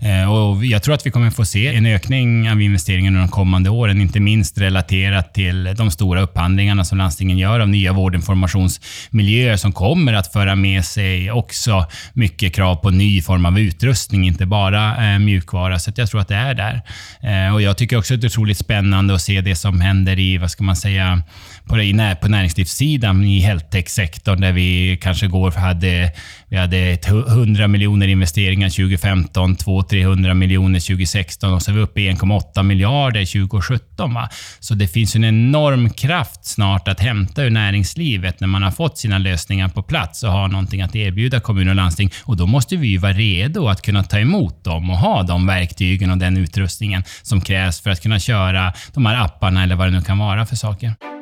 Eh, 0.00 0.32
och 0.32 0.64
jag 0.64 0.82
tror 0.82 0.94
att 0.94 1.06
vi 1.06 1.10
kommer 1.10 1.30
få 1.30 1.44
se 1.44 1.74
en 1.76 1.86
ökning 1.86 2.50
av 2.50 2.60
investeringar 2.60 3.12
de 3.12 3.28
kommande 3.28 3.70
åren, 3.70 4.00
inte 4.00 4.20
minst 4.20 4.58
relaterat 4.58 5.34
till 5.34 5.74
de 5.76 5.90
stora 5.90 6.22
upphandlingarna 6.22 6.84
som 6.84 6.98
landstingen 6.98 7.38
gör 7.38 7.60
av 7.60 7.68
nya 7.68 7.92
vårdinformationsmiljöer 7.92 9.56
som 9.56 9.72
kommer 9.72 10.12
att 10.12 10.32
föra 10.32 10.49
med 10.56 10.84
sig 10.84 11.30
också 11.30 11.86
mycket 12.12 12.54
krav 12.54 12.76
på 12.76 12.90
ny 12.90 13.22
form 13.22 13.46
av 13.46 13.58
utrustning, 13.58 14.26
inte 14.26 14.46
bara 14.46 15.12
eh, 15.12 15.18
mjukvara. 15.18 15.78
Så 15.78 15.92
jag 15.96 16.10
tror 16.10 16.20
att 16.20 16.28
det 16.28 16.34
är 16.34 16.54
där. 16.54 16.82
Eh, 17.22 17.54
och 17.54 17.62
Jag 17.62 17.76
tycker 17.76 17.98
också 17.98 18.14
att 18.14 18.20
det 18.20 18.26
är 18.26 18.28
otroligt 18.28 18.58
spännande 18.58 19.14
att 19.14 19.22
se 19.22 19.40
det 19.40 19.54
som 19.54 19.80
händer 19.80 20.18
i, 20.18 20.38
vad 20.38 20.50
ska 20.50 20.64
man 20.64 20.76
säga, 20.76 21.22
på, 21.70 21.76
det, 21.76 22.16
på 22.20 22.28
näringslivssidan 22.28 23.24
i 23.24 23.40
healthtech-sektorn 23.40 24.40
där 24.40 24.52
vi 24.52 24.98
kanske 25.02 25.26
går 25.26 25.50
hade, 25.50 26.12
vi 26.48 26.56
hade 26.56 26.98
100 27.06 27.68
miljoner 27.68 28.08
investeringar 28.08 28.68
2015, 28.68 29.56
200-300 29.56 30.34
miljoner 30.34 30.80
2016 30.80 31.52
och 31.52 31.62
så 31.62 31.70
är 31.70 31.74
vi 31.74 31.80
uppe 31.80 32.00
i 32.00 32.10
1,8 32.10 32.62
miljarder 32.62 33.24
2017. 33.24 34.14
Va? 34.14 34.28
Så 34.60 34.74
det 34.74 34.88
finns 34.88 35.16
en 35.16 35.24
enorm 35.24 35.90
kraft 35.90 36.44
snart 36.44 36.88
att 36.88 37.00
hämta 37.00 37.42
ur 37.42 37.50
näringslivet 37.50 38.40
när 38.40 38.48
man 38.48 38.62
har 38.62 38.70
fått 38.70 38.98
sina 38.98 39.18
lösningar 39.18 39.68
på 39.68 39.82
plats 39.82 40.22
och 40.22 40.32
har 40.32 40.48
någonting 40.48 40.82
att 40.82 40.96
erbjuda 40.96 41.40
kommuner 41.40 41.70
och 41.70 41.76
landsting. 41.76 42.10
Och 42.24 42.36
då 42.36 42.46
måste 42.46 42.76
vi 42.76 42.96
vara 42.96 43.12
redo 43.12 43.68
att 43.68 43.82
kunna 43.82 44.02
ta 44.02 44.18
emot 44.18 44.64
dem 44.64 44.90
och 44.90 44.96
ha 44.96 45.22
de 45.22 45.46
verktygen 45.46 46.10
och 46.10 46.18
den 46.18 46.36
utrustningen 46.36 47.04
som 47.22 47.40
krävs 47.40 47.80
för 47.80 47.90
att 47.90 48.02
kunna 48.02 48.18
köra 48.18 48.72
de 48.94 49.06
här 49.06 49.24
apparna 49.24 49.62
eller 49.62 49.76
vad 49.76 49.86
det 49.86 49.90
nu 49.90 50.02
kan 50.02 50.18
vara 50.18 50.46
för 50.46 50.56
saker. 50.56 51.19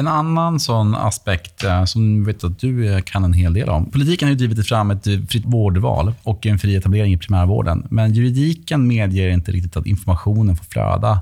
En 0.00 0.08
annan 0.08 0.60
sån 0.60 0.94
aspekt 0.94 1.64
eh, 1.64 1.84
som 1.84 2.24
vet 2.24 2.44
att 2.44 2.58
du 2.58 2.94
eh, 2.94 3.00
kan 3.00 3.24
en 3.24 3.32
hel 3.32 3.52
del 3.52 3.68
om. 3.68 3.90
Politiken 3.90 4.28
har 4.28 4.30
ju 4.30 4.36
drivit 4.36 4.68
fram 4.68 4.90
ett 4.90 5.06
eh, 5.06 5.18
fritt 5.28 5.44
vårdval 5.44 6.14
och 6.22 6.46
en 6.46 6.58
fri 6.58 6.76
etablering 6.76 7.12
i 7.12 7.18
primärvården. 7.18 7.86
Men 7.90 8.12
juridiken 8.12 8.86
medger 8.86 9.28
inte 9.28 9.52
riktigt 9.52 9.76
att 9.76 9.86
informationen 9.86 10.56
får 10.56 10.64
flöda 10.64 11.20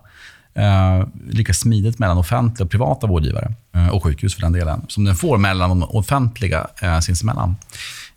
eh, 0.54 1.06
lika 1.30 1.54
smidigt 1.54 1.98
mellan 1.98 2.18
offentliga 2.18 2.64
och 2.64 2.70
privata 2.70 3.06
vårdgivare, 3.06 3.52
eh, 3.74 3.88
och 3.88 4.02
sjukhus 4.02 4.34
för 4.34 4.42
den 4.42 4.52
delen, 4.52 4.84
som 4.88 5.04
den 5.04 5.16
får 5.16 5.38
mellan 5.38 5.70
de 5.70 5.82
offentliga 5.82 6.66
eh, 6.82 7.00
sinsemellan. 7.00 7.56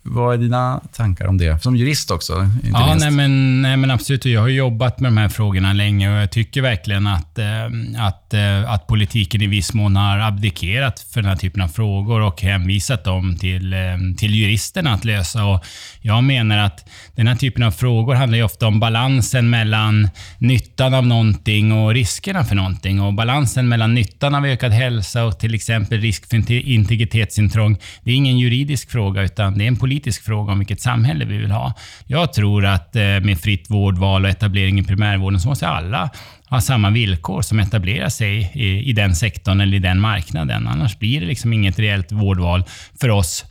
Vad 0.02 0.34
är 0.34 0.38
dina 0.38 0.80
tankar 0.92 1.26
om 1.26 1.38
det? 1.38 1.62
Som 1.62 1.76
jurist 1.76 2.10
också. 2.10 2.48
ja, 2.72 2.96
nej 2.98 3.10
men, 3.10 3.62
nej 3.62 3.76
men, 3.76 3.90
absolut. 3.90 4.24
Jag 4.24 4.40
har 4.40 4.48
jobbat 4.48 5.00
med 5.00 5.12
de 5.12 5.16
här 5.16 5.28
frågorna 5.28 5.72
länge 5.72 6.14
och 6.14 6.22
jag 6.22 6.30
tycker 6.30 6.62
verkligen 6.62 7.06
att, 7.06 7.38
eh, 7.38 7.46
att, 7.98 8.34
eh, 8.34 8.72
att 8.72 8.86
politiken 8.86 9.42
i 9.42 9.46
viss 9.46 9.74
mån 9.74 9.96
har 9.96 10.18
abdikerat 10.18 11.00
för 11.00 11.22
den 11.22 11.28
här 11.28 11.36
typen 11.36 11.62
av 11.62 11.68
frågor 11.68 12.20
och 12.20 12.42
hänvisat 12.42 13.04
dem 13.04 13.36
till, 13.36 13.72
eh, 13.72 13.78
till 14.18 14.34
juristerna 14.34 14.92
att 14.92 15.04
lösa. 15.04 15.44
Och 15.44 15.64
jag 16.00 16.24
menar 16.24 16.58
att 16.58 16.88
den 17.14 17.26
här 17.26 17.36
typen 17.36 17.62
av 17.62 17.70
frågor 17.70 18.14
handlar 18.14 18.38
ju 18.38 18.44
ofta 18.44 18.66
om 18.66 18.80
balansen 18.80 19.50
mellan 19.50 20.08
nyttan 20.38 20.94
av 20.94 21.06
någonting 21.06 21.72
och 21.72 21.94
riskerna 21.94 22.44
för 22.44 22.54
någonting. 22.54 23.00
Och 23.00 23.14
balansen 23.14 23.68
mellan 23.68 23.94
nyttan 23.94 24.34
av 24.34 24.46
ökad 24.46 24.72
hälsa 24.72 25.24
och 25.24 25.38
till 25.38 25.54
exempel 25.54 26.00
risk 26.00 26.30
för 26.30 26.52
integritetsintrång, 26.52 27.78
det 28.02 28.10
är 28.10 28.14
ingen 28.14 28.38
juridisk 28.38 28.90
fråga 28.90 29.22
utan 29.22 29.58
det 29.58 29.64
är 29.64 29.68
en 29.68 29.76
politisk 29.76 29.89
politisk 29.90 30.24
fråga 30.24 30.52
om 30.52 30.58
vilket 30.58 30.80
samhälle 30.80 31.24
vi 31.24 31.36
vill 31.36 31.50
ha. 31.50 31.74
Jag 32.06 32.32
tror 32.32 32.66
att 32.66 32.96
eh, 32.96 33.02
med 33.02 33.38
fritt 33.38 33.70
vårdval 33.70 34.24
och 34.24 34.30
etablering 34.30 34.78
i 34.78 34.84
primärvården 34.84 35.40
så 35.40 35.48
måste 35.48 35.68
alla 35.68 36.10
ha 36.48 36.60
samma 36.60 36.90
villkor 36.90 37.42
som 37.42 37.58
etablerar 37.58 38.08
sig 38.08 38.52
i, 38.54 38.90
i 38.90 38.92
den 38.92 39.14
sektorn 39.16 39.60
eller 39.60 39.76
i 39.76 39.78
den 39.78 40.00
marknaden. 40.00 40.68
Annars 40.68 40.98
blir 40.98 41.20
det 41.20 41.26
liksom 41.26 41.52
inget 41.52 41.78
reellt 41.78 42.12
vårdval 42.12 42.64
för 43.00 43.08
oss 43.08 43.44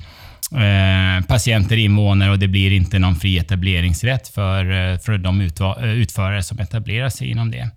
Eh, 0.52 1.26
patienter, 1.26 1.78
invånare 1.78 2.32
och 2.32 2.40
det 2.40 2.48
blir 2.48 2.72
inte 2.72 3.00
någon 3.00 3.16
fri 3.16 3.38
etableringsrätt 3.38 4.28
för, 4.28 4.92
eh, 4.92 4.98
för 5.00 5.18
de 5.18 5.42
eh, 5.42 5.84
utförare 5.90 6.44
som 6.44 6.60
etablerar 6.60 7.10
sig 7.10 7.30
inom 7.32 7.52
det. 7.52 7.70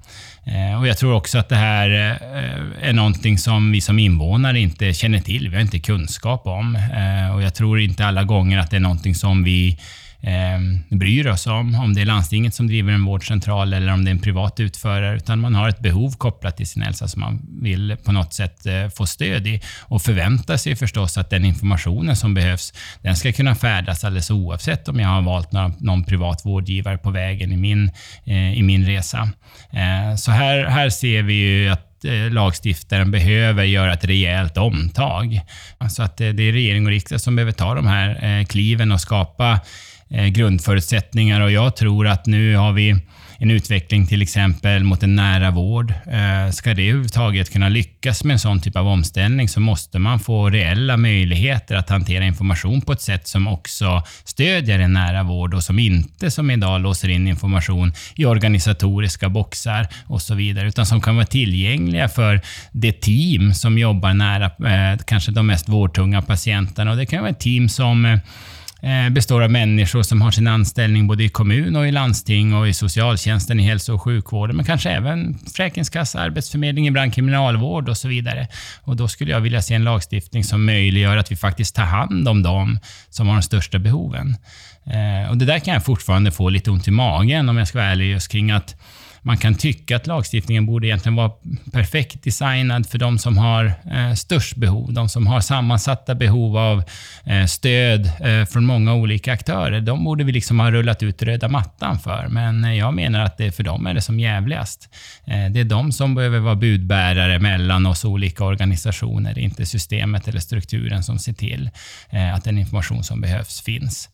Eh, 0.44 0.80
och 0.80 0.86
Jag 0.86 0.98
tror 0.98 1.14
också 1.14 1.38
att 1.38 1.48
det 1.48 1.56
här 1.56 1.90
eh, 1.90 2.88
är 2.88 2.92
någonting 2.92 3.38
som 3.38 3.72
vi 3.72 3.80
som 3.80 3.98
invånare 3.98 4.60
inte 4.60 4.94
känner 4.94 5.20
till. 5.20 5.48
Vi 5.48 5.54
har 5.56 5.62
inte 5.62 5.78
kunskap 5.78 6.46
om. 6.46 6.76
Eh, 6.76 7.34
och 7.34 7.42
Jag 7.42 7.54
tror 7.54 7.80
inte 7.80 8.06
alla 8.06 8.24
gånger 8.24 8.58
att 8.58 8.70
det 8.70 8.76
är 8.76 8.80
någonting 8.80 9.14
som 9.14 9.44
vi 9.44 9.78
eh, 10.22 10.96
bryr 10.96 11.26
oss 11.26 11.46
om. 11.46 11.74
Om 11.74 11.94
det 11.94 12.00
är 12.00 12.04
landstinget 12.04 12.54
som 12.54 12.66
driver 12.66 12.92
en 12.92 13.04
vårdcentral 13.04 13.72
eller 13.72 13.92
om 13.92 14.04
det 14.04 14.10
är 14.10 14.12
en 14.12 14.20
privat 14.20 14.60
utförare. 14.60 15.16
Utan 15.16 15.40
man 15.40 15.54
har 15.54 15.68
ett 15.68 15.80
behov 15.80 16.16
kopplat 16.16 16.56
till 16.56 16.66
sin 16.66 16.82
hälsa 16.82 17.08
som 17.08 17.20
man 17.20 17.40
vill 17.62 17.96
på 18.04 18.12
något 18.12 18.34
sätt 18.34 18.66
eh, 18.66 18.88
få 18.88 19.06
stöd 19.06 19.46
i. 19.46 19.60
Och 19.80 20.02
förväntar 20.02 20.56
sig 20.56 20.76
förstås 20.76 21.18
att 21.18 21.30
den 21.30 21.44
informationen 21.44 22.16
som 22.16 22.34
behövs, 22.34 22.72
den 23.02 23.16
ska 23.16 23.32
kunna 23.32 23.54
färdas 23.54 24.04
alldeles 24.04 24.30
oavsett 24.30 24.88
om 24.88 25.00
jag 25.00 25.08
har 25.08 25.22
valt 25.22 25.52
någon, 25.52 25.74
någon 25.80 26.04
privat 26.04 26.44
vårdgivare 26.44 26.98
på 26.98 27.10
vägen 27.10 27.52
i 27.52 27.56
min, 27.56 27.90
eh, 28.24 28.58
i 28.58 28.62
min 28.62 28.86
resa. 28.86 29.28
Eh, 29.70 30.16
så 30.16 30.30
här, 30.30 30.64
här 30.64 30.90
ser 30.90 31.22
vi 31.22 31.34
ju 31.34 31.68
att 31.68 32.04
eh, 32.04 32.30
lagstiftaren 32.30 33.10
behöver 33.10 33.64
göra 33.64 33.92
ett 33.92 34.04
rejält 34.04 34.56
omtag. 34.56 35.40
Alltså 35.78 36.02
att 36.02 36.20
eh, 36.20 36.28
det 36.28 36.42
är 36.42 36.52
regering 36.52 36.86
och 36.86 36.90
riksdag 36.90 37.20
som 37.20 37.36
behöver 37.36 37.52
ta 37.52 37.74
de 37.74 37.86
här 37.86 38.24
eh, 38.24 38.44
kliven 38.44 38.92
och 38.92 39.00
skapa 39.00 39.60
Eh, 40.14 40.26
grundförutsättningar 40.26 41.40
och 41.40 41.50
jag 41.50 41.76
tror 41.76 42.06
att 42.06 42.26
nu 42.26 42.56
har 42.56 42.72
vi 42.72 42.96
en 43.38 43.50
utveckling 43.50 44.06
till 44.06 44.22
exempel 44.22 44.84
mot 44.84 45.02
en 45.02 45.16
nära 45.16 45.50
vård. 45.50 45.90
Eh, 45.90 46.50
ska 46.50 46.74
det 46.74 46.82
överhuvudtaget 46.82 47.52
kunna 47.52 47.68
lyckas 47.68 48.24
med 48.24 48.32
en 48.34 48.38
sån 48.38 48.60
typ 48.60 48.76
av 48.76 48.88
omställning 48.88 49.48
så 49.48 49.60
måste 49.60 49.98
man 49.98 50.20
få 50.20 50.50
reella 50.50 50.96
möjligheter 50.96 51.74
att 51.74 51.90
hantera 51.90 52.24
information 52.24 52.80
på 52.80 52.92
ett 52.92 53.00
sätt 53.00 53.28
som 53.28 53.48
också 53.48 54.02
stödjer 54.24 54.78
en 54.78 54.92
nära 54.92 55.22
vård 55.22 55.54
och 55.54 55.62
som 55.62 55.78
inte 55.78 56.30
som 56.30 56.50
idag 56.50 56.80
låser 56.80 57.08
in 57.08 57.28
information 57.28 57.92
i 58.14 58.24
organisatoriska 58.24 59.28
boxar 59.28 59.88
och 60.06 60.22
så 60.22 60.34
vidare, 60.34 60.68
utan 60.68 60.86
som 60.86 61.00
kan 61.00 61.16
vara 61.16 61.26
tillgängliga 61.26 62.08
för 62.08 62.40
det 62.72 62.92
team 62.92 63.54
som 63.54 63.78
jobbar 63.78 64.14
nära 64.14 64.44
eh, 64.44 64.98
kanske 65.06 65.32
de 65.32 65.46
mest 65.46 65.68
vårdtunga 65.68 66.22
patienterna. 66.22 66.90
Och 66.90 66.96
det 66.96 67.06
kan 67.06 67.20
vara 67.20 67.30
ett 67.30 67.40
team 67.40 67.68
som 67.68 68.18
Eh, 68.82 69.10
består 69.10 69.42
av 69.42 69.50
människor 69.50 70.02
som 70.02 70.22
har 70.22 70.30
sin 70.30 70.46
anställning 70.46 71.06
både 71.06 71.24
i 71.24 71.28
kommun 71.28 71.76
och 71.76 71.88
i 71.88 71.92
landsting 71.92 72.54
och 72.54 72.68
i 72.68 72.72
socialtjänsten, 72.74 73.60
i 73.60 73.62
hälso 73.62 73.94
och 73.94 74.02
sjukvården, 74.02 74.56
men 74.56 74.64
kanske 74.64 74.90
även 74.90 75.38
Försäkringskassa, 75.38 76.20
Arbetsförmedling, 76.20 76.86
ibland 76.86 77.14
kriminalvård 77.14 77.88
och 77.88 77.96
så 77.96 78.08
vidare. 78.08 78.48
Och 78.80 78.96
då 78.96 79.08
skulle 79.08 79.30
jag 79.30 79.40
vilja 79.40 79.62
se 79.62 79.74
en 79.74 79.84
lagstiftning 79.84 80.44
som 80.44 80.64
möjliggör 80.64 81.16
att 81.16 81.32
vi 81.32 81.36
faktiskt 81.36 81.74
tar 81.74 81.84
hand 81.84 82.28
om 82.28 82.42
dem 82.42 82.78
som 83.10 83.26
har 83.26 83.34
de 83.34 83.42
största 83.42 83.78
behoven. 83.78 84.36
Eh, 84.86 85.30
och 85.30 85.36
Det 85.36 85.44
där 85.44 85.58
kan 85.58 85.74
jag 85.74 85.84
fortfarande 85.84 86.30
få 86.30 86.48
lite 86.48 86.70
ont 86.70 86.88
i 86.88 86.90
magen 86.90 87.48
om 87.48 87.56
jag 87.56 87.68
ska 87.68 87.78
vara 87.78 87.88
ärlig, 87.88 88.10
just 88.10 88.32
kring 88.32 88.50
att 88.50 88.76
man 89.24 89.36
kan 89.36 89.54
tycka 89.54 89.96
att 89.96 90.06
lagstiftningen 90.06 90.66
borde 90.66 90.86
egentligen 90.86 91.16
vara 91.16 91.32
perfekt 91.72 92.22
designad 92.22 92.86
för 92.86 92.98
de 92.98 93.18
som 93.18 93.38
har 93.38 93.72
eh, 93.92 94.14
störst 94.14 94.56
behov, 94.56 94.92
de 94.92 95.08
som 95.08 95.26
har 95.26 95.40
sammansatta 95.40 96.14
behov 96.14 96.56
av 96.56 96.82
eh, 97.24 97.46
stöd 97.46 98.10
eh, 98.20 98.44
från 98.44 98.64
många 98.64 98.94
olika 98.94 99.32
aktörer. 99.32 99.80
De 99.80 100.04
borde 100.04 100.24
vi 100.24 100.32
liksom 100.32 100.60
ha 100.60 100.70
rullat 100.70 101.02
ut 101.02 101.22
röda 101.22 101.48
mattan 101.48 101.98
för, 101.98 102.26
men 102.28 102.64
eh, 102.64 102.74
jag 102.74 102.94
menar 102.94 103.20
att 103.20 103.38
det 103.38 103.52
för 103.52 103.62
dem 103.62 103.86
är 103.86 103.94
det 103.94 104.02
som 104.02 104.20
jävligast. 104.20 104.88
Eh, 105.26 105.50
det 105.50 105.60
är 105.60 105.64
de 105.64 105.92
som 105.92 106.14
behöver 106.14 106.38
vara 106.38 106.54
budbärare 106.54 107.38
mellan 107.38 107.86
oss 107.86 108.04
olika 108.04 108.44
organisationer, 108.44 109.38
inte 109.38 109.66
systemet 109.66 110.28
eller 110.28 110.40
strukturen 110.40 111.02
som 111.02 111.18
ser 111.18 111.32
till 111.32 111.70
eh, 112.10 112.34
att 112.34 112.44
den 112.44 112.58
information 112.58 113.04
som 113.04 113.20
behövs 113.20 113.60
finns. 113.60 114.08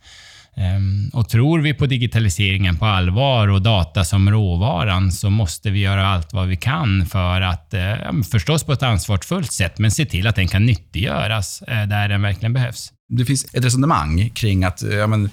Ehm, 0.57 1.11
och 1.13 1.29
tror 1.29 1.61
vi 1.61 1.75
på 1.75 1.87
digitaliseringen 1.87 2.77
på 2.77 2.87
allvar 2.87 3.49
och 3.49 3.63
data 3.63 4.05
som 4.05 4.31
råvaran 4.31 5.13
så 5.13 5.31
måste 5.31 5.71
vi 5.71 5.81
göra 5.81 6.07
allt 6.07 6.33
vad 6.33 6.49
vi 6.49 6.57
kan 6.57 7.07
för 7.07 7.41
att, 7.41 7.75
eh, 7.75 8.23
förstås 8.31 8.65
på 8.65 8.73
ett 8.73 8.83
ansvarsfullt 8.83 9.53
sätt, 9.53 9.79
men 9.79 9.91
se 9.91 10.07
till 10.07 10.27
att 10.27 10.37
den 10.37 10.49
kan 10.49 10.67
nyttiggöras 10.67 11.63
eh, 11.63 11.87
där 11.87 12.09
den 12.09 12.23
verkligen 12.23 12.53
behövs. 12.53 12.93
Det 13.09 13.25
finns 13.25 13.55
ett 13.55 13.65
resonemang 13.65 14.31
kring 14.35 14.65
att 14.65 14.83
eh, 14.83 14.95
ja, 14.95 15.07
men, 15.07 15.31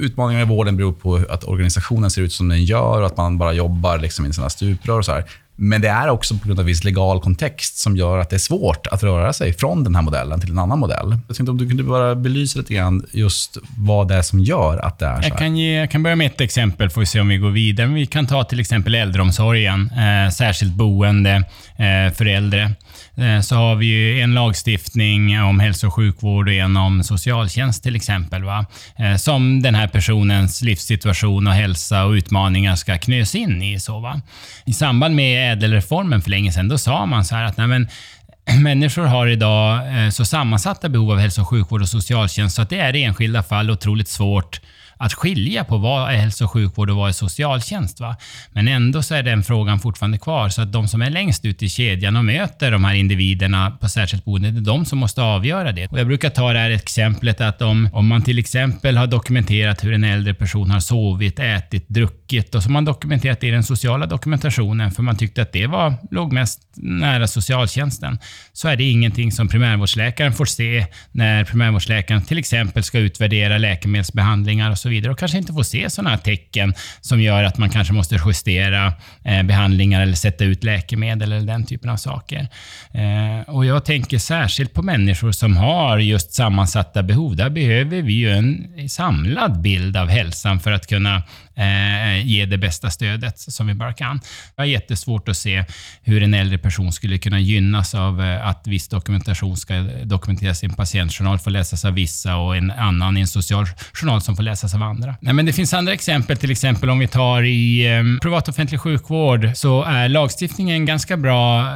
utmaningarna 0.00 0.44
i 0.44 0.48
vården 0.48 0.76
beror 0.76 0.92
på 0.92 1.24
att 1.30 1.44
organisationen 1.44 2.10
ser 2.10 2.22
ut 2.22 2.32
som 2.32 2.48
den 2.48 2.64
gör 2.64 3.00
och 3.00 3.06
att 3.06 3.16
man 3.16 3.38
bara 3.38 3.52
jobbar 3.52 3.98
liksom 3.98 4.26
i 4.26 4.32
sina 4.32 4.50
stuprör. 4.50 4.98
Och 4.98 5.04
så 5.04 5.12
här. 5.12 5.24
Men 5.62 5.80
det 5.80 5.88
är 5.88 6.08
också 6.08 6.34
på 6.34 6.46
grund 6.46 6.60
av 6.60 6.66
viss 6.66 6.84
legal 6.84 7.20
kontext 7.20 7.78
som 7.78 7.96
gör 7.96 8.18
att 8.18 8.30
det 8.30 8.36
är 8.36 8.38
svårt 8.38 8.86
att 8.86 9.02
röra 9.02 9.32
sig 9.32 9.52
från 9.52 9.84
den 9.84 9.94
här 9.94 10.02
modellen 10.02 10.40
till 10.40 10.50
en 10.50 10.58
annan 10.58 10.78
modell. 10.78 11.18
Jag 11.28 11.36
tänkte 11.36 11.50
om 11.50 11.58
du 11.58 11.68
kunde 11.68 11.82
bara 11.82 12.14
belysa 12.14 12.58
lite 12.58 12.74
grann 12.74 13.06
just 13.12 13.56
vad 13.78 14.08
det 14.08 14.14
är 14.14 14.22
som 14.22 14.40
gör 14.40 14.78
att 14.78 14.98
det 14.98 15.06
är 15.06 15.16
så 15.16 15.22
här. 15.22 15.28
Jag 15.28 15.38
kan, 15.38 15.56
ge, 15.56 15.78
jag 15.80 15.90
kan 15.90 16.02
börja 16.02 16.16
med 16.16 16.26
ett 16.26 16.40
exempel, 16.40 16.90
får 16.90 17.00
vi 17.00 17.06
se 17.06 17.20
om 17.20 17.28
vi 17.28 17.36
går 17.36 17.50
vidare. 17.50 17.86
Vi 17.86 18.06
kan 18.06 18.26
ta 18.26 18.44
till 18.44 18.60
exempel 18.60 18.94
äldreomsorgen, 18.94 19.90
eh, 19.90 20.30
särskilt 20.30 20.74
boende 20.74 21.34
eh, 21.76 22.14
för 22.14 22.26
äldre. 22.26 22.72
Eh, 23.16 23.40
så 23.40 23.56
har 23.56 23.74
vi 23.74 23.86
ju 23.86 24.20
en 24.20 24.34
lagstiftning 24.34 25.42
om 25.42 25.60
hälso 25.60 25.86
och 25.86 25.94
sjukvård 25.94 26.48
och 26.48 26.54
en 26.54 26.76
om 26.76 27.04
socialtjänst 27.04 27.82
till 27.82 27.96
exempel. 27.96 28.44
Va? 28.44 28.66
Eh, 28.96 29.16
som 29.16 29.62
den 29.62 29.74
här 29.74 29.88
personens 29.88 30.62
livssituation 30.62 31.46
och 31.46 31.52
hälsa 31.52 32.04
och 32.04 32.12
utmaningar 32.12 32.76
ska 32.76 32.98
knös 32.98 33.34
in 33.34 33.62
i. 33.62 33.80
Så, 33.80 34.00
va? 34.00 34.20
I 34.64 34.72
samband 34.72 35.14
med 35.14 35.52
ädelreformen 35.52 36.22
för 36.22 36.30
länge 36.30 36.52
sedan, 36.52 36.68
då 36.68 36.78
sa 36.78 37.06
man 37.06 37.24
så 37.24 37.36
här 37.36 37.44
att 37.44 37.56
nej, 37.56 37.66
men, 37.66 37.88
människor 38.62 39.04
har 39.04 39.26
idag 39.26 40.04
eh, 40.04 40.10
så 40.10 40.24
sammansatta 40.24 40.88
behov 40.88 41.10
av 41.10 41.18
hälso 41.18 41.40
och 41.40 41.48
sjukvård 41.48 41.82
och 41.82 41.88
socialtjänst 41.88 42.56
så 42.56 42.62
att 42.62 42.70
det 42.70 42.78
är 42.78 42.96
i 42.96 43.02
enskilda 43.02 43.42
fall 43.42 43.70
otroligt 43.70 44.08
svårt 44.08 44.60
att 45.00 45.14
skilja 45.14 45.64
på 45.64 45.78
vad 45.78 46.10
är 46.10 46.16
hälso 46.16 46.44
och 46.44 46.50
sjukvård 46.50 46.90
och 46.90 46.96
vad 46.96 47.08
är 47.08 47.12
socialtjänst. 47.12 48.00
Va? 48.00 48.16
Men 48.52 48.68
ändå 48.68 49.02
så 49.02 49.14
är 49.14 49.22
den 49.22 49.42
frågan 49.42 49.80
fortfarande 49.80 50.18
kvar. 50.18 50.48
Så 50.48 50.62
att 50.62 50.72
de 50.72 50.88
som 50.88 51.02
är 51.02 51.10
längst 51.10 51.44
ut 51.44 51.62
i 51.62 51.68
kedjan 51.68 52.16
och 52.16 52.24
möter 52.24 52.70
de 52.70 52.84
här 52.84 52.94
individerna 52.94 53.70
på 53.70 53.88
särskilt 53.88 54.24
boende, 54.24 54.50
det 54.50 54.58
är 54.58 54.74
de 54.74 54.84
som 54.84 54.98
måste 54.98 55.22
avgöra 55.22 55.72
det. 55.72 55.86
Och 55.86 55.98
jag 55.98 56.06
brukar 56.06 56.30
ta 56.30 56.52
det 56.52 56.58
här 56.58 56.70
exemplet 56.70 57.40
att 57.40 57.62
om, 57.62 57.88
om 57.92 58.06
man 58.06 58.22
till 58.22 58.38
exempel 58.38 58.96
har 58.96 59.06
dokumenterat 59.06 59.84
hur 59.84 59.92
en 59.92 60.04
äldre 60.04 60.34
person 60.34 60.70
har 60.70 60.80
sovit, 60.80 61.38
ätit, 61.38 61.88
druckit 61.88 62.54
och 62.54 62.62
så 62.62 62.68
har 62.68 62.72
man 62.72 62.84
dokumenterat 62.84 63.40
det 63.40 63.46
i 63.46 63.50
den 63.50 63.62
sociala 63.62 64.06
dokumentationen 64.06 64.90
för 64.90 65.02
man 65.02 65.16
tyckte 65.16 65.42
att 65.42 65.52
det 65.52 65.66
var, 65.66 65.94
låg 66.10 66.32
mest 66.32 66.60
nära 66.76 67.26
socialtjänsten, 67.26 68.18
så 68.52 68.68
är 68.68 68.76
det 68.76 68.84
ingenting 68.84 69.32
som 69.32 69.48
primärvårdsläkaren 69.48 70.32
får 70.32 70.44
se 70.44 70.86
när 71.12 71.44
primärvårdsläkaren 71.44 72.22
till 72.22 72.38
exempel 72.38 72.82
ska 72.82 72.98
utvärdera 72.98 73.58
läkemedelsbehandlingar 73.58 74.70
och 74.70 74.78
så 74.78 74.89
vidare 74.90 75.12
och 75.12 75.18
kanske 75.18 75.38
inte 75.38 75.52
får 75.52 75.62
se 75.62 75.90
sådana 75.90 76.18
tecken 76.18 76.74
som 77.00 77.20
gör 77.20 77.44
att 77.44 77.58
man 77.58 77.70
kanske 77.70 77.92
måste 77.92 78.20
justera 78.26 78.92
eh, 79.24 79.42
behandlingar 79.42 80.00
eller 80.02 80.14
sätta 80.14 80.44
ut 80.44 80.64
läkemedel 80.64 81.32
eller 81.32 81.46
den 81.46 81.66
typen 81.66 81.90
av 81.90 81.96
saker. 81.96 82.48
Eh, 82.94 83.54
och 83.54 83.66
Jag 83.66 83.84
tänker 83.84 84.18
särskilt 84.18 84.74
på 84.74 84.82
människor 84.82 85.32
som 85.32 85.56
har 85.56 85.98
just 85.98 86.32
sammansatta 86.32 87.02
behov. 87.02 87.36
Där 87.36 87.50
behöver 87.50 88.02
vi 88.02 88.12
ju 88.12 88.30
en 88.30 88.88
samlad 88.88 89.60
bild 89.60 89.96
av 89.96 90.08
hälsan 90.08 90.60
för 90.60 90.72
att 90.72 90.86
kunna 90.86 91.22
eh, 91.60 92.26
ge 92.26 92.46
det 92.46 92.58
bästa 92.58 92.90
stödet 92.90 93.38
som 93.38 93.66
vi 93.66 93.74
bara 93.74 93.92
kan. 93.92 94.20
Jag 94.56 94.62
har 94.62 94.68
jättesvårt 94.68 95.28
att 95.28 95.36
se 95.36 95.64
hur 96.02 96.22
en 96.22 96.34
äldre 96.34 96.58
person 96.58 96.92
skulle 96.92 97.18
kunna 97.18 97.40
gynnas 97.40 97.94
av 97.94 98.22
eh, 98.22 98.46
att 98.46 98.66
viss 98.66 98.88
dokumentation 98.88 99.56
ska 99.56 99.74
dokumenteras 100.04 100.62
i 100.62 100.66
en 100.66 100.74
patientjournal, 100.74 101.38
får 101.38 101.50
läsas 101.50 101.84
av 101.84 101.92
vissa 101.92 102.36
och 102.36 102.56
en 102.56 102.70
annan 102.70 103.16
i 103.16 103.20
en 103.20 103.26
social 103.26 103.66
journal 103.92 104.22
som 104.22 104.36
får 104.36 104.42
läsas 104.42 104.74
av 104.74 104.79
andra. 104.86 105.14
Nej, 105.20 105.34
men 105.34 105.46
det 105.46 105.52
finns 105.52 105.74
andra 105.74 105.92
exempel, 105.92 106.36
till 106.36 106.50
exempel 106.50 106.90
om 106.90 106.98
vi 106.98 107.08
tar 107.08 107.42
i 107.42 107.96
eh, 107.96 108.02
privat 108.22 108.48
offentlig 108.48 108.80
sjukvård 108.80 109.50
så 109.54 109.82
är 109.82 110.08
lagstiftningen 110.08 110.86
ganska 110.86 111.16
bra 111.16 111.66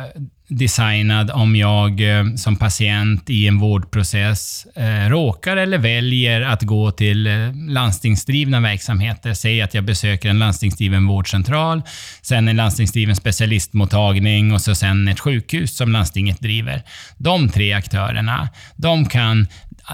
designad 0.49 1.31
om 1.31 1.57
jag 1.57 2.19
eh, 2.19 2.35
som 2.35 2.57
patient 2.57 3.31
i 3.31 3.49
en 3.49 3.59
vårdprocess 3.59 4.67
eh, 4.77 5.09
råkar 5.09 5.57
eller 5.57 5.79
väljer 5.79 6.41
att 6.41 6.63
gå 6.63 6.91
till 6.91 7.27
eh, 7.27 7.33
landstingsdrivna 7.69 8.61
verksamheter. 8.61 9.35
Säg 9.35 9.63
att 9.63 9.75
jag 9.75 9.85
besöker 9.85 10.29
en 10.29 10.39
landstingsdriven 10.39 11.07
vårdcentral, 11.07 11.83
sen 12.23 12.49
en 12.49 12.57
landstingsdriven 12.57 13.17
specialistmottagning 13.17 14.53
och 14.53 14.61
så 14.61 14.75
sen 14.75 15.09
ett 15.09 15.21
sjukhus 15.21 15.77
som 15.77 15.93
landstinget 15.93 16.41
driver. 16.41 16.83
De 17.17 17.49
tre 17.49 17.73
aktörerna, 17.73 18.49
de 18.77 19.09
kan 19.09 19.47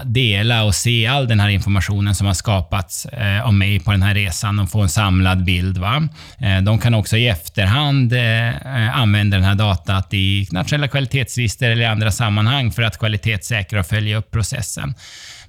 dela 0.05 0.63
och 0.63 0.75
se 0.75 1.07
all 1.07 1.27
den 1.27 1.39
här 1.39 1.49
informationen 1.49 2.15
som 2.15 2.27
har 2.27 2.33
skapats 2.33 3.05
eh, 3.05 3.47
om 3.47 3.57
mig 3.57 3.79
på 3.79 3.91
den 3.91 4.03
här 4.03 4.13
resan 4.13 4.59
och 4.59 4.71
få 4.71 4.81
en 4.81 4.89
samlad 4.89 5.43
bild. 5.43 5.77
Va? 5.77 6.07
Eh, 6.37 6.61
de 6.61 6.79
kan 6.79 6.93
också 6.93 7.17
i 7.17 7.27
efterhand 7.27 8.13
eh, 8.13 8.49
eh, 8.49 8.97
använda 8.97 9.37
den 9.37 9.45
här 9.45 9.55
datat 9.55 10.13
i 10.13 10.47
nationella 10.51 10.87
kvalitetsregister 10.87 11.71
eller 11.71 11.81
i 11.81 11.85
andra 11.85 12.11
sammanhang 12.11 12.71
för 12.71 12.81
att 12.81 12.97
kvalitetssäkra 12.97 13.79
och 13.79 13.85
följa 13.85 14.17
upp 14.17 14.31
processen. 14.31 14.93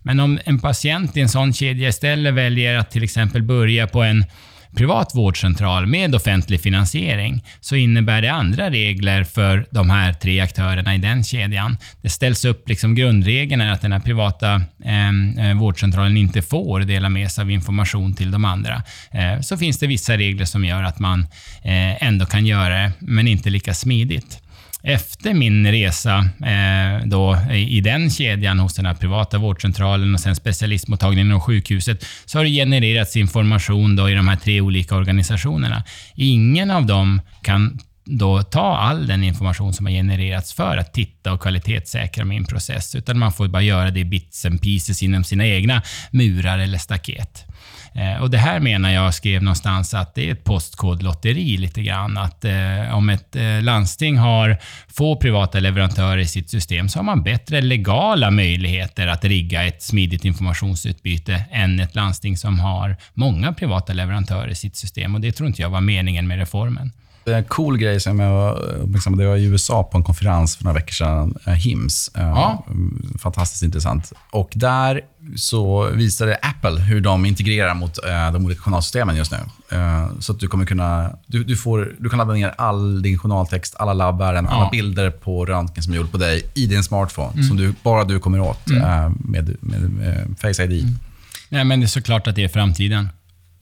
Men 0.03 0.21
om 0.21 0.39
en 0.45 0.59
patient 0.59 1.17
i 1.17 1.21
en 1.21 1.29
sån 1.29 1.53
kedja 1.53 1.89
istället 1.89 2.35
väljer 2.35 2.79
att 2.79 2.91
till 2.91 3.05
exempel 3.05 3.43
börja 3.43 3.87
på 3.87 4.03
en 4.03 4.25
privat 4.77 5.15
vårdcentral 5.15 5.87
med 5.87 6.15
offentlig 6.15 6.61
finansiering 6.61 7.45
så 7.61 7.77
innebär 7.77 8.23
det 8.23 8.33
andra 8.33 8.71
regler 8.71 9.25
för 9.25 9.67
de 9.71 9.91
här 9.91 10.13
tre 10.13 10.41
aktörerna 10.41 10.95
i 10.95 10.99
den 10.99 11.25
kedjan. 11.25 11.77
Det 12.03 12.09
ställs 12.09 12.45
upp 12.45 12.69
liksom 12.69 12.95
grundregeln 12.95 13.61
är 13.61 13.73
att 13.73 13.83
den 13.83 13.93
här 13.93 14.01
privata 14.01 14.63
ehm, 14.85 15.39
eh, 15.39 15.55
vårdcentralen 15.55 16.17
inte 16.17 16.43
får 16.43 16.81
dela 16.81 17.09
med 17.09 17.31
sig 17.31 17.43
av 17.43 17.51
information 17.51 18.15
till 18.15 18.31
de 18.31 18.45
andra. 18.45 18.83
Eh, 19.11 19.41
så 19.41 19.57
finns 19.57 19.79
det 19.79 19.87
vissa 19.87 20.17
regler 20.17 20.45
som 20.45 20.65
gör 20.65 20.83
att 20.83 20.99
man 20.99 21.21
eh, 21.63 22.03
ändå 22.03 22.27
kan 22.27 22.47
göra 22.47 22.75
det, 22.75 22.93
men 22.99 23.29
inte 23.29 23.51
lika 23.51 23.75
smidigt 23.75 24.42
efter 24.83 25.35
min 25.35 25.67
resa 25.67 26.19
eh, 26.45 27.07
då, 27.07 27.39
i 27.53 27.81
den 27.81 28.11
kedjan 28.11 28.59
hos 28.59 28.75
den 28.75 28.87
här 28.87 28.95
privata 28.95 29.39
vårdcentralen 29.39 30.15
och 30.15 30.21
sen 30.21 30.37
specialistmottagningen 30.37 31.33
och 31.33 31.43
sjukhuset 31.43 32.07
så 32.25 32.39
har 32.39 32.45
det 32.45 32.51
genererats 32.51 33.17
information 33.17 33.97
då 33.97 34.11
i 34.11 34.15
de 34.15 34.29
här 34.29 34.37
tre 34.37 34.61
olika 34.61 34.97
organisationerna. 34.97 35.85
Ingen 36.15 36.71
av 36.71 36.87
dem 36.87 37.21
kan 37.43 37.79
då 38.05 38.43
ta 38.43 38.77
all 38.77 39.07
den 39.07 39.25
information 39.25 39.73
som 39.73 39.87
har 39.87 39.93
genererats 39.93 40.53
för 40.53 40.77
att 40.77 40.95
titta 40.95 41.33
och 41.33 41.43
kvalitetssäkra 41.43 42.25
min 42.25 42.45
process, 42.45 42.95
utan 42.95 43.19
man 43.19 43.33
får 43.33 43.49
bara 43.49 43.63
göra 43.63 43.91
det 43.91 44.01
i 44.01 44.05
bits 44.05 44.45
and 44.45 44.63
pieces 44.63 45.03
inom 45.03 45.25
sina 45.25 45.47
egna 45.47 45.83
murar 46.11 46.59
eller 46.59 46.79
staket. 46.79 47.47
Eh, 47.95 48.23
och 48.23 48.31
Det 48.31 48.39
här 48.39 48.61
menar 48.61 48.93
jag 48.93 49.15
skrev 49.15 49.43
någonstans 49.43 49.95
att 49.95 50.15
det 50.15 50.29
är 50.29 50.33
ett 50.33 50.45
postkodlotteri 50.45 51.57
lite 51.57 51.83
grann. 51.83 52.19
Att 52.19 52.45
eh, 52.45 52.95
om 52.95 53.09
ett 53.09 53.37
eh, 53.37 53.63
landsting 53.63 54.19
har 54.19 54.57
få 54.89 55.17
privata 55.17 55.61
leverantörer 55.61 56.19
i 56.19 56.27
sitt 56.27 56.51
system 56.51 56.89
så 56.89 56.99
har 56.99 57.05
man 57.05 57.23
bättre 57.23 57.61
legala 57.61 58.31
möjligheter 58.31 59.07
att 59.07 59.25
rigga 59.25 59.65
ett 59.65 59.83
smidigt 59.83 60.25
informationsutbyte 60.25 61.45
än 61.51 61.81
ett 61.81 61.95
landsting 61.95 62.37
som 62.37 62.61
har 62.61 62.97
många 63.15 63.53
privata 63.53 63.93
leverantörer 63.93 64.49
i 64.49 64.55
sitt 64.55 64.77
system. 64.77 65.15
Och 65.15 65.21
Det 65.21 65.33
tror 65.33 65.47
inte 65.47 65.63
jag 65.63 65.71
var 65.71 65.81
meningen 65.81 66.29
med 66.29 66.39
reformen. 66.39 66.93
En 67.25 67.45
cool 67.45 67.79
grej 67.79 68.01
som 68.01 68.21
jag 68.21 68.57
uppmärksammade, 68.57 69.23
det 69.23 69.29
var 69.29 69.37
i 69.37 69.45
USA 69.45 69.83
på 69.83 69.99
en 69.99 70.05
konferens 70.05 70.57
för 70.57 70.65
några 70.65 70.75
veckor 70.75 70.93
sedan, 70.93 71.35
eh, 71.47 71.53
HIMS. 71.53 72.11
Eh, 72.15 72.23
ja. 72.23 72.67
Fantastiskt 73.19 73.63
intressant. 73.63 74.13
Och 74.31 74.51
där 74.55 75.01
så 75.37 75.91
visade 75.91 76.35
Apple 76.35 76.81
hur 76.81 77.01
de 77.01 77.25
integrerar 77.25 77.75
mot 77.75 78.05
eh, 78.05 78.33
de 78.33 78.45
olika 78.45 78.61
journalsystemen 78.61 79.17
just 79.17 79.33
nu. 79.33 79.39
Så 80.21 80.33
att 80.33 80.41
du 80.41 80.49
kommer 80.49 80.65
kunna... 80.65 81.11
Du, 81.27 81.45
du, 81.45 81.57
får, 81.57 81.95
du 81.99 82.09
kan 82.09 82.19
ladda 82.19 82.33
ner 82.33 82.55
all 82.59 83.03
din 83.03 83.19
journaltext, 83.19 83.75
alla 83.79 83.93
labbärenden, 83.93 84.53
ja. 84.53 84.61
alla 84.61 84.71
bilder 84.71 85.11
på 85.11 85.45
röntgen 85.47 85.83
som 85.83 85.93
är 85.93 85.97
gjord 85.97 86.13
på 86.13 86.19
dig 86.19 86.43
i 86.55 86.67
din 86.67 86.85
smartphone, 86.85 87.33
mm. 87.33 87.45
som 87.45 87.57
du, 87.57 87.75
bara 87.83 88.05
du 88.05 88.19
kommer 88.19 88.41
åt 88.41 88.71
mm. 88.71 89.13
med, 89.19 89.57
med, 89.61 89.91
med, 89.91 90.35
Face 90.41 90.65
ID. 90.65 90.83
Mm. 90.83 90.99
Ja, 91.49 91.65
men 91.65 91.81
det 91.81 91.87
är 91.87 91.89
såklart 91.89 92.27
att 92.27 92.37
det 92.37 92.45
är 92.45 92.49
framtiden. 92.49 93.09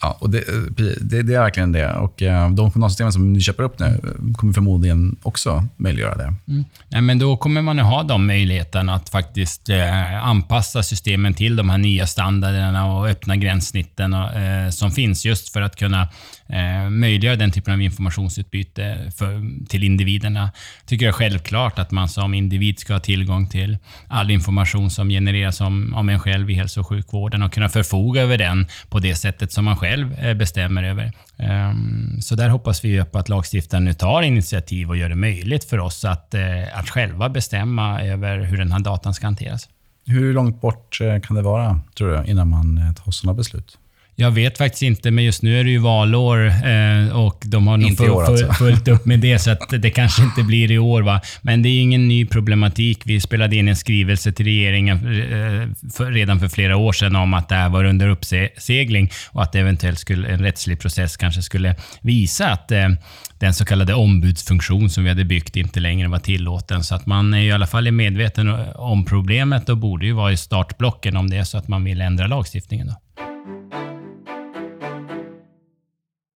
Ja, 0.02 0.16
och 0.20 0.30
det, 0.30 0.38
eh, 0.38 0.54
det, 0.54 1.22
det, 1.22 1.34
är 1.34 1.40
verkligen 1.40 1.72
det. 1.72 1.92
Och 1.92 2.22
eh, 2.22 2.50
De 2.50 2.70
journalsystemen 2.72 3.12
som 3.12 3.32
ni 3.32 3.40
köper 3.40 3.62
upp 3.62 3.78
nu 3.78 4.00
kommer 4.36 4.52
förmodligen 4.52 5.16
också 5.22 5.66
möjliggöra 5.76 6.16
det. 6.16 6.34
Mm. 6.48 6.64
Ja, 6.88 7.00
men 7.00 7.18
då 7.18 7.36
kommer 7.36 7.62
man 7.62 7.78
att 7.78 7.86
ha 7.86 8.02
de 8.02 8.26
möjligheterna 8.26 8.94
att 8.94 9.08
faktiskt 9.08 9.68
eh, 9.68 10.26
anpassa 10.26 10.82
systemen 10.82 11.34
till 11.34 11.56
de 11.56 11.70
här 11.70 11.78
nya 11.78 12.06
standarderna 12.06 12.94
och 12.94 13.08
öppna 13.08 13.36
gränssnitten 13.36 14.14
och, 14.14 14.34
eh, 14.34 14.70
som 14.70 14.90
finns 14.90 15.24
just 15.24 15.52
för 15.52 15.62
att 15.62 15.76
kunna 15.76 16.08
eh, 16.52 16.90
möjliggöra 16.90 17.36
den 17.36 17.50
typen 17.50 17.74
av 17.74 17.80
informationsutbyte 17.80 19.12
för, 19.16 19.66
till 19.66 19.84
individerna. 19.84 20.50
tycker 20.86 21.06
jag 21.06 21.14
självklart 21.14 21.78
att 21.78 21.90
man 21.90 22.08
som 22.08 22.34
individ 22.34 22.78
ska 22.78 22.92
ha 22.92 23.00
tillgång 23.00 23.48
till 23.48 23.78
all 24.08 24.30
information 24.30 24.90
som 24.90 25.08
genereras 25.08 25.60
om, 25.60 25.94
om 25.94 26.08
en 26.08 26.20
själv 26.20 26.50
i 26.50 26.54
hälso 26.54 26.80
och 26.80 26.86
sjukvården 26.86 27.42
och 27.42 27.52
kunna 27.52 27.68
förfoga 27.68 28.22
över 28.22 28.38
den 28.38 28.66
på 28.88 28.98
det 28.98 29.14
sättet 29.14 29.52
som 29.52 29.64
man 29.64 29.76
själv 29.76 30.14
eh, 30.14 30.34
bestämmer 30.34 30.82
över. 30.82 31.12
Ehm, 31.38 32.20
så 32.20 32.34
där 32.34 32.48
hoppas 32.48 32.84
vi 32.84 33.04
på 33.04 33.18
att 33.18 33.28
lagstiftaren 33.28 33.84
nu 33.84 33.92
tar 33.92 34.22
initiativ 34.22 34.88
och 34.88 34.96
gör 34.96 35.08
det 35.08 35.14
möjligt 35.14 35.64
för 35.64 35.78
oss 35.78 36.04
att, 36.04 36.34
eh, 36.34 36.78
att 36.78 36.90
själva 36.90 37.28
bestämma 37.28 38.02
över 38.02 38.38
hur 38.38 38.56
den 38.56 38.72
här 38.72 38.80
datan 38.80 39.14
ska 39.14 39.26
hanteras. 39.26 39.68
Hur 40.06 40.34
långt 40.34 40.60
bort 40.60 40.98
eh, 41.00 41.20
kan 41.20 41.36
det 41.36 41.42
vara, 41.42 41.80
tror 41.98 42.08
du, 42.08 42.30
innan 42.30 42.48
man 42.48 42.94
tar 42.94 43.12
sådana 43.12 43.36
beslut? 43.36 43.78
Jag 44.20 44.30
vet 44.30 44.58
faktiskt 44.58 44.82
inte, 44.82 45.10
men 45.10 45.24
just 45.24 45.42
nu 45.42 45.60
är 45.60 45.64
det 45.64 45.70
ju 45.70 45.78
valår 45.78 46.46
eh, 46.46 47.16
och 47.16 47.42
de 47.46 47.66
har 47.66 47.76
nog 47.76 47.96
full, 47.96 48.10
alltså. 48.10 48.52
fullt 48.52 48.88
upp 48.88 49.06
med 49.06 49.20
det, 49.20 49.38
så 49.42 49.50
att 49.50 49.82
det 49.82 49.90
kanske 49.90 50.22
inte 50.22 50.42
blir 50.42 50.70
i 50.70 50.78
år. 50.78 51.02
Va? 51.02 51.20
Men 51.42 51.62
det 51.62 51.68
är 51.68 51.80
ingen 51.80 52.08
ny 52.08 52.26
problematik. 52.26 53.02
Vi 53.04 53.20
spelade 53.20 53.56
in 53.56 53.68
en 53.68 53.76
skrivelse 53.76 54.32
till 54.32 54.46
regeringen 54.46 54.96
eh, 54.96 55.90
för, 55.92 56.12
redan 56.12 56.40
för 56.40 56.48
flera 56.48 56.76
år 56.76 56.92
sedan 56.92 57.16
om 57.16 57.34
att 57.34 57.48
det 57.48 57.54
här 57.54 57.68
var 57.68 57.84
under 57.84 58.08
uppsegling 58.08 59.10
och 59.30 59.42
att 59.42 59.54
eventuellt 59.54 59.98
skulle, 59.98 60.28
en 60.28 60.38
rättslig 60.38 60.80
process 60.80 61.16
kanske 61.16 61.42
skulle 61.42 61.76
visa 62.00 62.50
att 62.50 62.72
eh, 62.72 62.88
den 63.38 63.54
så 63.54 63.64
kallade 63.64 63.94
ombudsfunktion 63.94 64.90
som 64.90 65.04
vi 65.04 65.08
hade 65.08 65.24
byggt 65.24 65.56
inte 65.56 65.80
längre 65.80 66.08
var 66.08 66.18
tillåten. 66.18 66.84
Så 66.84 66.94
att 66.94 67.06
man 67.06 67.34
är 67.34 67.42
i 67.42 67.52
alla 67.52 67.66
fall 67.66 67.90
medveten 67.90 68.48
om 68.74 69.04
problemet 69.04 69.68
och 69.68 69.76
borde 69.76 70.06
ju 70.06 70.12
vara 70.12 70.32
i 70.32 70.36
startblocken 70.36 71.16
om 71.16 71.30
det 71.30 71.36
är 71.36 71.44
så 71.44 71.58
att 71.58 71.68
man 71.68 71.84
vill 71.84 72.00
ändra 72.00 72.26
lagstiftningen. 72.26 72.86
Då. 72.86 72.94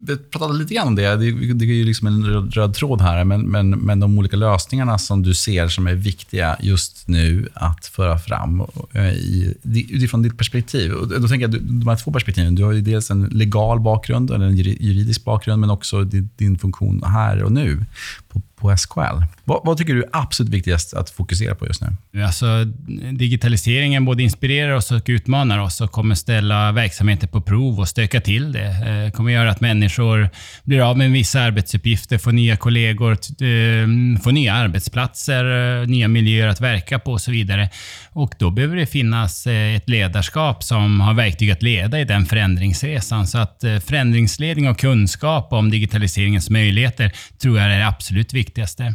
Vi 0.07 0.17
pratade 0.17 0.59
lite 0.59 0.75
grann 0.75 0.89
om 0.89 0.95
det. 0.95 1.17
Det, 1.17 1.55
det 1.55 1.65
är 1.65 1.69
ju 1.69 1.85
liksom 1.85 2.07
en 2.07 2.27
röd, 2.27 2.55
röd, 2.55 2.75
tråd 2.75 3.01
här, 3.01 3.25
men, 3.25 3.41
men, 3.41 3.71
men 3.71 4.01
de 4.01 4.19
olika 4.19 4.37
lösningarna 4.37 4.99
som 4.99 5.23
du 5.23 5.35
ser 5.35 5.69
som 5.69 5.87
är 5.87 5.95
viktiga 5.95 6.57
just 6.61 7.09
nu 7.09 7.49
att 7.55 7.87
föra 7.87 8.19
fram 8.19 8.63
eh, 8.93 9.09
i, 9.09 9.57
utifrån 9.91 10.23
ditt 10.23 10.39
perspektiv. 10.39 10.93
Och 10.93 11.09
då 11.21 11.29
tänker 11.29 11.49
jag, 11.49 11.63
de 11.63 11.89
här 11.89 11.97
två 11.97 12.13
perspektiven. 12.13 12.55
Du 12.55 12.65
har 12.65 12.73
ju 12.73 12.81
dels 12.81 13.11
en 13.11 13.25
legal 13.25 13.81
bakgrund, 13.81 14.31
eller 14.31 14.47
en 14.47 14.57
juridisk 14.57 15.25
bakgrund, 15.25 15.61
men 15.61 15.71
också 15.71 16.05
din, 16.05 16.31
din 16.37 16.59
funktion 16.59 17.03
här 17.07 17.43
och 17.43 17.53
nu 17.53 17.85
på, 18.29 18.43
på 18.65 18.77
SKL. 18.77 19.01
Vad, 19.45 19.61
vad, 19.65 19.79
tycker 19.79 19.95
du 19.95 20.03
är 20.03 20.09
absolut 20.13 20.53
viktigast 20.53 20.95
att 20.95 21.11
fokusera 21.11 21.55
på 21.55 21.67
just 21.67 21.83
nu? 22.13 22.23
Alltså, 22.23 22.65
digitaliseringen 23.13 24.05
både 24.05 24.23
inspirerar 24.23 24.73
oss 24.73 24.93
och 24.93 25.03
utmanar 25.07 25.59
oss 25.59 25.81
och 25.81 25.93
kommer 25.93 26.15
ställa 26.15 26.73
verksamheter 26.73 27.27
på 27.27 27.41
prov 27.41 27.81
och 27.81 27.89
stöka 27.89 28.21
till 28.21 28.53
det. 28.53 29.05
Det 29.05 29.11
kommer 29.15 29.33
göra 29.33 29.51
att 29.51 29.61
människor 29.61 30.31
blir 30.65 30.91
av 30.91 30.99
med 30.99 31.11
vissa 31.11 31.41
arbetsuppgifter, 31.41 32.19
får 32.19 32.33
nya 32.33 32.57
kollegor, 32.57 33.13
eh, 33.13 34.19
får 34.23 34.33
nya 34.33 34.55
arbetsplatser, 34.55 35.45
eh, 35.83 35.89
nya 35.89 36.09
miljöer 36.09 36.49
att 36.49 36.61
verka 36.61 36.99
på 36.99 37.13
och 37.13 37.21
så 37.21 37.31
vidare. 37.31 37.69
Och 38.13 38.35
då 38.39 38.51
behöver 38.51 38.77
det 38.77 38.87
finnas 38.87 39.47
ett 39.47 39.89
ledarskap 39.89 40.63
som 40.63 41.01
har 41.01 41.15
verktyg 41.15 41.51
att 41.51 41.63
leda 41.63 42.01
i 42.01 42.05
den 42.05 42.27
förändringsresan. 42.27 43.27
Så 43.27 43.39
att 43.39 43.65
förändringsledning 43.87 44.69
och 44.69 44.79
kunskap 44.79 45.53
om 45.53 45.71
digitaliseringens 45.71 46.51
möjligheter 46.51 47.13
tror 47.43 47.59
jag 47.59 47.73
är 47.73 47.87
absolut 47.87 48.33
viktigt 48.33 48.54
viktigaste. 48.55 48.95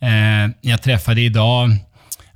Eh, 0.00 0.50
jag 0.60 0.82
träffade 0.82 1.20
idag 1.20 1.70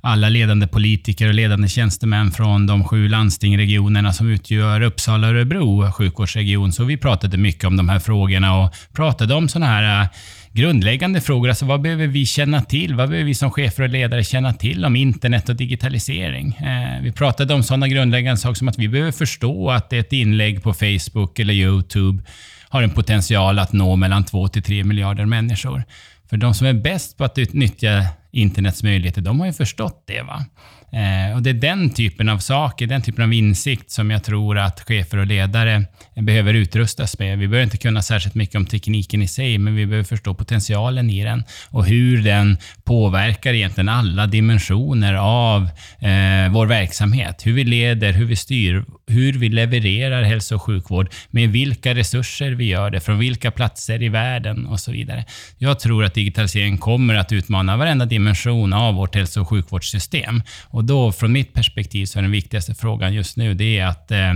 alla 0.01 0.29
ledande 0.29 0.67
politiker 0.67 1.27
och 1.27 1.33
ledande 1.33 1.67
tjänstemän 1.67 2.31
från 2.31 2.67
de 2.67 2.83
sju 2.83 3.07
landstingregionerna 3.07 4.13
som 4.13 4.29
utgör 4.29 4.81
Uppsala 4.81 5.27
och 5.27 5.33
Örebro 5.33 5.91
sjukvårdsregion. 5.91 6.71
Så 6.71 6.83
vi 6.83 6.97
pratade 6.97 7.37
mycket 7.37 7.63
om 7.63 7.77
de 7.77 7.89
här 7.89 7.99
frågorna 7.99 8.57
och 8.57 8.75
pratade 8.93 9.33
om 9.33 9.49
sådana 9.49 9.71
här 9.71 10.01
eh, 10.01 10.07
grundläggande 10.51 11.21
frågor. 11.21 11.49
Alltså 11.49 11.65
vad 11.65 11.81
behöver 11.81 12.07
vi 12.07 12.25
känna 12.25 12.61
till? 12.61 12.95
Vad 12.95 13.09
behöver 13.09 13.27
vi 13.27 13.35
som 13.35 13.51
chefer 13.51 13.83
och 13.83 13.89
ledare 13.89 14.23
känna 14.23 14.53
till 14.53 14.85
om 14.85 14.95
internet 14.95 15.49
och 15.49 15.55
digitalisering? 15.55 16.55
Eh, 16.55 17.01
vi 17.01 17.11
pratade 17.11 17.53
om 17.53 17.63
sådana 17.63 17.87
grundläggande 17.87 18.37
saker 18.37 18.55
som 18.55 18.67
att 18.67 18.79
vi 18.79 18.87
behöver 18.87 19.11
förstå 19.11 19.71
att 19.71 19.93
ett 19.93 20.13
inlägg 20.13 20.63
på 20.63 20.73
Facebook 20.73 21.39
eller 21.39 21.53
YouTube 21.53 22.23
har 22.69 22.83
en 22.83 22.89
potential 22.89 23.59
att 23.59 23.73
nå 23.73 23.95
mellan 23.95 24.23
2 24.23 24.47
till 24.47 24.63
3 24.63 24.83
miljarder 24.83 25.25
människor. 25.25 25.83
För 26.29 26.37
de 26.37 26.53
som 26.53 26.67
är 26.67 26.73
bäst 26.73 27.17
på 27.17 27.23
att 27.23 27.37
utnyttja 27.37 28.05
internets 28.31 28.83
möjligheter, 28.83 29.21
de 29.21 29.39
har 29.39 29.47
ju 29.47 29.53
förstått 29.53 30.03
det. 30.07 30.21
va? 30.21 30.45
Eh, 30.91 31.35
och 31.35 31.41
Det 31.41 31.49
är 31.49 31.53
den 31.53 31.89
typen 31.89 32.29
av 32.29 32.37
saker, 32.37 32.87
den 32.87 33.01
typen 33.01 33.23
av 33.23 33.33
insikt 33.33 33.91
som 33.91 34.11
jag 34.11 34.23
tror 34.23 34.57
att 34.57 34.79
chefer 34.87 35.17
och 35.17 35.27
ledare 35.27 35.85
behöver 36.15 36.53
utrustas 36.53 37.19
med. 37.19 37.39
Vi 37.39 37.47
behöver 37.47 37.63
inte 37.63 37.77
kunna 37.77 38.01
särskilt 38.01 38.35
mycket 38.35 38.55
om 38.55 38.65
tekniken 38.65 39.21
i 39.21 39.27
sig, 39.27 39.57
men 39.57 39.75
vi 39.75 39.85
behöver 39.85 40.03
förstå 40.03 40.33
potentialen 40.33 41.09
i 41.09 41.23
den 41.23 41.43
och 41.69 41.85
hur 41.85 42.23
den 42.23 42.57
påverkar 42.83 43.53
egentligen 43.53 43.89
alla 43.89 44.27
dimensioner 44.27 45.13
av 45.13 45.63
eh, 45.99 46.51
vår 46.51 46.65
verksamhet. 46.65 47.45
Hur 47.45 47.53
vi 47.53 47.63
leder, 47.63 48.13
hur 48.13 48.25
vi 48.25 48.35
styr, 48.35 48.85
hur 49.07 49.33
vi 49.33 49.49
levererar 49.49 50.23
hälso 50.23 50.55
och 50.55 50.61
sjukvård, 50.61 51.09
med 51.29 51.49
vilka 51.49 51.95
resurser 51.95 52.51
vi 52.51 52.65
gör 52.65 52.89
det, 52.89 52.99
från 52.99 53.19
vilka 53.19 53.51
platser 53.51 54.03
i 54.03 54.09
världen 54.09 54.65
och 54.65 54.79
så 54.79 54.91
vidare. 54.91 55.25
Jag 55.57 55.79
tror 55.79 56.03
att 56.03 56.13
digitaliseringen 56.13 56.77
kommer 56.77 57.15
att 57.15 57.31
utmana 57.31 57.77
varenda 57.77 58.05
dimension 58.05 58.73
av 58.73 58.93
vårt 58.93 59.15
hälso 59.15 59.41
och 59.41 59.49
sjukvårdssystem. 59.49 60.41
Och 60.79 60.85
då, 60.85 61.11
från 61.11 61.31
mitt 61.31 61.53
perspektiv, 61.53 62.05
så 62.05 62.19
är 62.19 62.21
den 62.21 62.31
viktigaste 62.31 62.75
frågan 62.75 63.13
just 63.13 63.37
nu, 63.37 63.53
det 63.53 63.79
är 63.79 63.85
att 63.85 64.11
eh, 64.11 64.29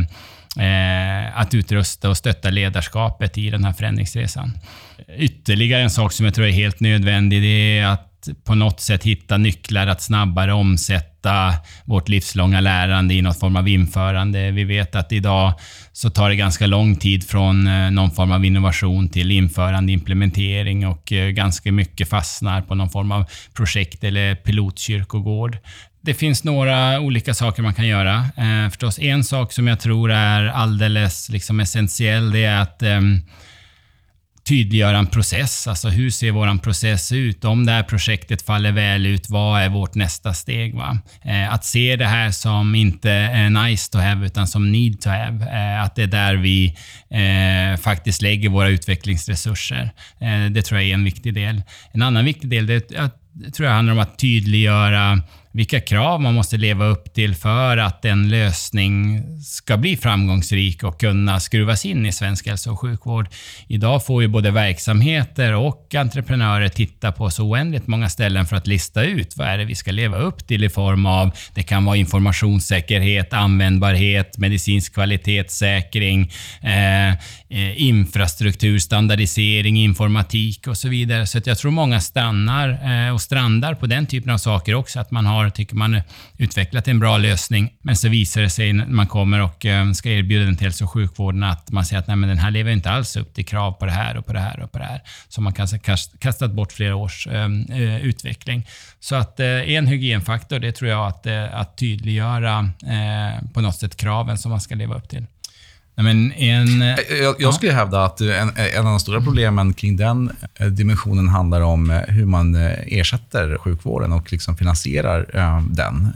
eh, 0.65 1.39
att 1.39 1.53
utrusta 1.53 2.09
och 2.09 2.17
stötta 2.17 2.49
ledarskapet 2.49 3.37
i 3.37 3.49
den 3.49 3.63
här 3.63 3.73
förändringsresan. 3.73 4.51
Ytterligare 5.17 5.81
en 5.81 5.89
sak 5.89 6.11
som 6.11 6.25
jag 6.25 6.35
tror 6.35 6.47
är 6.47 6.51
helt 6.51 6.79
nödvändig, 6.79 7.41
det 7.41 7.77
är 7.79 7.87
att 7.87 8.29
på 8.43 8.55
något 8.55 8.79
sätt 8.79 9.03
hitta 9.03 9.37
nycklar 9.37 9.87
att 9.87 10.01
snabbare 10.01 10.53
omsätta 10.53 11.53
vårt 11.85 12.09
livslånga 12.09 12.59
lärande 12.59 13.13
i 13.13 13.21
någon 13.21 13.33
form 13.33 13.55
av 13.55 13.67
införande. 13.67 14.51
Vi 14.51 14.63
vet 14.63 14.95
att 14.95 15.11
idag 15.11 15.53
så 15.93 16.09
tar 16.09 16.29
det 16.29 16.35
ganska 16.35 16.67
lång 16.67 16.95
tid 16.95 17.27
från 17.27 17.67
eh, 17.67 17.91
någon 17.91 18.11
form 18.11 18.31
av 18.31 18.45
innovation 18.45 19.09
till 19.09 19.31
införande, 19.31 19.91
implementering 19.91 20.87
och 20.87 21.11
eh, 21.11 21.29
ganska 21.29 21.71
mycket 21.71 22.09
fastnar 22.09 22.61
på 22.61 22.75
någon 22.75 22.89
form 22.89 23.11
av 23.11 23.25
projekt 23.53 24.03
eller 24.03 24.35
pilotkyrkogård. 24.35 25.57
Det 26.05 26.13
finns 26.13 26.43
några 26.43 26.99
olika 26.99 27.33
saker 27.33 27.63
man 27.63 27.73
kan 27.73 27.87
göra. 27.87 28.25
Eh, 28.37 28.69
förstås 28.69 28.99
en 28.99 29.23
sak 29.23 29.53
som 29.53 29.67
jag 29.67 29.79
tror 29.79 30.11
är 30.11 30.45
alldeles 30.45 31.29
liksom 31.29 31.59
essentiell, 31.59 32.31
det 32.31 32.43
är 32.43 32.61
att 32.61 32.81
eh, 32.81 33.01
tydliggöra 34.47 34.97
en 34.97 35.07
process. 35.07 35.67
Alltså 35.67 35.89
hur 35.89 36.09
ser 36.09 36.31
vår 36.31 36.57
process 36.57 37.11
ut? 37.11 37.45
Om 37.45 37.65
det 37.65 37.71
här 37.71 37.83
projektet 37.83 38.41
faller 38.41 38.71
väl 38.71 39.05
ut, 39.05 39.29
vad 39.29 39.61
är 39.61 39.69
vårt 39.69 39.95
nästa 39.95 40.33
steg? 40.33 40.75
Va? 40.75 40.97
Eh, 41.21 41.53
att 41.53 41.65
se 41.65 41.95
det 41.95 42.05
här 42.05 42.31
som 42.31 42.75
inte 42.75 43.11
är 43.11 43.49
nice 43.49 43.91
to 43.91 43.97
have, 43.97 44.25
utan 44.25 44.47
som 44.47 44.71
need 44.71 45.01
to 45.01 45.09
have. 45.09 45.45
Eh, 45.45 45.83
att 45.83 45.95
det 45.95 46.03
är 46.03 46.07
där 46.07 46.35
vi 46.35 46.75
eh, 47.09 47.79
faktiskt 47.79 48.21
lägger 48.21 48.49
våra 48.49 48.69
utvecklingsresurser. 48.69 49.91
Eh, 50.19 50.45
det 50.51 50.61
tror 50.61 50.79
jag 50.79 50.89
är 50.89 50.93
en 50.93 51.03
viktig 51.03 51.33
del. 51.33 51.63
En 51.91 52.01
annan 52.01 52.25
viktig 52.25 52.49
del, 52.49 52.67
det, 52.67 52.89
det 53.33 53.51
tror 53.51 53.67
jag 53.67 53.75
handlar 53.75 53.93
om 53.93 53.99
att 53.99 54.19
tydliggöra 54.19 55.23
vilka 55.53 55.79
krav 55.79 56.21
man 56.21 56.33
måste 56.33 56.57
leva 56.57 56.85
upp 56.85 57.13
till 57.13 57.35
för 57.35 57.77
att 57.77 58.05
en 58.05 58.29
lösning 58.29 59.23
ska 59.43 59.77
bli 59.77 59.97
framgångsrik 59.97 60.83
och 60.83 60.99
kunna 60.99 61.39
skruvas 61.39 61.85
in 61.85 62.05
i 62.05 62.11
svensk 62.11 62.47
hälso 62.47 62.71
och 62.71 62.79
sjukvård. 62.79 63.27
Idag 63.67 64.05
får 64.05 64.21
ju 64.21 64.27
både 64.27 64.51
verksamheter 64.51 65.53
och 65.53 65.95
entreprenörer 65.95 66.69
titta 66.69 67.11
på 67.11 67.29
så 67.29 67.43
oändligt 67.43 67.87
många 67.87 68.09
ställen 68.09 68.45
för 68.45 68.55
att 68.55 68.67
lista 68.67 69.03
ut 69.03 69.37
vad 69.37 69.47
är 69.47 69.57
det 69.57 69.65
vi 69.65 69.75
ska 69.75 69.91
leva 69.91 70.17
upp 70.17 70.47
till 70.47 70.63
i 70.63 70.69
form 70.69 71.05
av, 71.05 71.31
det 71.55 71.63
kan 71.63 71.85
vara 71.85 71.95
informationssäkerhet, 71.95 73.33
användbarhet, 73.33 74.37
medicinsk 74.37 74.93
kvalitetssäkring, 74.93 76.31
eh, 76.61 77.09
eh 77.09 77.81
infrastruktur, 77.81 78.79
standardisering, 78.79 79.77
informatik 79.77 80.67
och 80.67 80.77
så 80.77 80.89
vidare. 80.89 81.27
Så 81.27 81.39
jag 81.45 81.57
tror 81.57 81.71
många 81.71 82.01
stannar 82.01 82.69
eh, 82.69 83.13
och 83.13 83.21
strandar 83.21 83.73
på 83.73 83.87
den 83.87 84.05
typen 84.05 84.31
av 84.31 84.37
saker 84.37 84.75
också, 84.75 84.99
att 84.99 85.11
man 85.11 85.25
har 85.25 85.42
har, 85.43 85.49
tycker 85.49 85.75
man, 85.75 86.01
utvecklat 86.37 86.87
en 86.87 86.99
bra 86.99 87.17
lösning. 87.17 87.73
Men 87.81 87.95
så 87.95 88.09
visar 88.09 88.41
det 88.41 88.49
sig 88.49 88.73
när 88.73 88.85
man 88.85 89.07
kommer 89.07 89.41
och 89.41 89.65
eh, 89.65 89.91
ska 89.91 90.09
erbjuda 90.09 90.45
den 90.45 90.55
till 90.55 90.65
hälso 90.65 90.83
och 90.83 90.91
sjukvården 90.91 91.43
att 91.43 91.71
man 91.71 91.85
säger 91.85 91.99
att 91.99 92.07
Nej, 92.07 92.15
men 92.15 92.29
den 92.29 92.37
här 92.37 92.51
lever 92.51 92.71
inte 92.71 92.91
alls 92.91 93.15
upp 93.15 93.33
till 93.33 93.45
krav 93.45 93.71
på 93.71 93.85
det 93.85 93.91
här 93.91 94.17
och 94.17 94.25
på 94.25 94.33
det 94.33 94.39
här 94.39 94.59
och 94.59 94.71
på 94.71 94.77
det 94.77 94.85
här. 94.85 95.01
Så 95.29 95.41
man 95.41 95.53
kanske 95.53 95.79
kastat 96.19 96.51
bort 96.51 96.71
flera 96.71 96.95
års 96.95 97.27
ehm, 97.27 97.65
eh, 97.69 98.05
utveckling. 98.05 98.67
Så 98.99 99.15
att 99.15 99.39
eh, 99.39 99.47
en 99.47 99.87
hygienfaktor, 99.87 100.59
det 100.59 100.71
tror 100.71 100.91
jag 100.91 101.07
att, 101.07 101.25
eh, 101.25 101.55
att 101.59 101.77
tydliggöra 101.77 102.59
eh, 102.83 103.49
på 103.53 103.61
något 103.61 103.75
sätt 103.75 103.95
kraven 103.95 104.37
som 104.37 104.51
man 104.51 104.61
ska 104.61 104.75
leva 104.75 104.95
upp 104.95 105.09
till. 105.09 105.25
Men 105.95 106.31
en, 106.31 106.81
jag, 106.81 106.97
jag 107.09 107.35
ja. 107.39 107.51
skulle 107.51 107.71
hävda 107.71 108.05
att 108.05 108.21
en, 108.21 108.51
en 108.55 108.77
av 108.77 108.85
de 108.85 108.99
stora 108.99 109.21
problemen 109.21 109.73
kring 109.73 109.97
den 109.97 110.31
eh, 110.55 110.67
dimensionen 110.67 111.27
handlar 111.27 111.61
om 111.61 111.89
eh, 111.89 111.99
hur 112.07 112.25
man 112.25 112.55
eh, 112.55 112.71
ersätter 112.87 113.57
sjukvården 113.57 114.11
och 114.13 114.31
liksom 114.31 114.57
finansierar 114.57 115.29
den. 115.69 116.13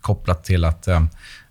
Kopplat 0.00 0.44
till 0.44 0.64
att 0.64 0.88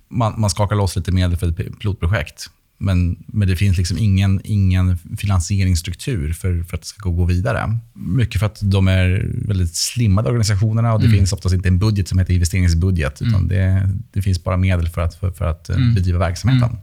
man, 0.10 0.34
man 0.38 0.50
skakar 0.50 0.76
loss 0.76 0.96
lite 0.96 1.12
medel 1.12 1.38
för 1.38 1.48
ett 1.48 1.80
pilotprojekt. 1.80 2.50
Men, 2.80 3.24
men 3.28 3.48
det 3.48 3.56
finns 3.56 3.78
liksom 3.78 3.98
ingen, 3.98 4.42
ingen 4.44 4.98
finansieringsstruktur 5.18 6.34
för, 6.34 6.64
för 6.64 6.76
att 6.76 6.82
det 6.82 6.88
ska 6.88 7.10
gå 7.10 7.26
vidare. 7.26 7.78
Mycket 7.94 8.40
för 8.40 8.46
att 8.46 8.60
de 8.62 8.88
är 8.88 9.32
väldigt 9.48 9.76
slimmade 9.76 10.30
organisationerna 10.30 10.94
och 10.94 11.00
det 11.00 11.06
mm. 11.06 11.18
finns 11.18 11.34
oftast 11.34 11.56
inte 11.56 11.68
en 11.68 11.80
budget 11.80 12.08
som 12.08 12.20
heter 12.20 12.34
investeringsbudget. 12.34 13.22
Utan 13.22 13.36
mm. 13.36 13.48
det, 13.48 13.90
det 14.12 14.22
finns 14.22 14.44
bara 14.44 14.58
medel 14.58 14.90
för 14.90 15.02
att, 15.02 15.16
för, 15.16 15.32
för 15.32 15.46
att 15.46 15.70
mm. 15.70 15.94
bedriva 15.94 16.20
verksamheten. 16.20 16.78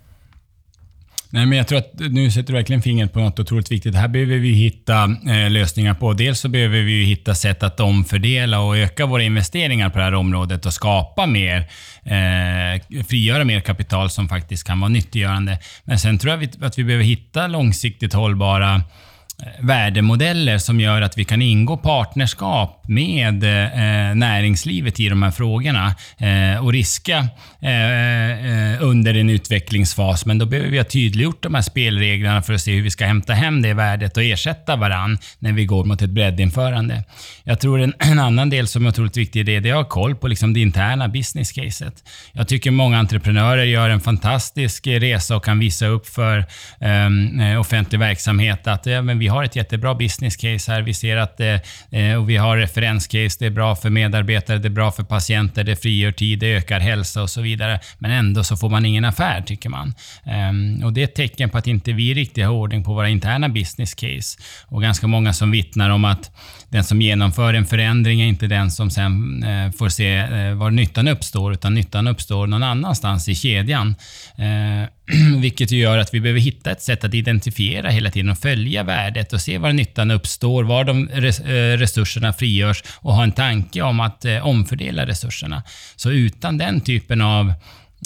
Nej, 1.34 1.46
men 1.46 1.58
jag 1.58 1.68
tror 1.68 1.78
att 1.78 1.92
nu 1.98 2.30
sätter 2.30 2.46
du 2.46 2.52
verkligen 2.52 2.82
fingret 2.82 3.12
på 3.12 3.20
något 3.20 3.38
otroligt 3.38 3.70
viktigt. 3.70 3.94
Här 3.94 4.08
behöver 4.08 4.36
vi 4.36 4.52
hitta 4.52 5.04
eh, 5.04 5.50
lösningar 5.50 5.94
på. 5.94 6.12
Dels 6.12 6.40
så 6.40 6.48
behöver 6.48 6.80
vi 6.80 7.04
hitta 7.04 7.34
sätt 7.34 7.62
att 7.62 7.80
omfördela 7.80 8.60
och 8.60 8.76
öka 8.76 9.06
våra 9.06 9.22
investeringar 9.22 9.90
på 9.90 9.98
det 9.98 10.04
här 10.04 10.14
området 10.14 10.66
och 10.66 10.72
skapa 10.72 11.26
mer, 11.26 11.58
eh, 12.04 13.02
frigöra 13.04 13.44
mer 13.44 13.60
kapital 13.60 14.10
som 14.10 14.28
faktiskt 14.28 14.66
kan 14.66 14.80
vara 14.80 14.88
nyttiggörande. 14.88 15.58
Men 15.84 15.98
sen 15.98 16.18
tror 16.18 16.32
jag 16.32 16.48
att 16.64 16.78
vi 16.78 16.84
behöver 16.84 17.04
hitta 17.04 17.46
långsiktigt 17.46 18.12
hållbara 18.12 18.74
eh, 18.74 19.66
värdemodeller 19.66 20.58
som 20.58 20.80
gör 20.80 21.02
att 21.02 21.18
vi 21.18 21.24
kan 21.24 21.42
ingå 21.42 21.76
partnerskap 21.76 22.83
med 22.86 23.44
eh, 23.44 24.14
näringslivet 24.14 25.00
i 25.00 25.08
de 25.08 25.22
här 25.22 25.30
frågorna 25.30 25.94
eh, 26.18 26.64
och 26.64 26.72
riska 26.72 27.28
eh, 27.60 28.30
eh, 28.30 28.82
under 28.82 29.14
en 29.14 29.30
utvecklingsfas. 29.30 30.26
Men 30.26 30.38
då 30.38 30.46
behöver 30.46 30.70
vi 30.70 30.76
ha 30.76 30.84
tydliggjort 30.84 31.42
de 31.42 31.54
här 31.54 31.62
spelreglerna 31.62 32.42
för 32.42 32.54
att 32.54 32.60
se 32.60 32.72
hur 32.72 32.82
vi 32.82 32.90
ska 32.90 33.06
hämta 33.06 33.32
hem 33.32 33.62
det 33.62 33.74
värdet 33.74 34.16
och 34.16 34.22
ersätta 34.22 34.76
varann 34.76 35.18
när 35.38 35.52
vi 35.52 35.64
går 35.64 35.84
mot 35.84 36.02
ett 36.02 36.10
breddinförande. 36.10 37.04
Jag 37.44 37.60
tror 37.60 37.80
en, 37.80 37.94
en 37.98 38.18
annan 38.18 38.50
del 38.50 38.66
som 38.66 38.86
är 38.86 38.88
otroligt 38.88 39.16
viktig 39.16 39.40
är 39.40 39.44
det 39.44 39.68
är 39.68 39.72
att 39.72 39.76
ha 39.76 39.84
koll 39.84 40.16
på 40.16 40.28
liksom 40.28 40.54
det 40.54 40.60
interna 40.60 41.08
business-caset. 41.08 42.04
Jag 42.32 42.48
tycker 42.48 42.70
många 42.70 42.98
entreprenörer 42.98 43.64
gör 43.64 43.90
en 43.90 44.00
fantastisk 44.00 44.86
resa 44.86 45.36
och 45.36 45.44
kan 45.44 45.58
visa 45.58 45.86
upp 45.86 46.06
för 46.06 46.44
ehm, 46.80 47.40
eh, 47.40 47.60
offentlig 47.60 47.98
verksamhet 47.98 48.66
att 48.66 48.86
ja, 48.86 49.02
men 49.02 49.18
vi 49.18 49.28
har 49.28 49.44
ett 49.44 49.56
jättebra 49.56 49.94
business 49.94 50.36
case 50.36 50.72
här. 50.72 50.82
Vi 50.82 50.94
ser 50.94 51.16
att 51.16 51.36
det, 51.36 51.60
eh, 51.90 52.14
och 52.14 52.30
vi 52.30 52.36
har 52.36 52.56
referenscase. 52.74 53.36
Det 53.38 53.46
är 53.46 53.50
bra 53.50 53.76
för 53.76 53.90
medarbetare, 53.90 54.58
det 54.58 54.68
är 54.68 54.70
bra 54.70 54.90
för 54.90 55.02
patienter, 55.02 55.64
det 55.64 55.76
frigör 55.76 56.12
tid, 56.12 56.38
det 56.38 56.56
ökar 56.56 56.80
hälsa 56.80 57.22
och 57.22 57.30
så 57.30 57.40
vidare. 57.40 57.80
Men 57.98 58.10
ändå 58.10 58.44
så 58.44 58.56
får 58.56 58.68
man 58.68 58.86
ingen 58.86 59.04
affär, 59.04 59.42
tycker 59.42 59.68
man. 59.68 59.94
Ehm, 60.24 60.84
och 60.84 60.92
Det 60.92 61.00
är 61.00 61.04
ett 61.04 61.14
tecken 61.14 61.50
på 61.50 61.58
att 61.58 61.66
inte 61.66 61.92
vi 61.92 62.14
riktigt 62.14 62.44
har 62.44 62.52
ordning 62.52 62.84
på 62.84 62.94
våra 62.94 63.08
interna 63.08 63.48
business 63.48 63.94
case. 63.94 64.38
Och 64.66 64.82
ganska 64.82 65.06
många 65.06 65.32
som 65.32 65.50
vittnar 65.50 65.90
om 65.90 66.04
att 66.04 66.30
den 66.74 66.84
som 66.84 67.02
genomför 67.02 67.54
en 67.54 67.66
förändring 67.66 68.20
är 68.20 68.26
inte 68.26 68.46
den 68.46 68.70
som 68.70 68.90
sen 68.90 69.42
eh, 69.42 69.70
får 69.70 69.88
se 69.88 70.16
eh, 70.16 70.54
var 70.54 70.70
nyttan 70.70 71.08
uppstår, 71.08 71.52
utan 71.52 71.74
nyttan 71.74 72.06
uppstår 72.06 72.46
någon 72.46 72.62
annanstans 72.62 73.28
i 73.28 73.34
kedjan. 73.34 73.94
Eh, 74.36 74.88
vilket 75.40 75.70
gör 75.70 75.98
att 75.98 76.14
vi 76.14 76.20
behöver 76.20 76.40
hitta 76.40 76.70
ett 76.70 76.82
sätt 76.82 77.04
att 77.04 77.14
identifiera 77.14 77.90
hela 77.90 78.10
tiden 78.10 78.30
och 78.30 78.38
följa 78.38 78.82
värdet 78.82 79.32
och 79.32 79.40
se 79.40 79.58
var 79.58 79.72
nyttan 79.72 80.10
uppstår, 80.10 80.64
var 80.64 80.84
de 80.84 81.08
eh, 81.08 81.78
resurserna 81.78 82.32
frigörs 82.32 82.82
och 82.96 83.14
ha 83.14 83.22
en 83.22 83.32
tanke 83.32 83.82
om 83.82 84.00
att 84.00 84.24
eh, 84.24 84.46
omfördela 84.46 85.06
resurserna. 85.06 85.62
Så 85.96 86.10
utan 86.10 86.58
den 86.58 86.80
typen 86.80 87.20
av 87.20 87.54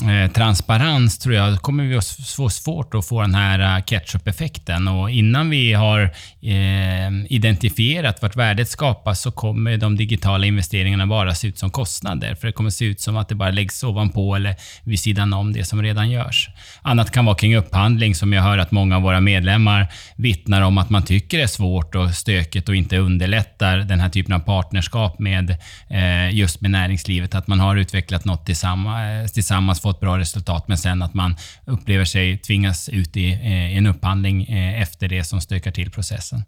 Eh, 0.02 0.32
transparens 0.32 1.18
tror 1.18 1.34
jag 1.34 1.62
kommer 1.62 1.84
vi 1.84 1.96
att 1.96 2.06
få 2.36 2.50
svårt 2.50 2.94
att 2.94 3.06
få 3.06 3.20
den 3.20 3.34
här 3.34 3.76
eh, 3.76 3.84
ketchup-effekten. 3.84 4.88
Och 4.88 5.10
innan 5.10 5.50
vi 5.50 5.72
har 5.72 6.02
eh, 6.42 7.24
identifierat 7.28 8.22
vart 8.22 8.36
värdet 8.36 8.68
skapas 8.68 9.20
så 9.20 9.30
kommer 9.30 9.76
de 9.76 9.96
digitala 9.96 10.46
investeringarna 10.46 11.06
bara 11.06 11.34
se 11.34 11.48
ut 11.48 11.58
som 11.58 11.70
kostnader. 11.70 12.34
För 12.34 12.46
det 12.46 12.52
kommer 12.52 12.70
se 12.70 12.84
ut 12.84 13.00
som 13.00 13.16
att 13.16 13.28
det 13.28 13.34
bara 13.34 13.50
läggs 13.50 13.84
ovanpå 13.84 14.34
eller 14.34 14.56
vid 14.84 15.00
sidan 15.00 15.32
om 15.32 15.52
det 15.52 15.64
som 15.64 15.82
redan 15.82 16.10
görs. 16.10 16.48
Annat 16.82 17.10
kan 17.10 17.24
vara 17.24 17.36
kring 17.36 17.56
upphandling 17.56 18.14
som 18.14 18.32
jag 18.32 18.42
hör 18.42 18.58
att 18.58 18.70
många 18.70 18.96
av 18.96 19.02
våra 19.02 19.20
medlemmar 19.20 19.86
vittnar 20.16 20.62
om 20.62 20.78
att 20.78 20.90
man 20.90 21.02
tycker 21.02 21.38
är 21.38 21.46
svårt 21.46 21.94
och 21.94 22.14
stökigt 22.14 22.68
och 22.68 22.76
inte 22.76 22.98
underlättar 22.98 23.78
den 23.78 24.00
här 24.00 24.08
typen 24.08 24.34
av 24.34 24.38
partnerskap 24.40 25.18
med 25.18 25.56
eh, 25.88 26.34
just 26.34 26.60
med 26.60 26.70
näringslivet. 26.70 27.34
Att 27.34 27.46
man 27.46 27.60
har 27.60 27.76
utvecklat 27.76 28.24
något 28.24 28.46
tillsammans, 28.46 29.30
eh, 29.30 29.34
tillsammans 29.34 29.80
få 29.88 29.96
ett 29.96 30.00
bra 30.00 30.18
resultat, 30.18 30.68
men 30.68 30.78
sen 30.78 31.02
att 31.02 31.14
man 31.14 31.36
upplever 31.66 32.04
sig 32.04 32.38
tvingas 32.38 32.88
ut 32.88 33.16
i 33.16 33.32
eh, 33.32 33.76
en 33.76 33.86
upphandling 33.86 34.44
eh, 34.44 34.82
efter 34.82 35.08
det 35.08 35.24
som 35.24 35.40
stökar 35.40 35.70
till 35.70 35.90
processen. 35.90 36.42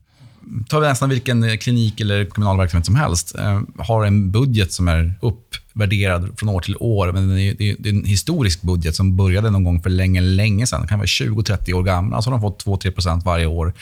Tar 0.69 0.81
vi 0.81 0.87
nästan 0.87 1.09
vilken 1.09 1.45
eh, 1.45 1.57
klinik 1.57 2.01
eller 2.01 2.25
kommunal 2.25 2.57
verksamhet 2.57 2.87
som 2.87 2.95
helst, 2.95 3.35
eh, 3.39 3.61
har 3.79 4.05
en 4.05 4.31
budget 4.31 4.73
som 4.73 4.89
är 4.89 5.15
uppvärderad 5.21 6.39
från 6.39 6.49
år 6.49 6.61
till 6.61 6.77
år. 6.81 7.13
Men 7.13 7.29
det 7.29 7.71
är, 7.71 7.89
en 7.89 8.05
historisk 8.05 8.63
budget 8.63 8.95
som 8.95 9.17
började 9.17 9.51
någon 9.51 9.65
gång 9.65 9.83
för 9.83 9.91
länge, 9.91 10.21
länge 10.21 10.67
sedan. 10.67 10.81
Den 10.81 10.89
kan 10.89 10.99
vara 10.99 11.07
20-30 11.07 11.73
år 11.73 11.83
gammal. 11.83 12.15
Alltså 12.15 12.31
har 12.31 12.39
de 12.39 12.41
fått 12.41 12.85
2-3% 12.85 13.25
varje 13.25 13.47
år 13.47 13.73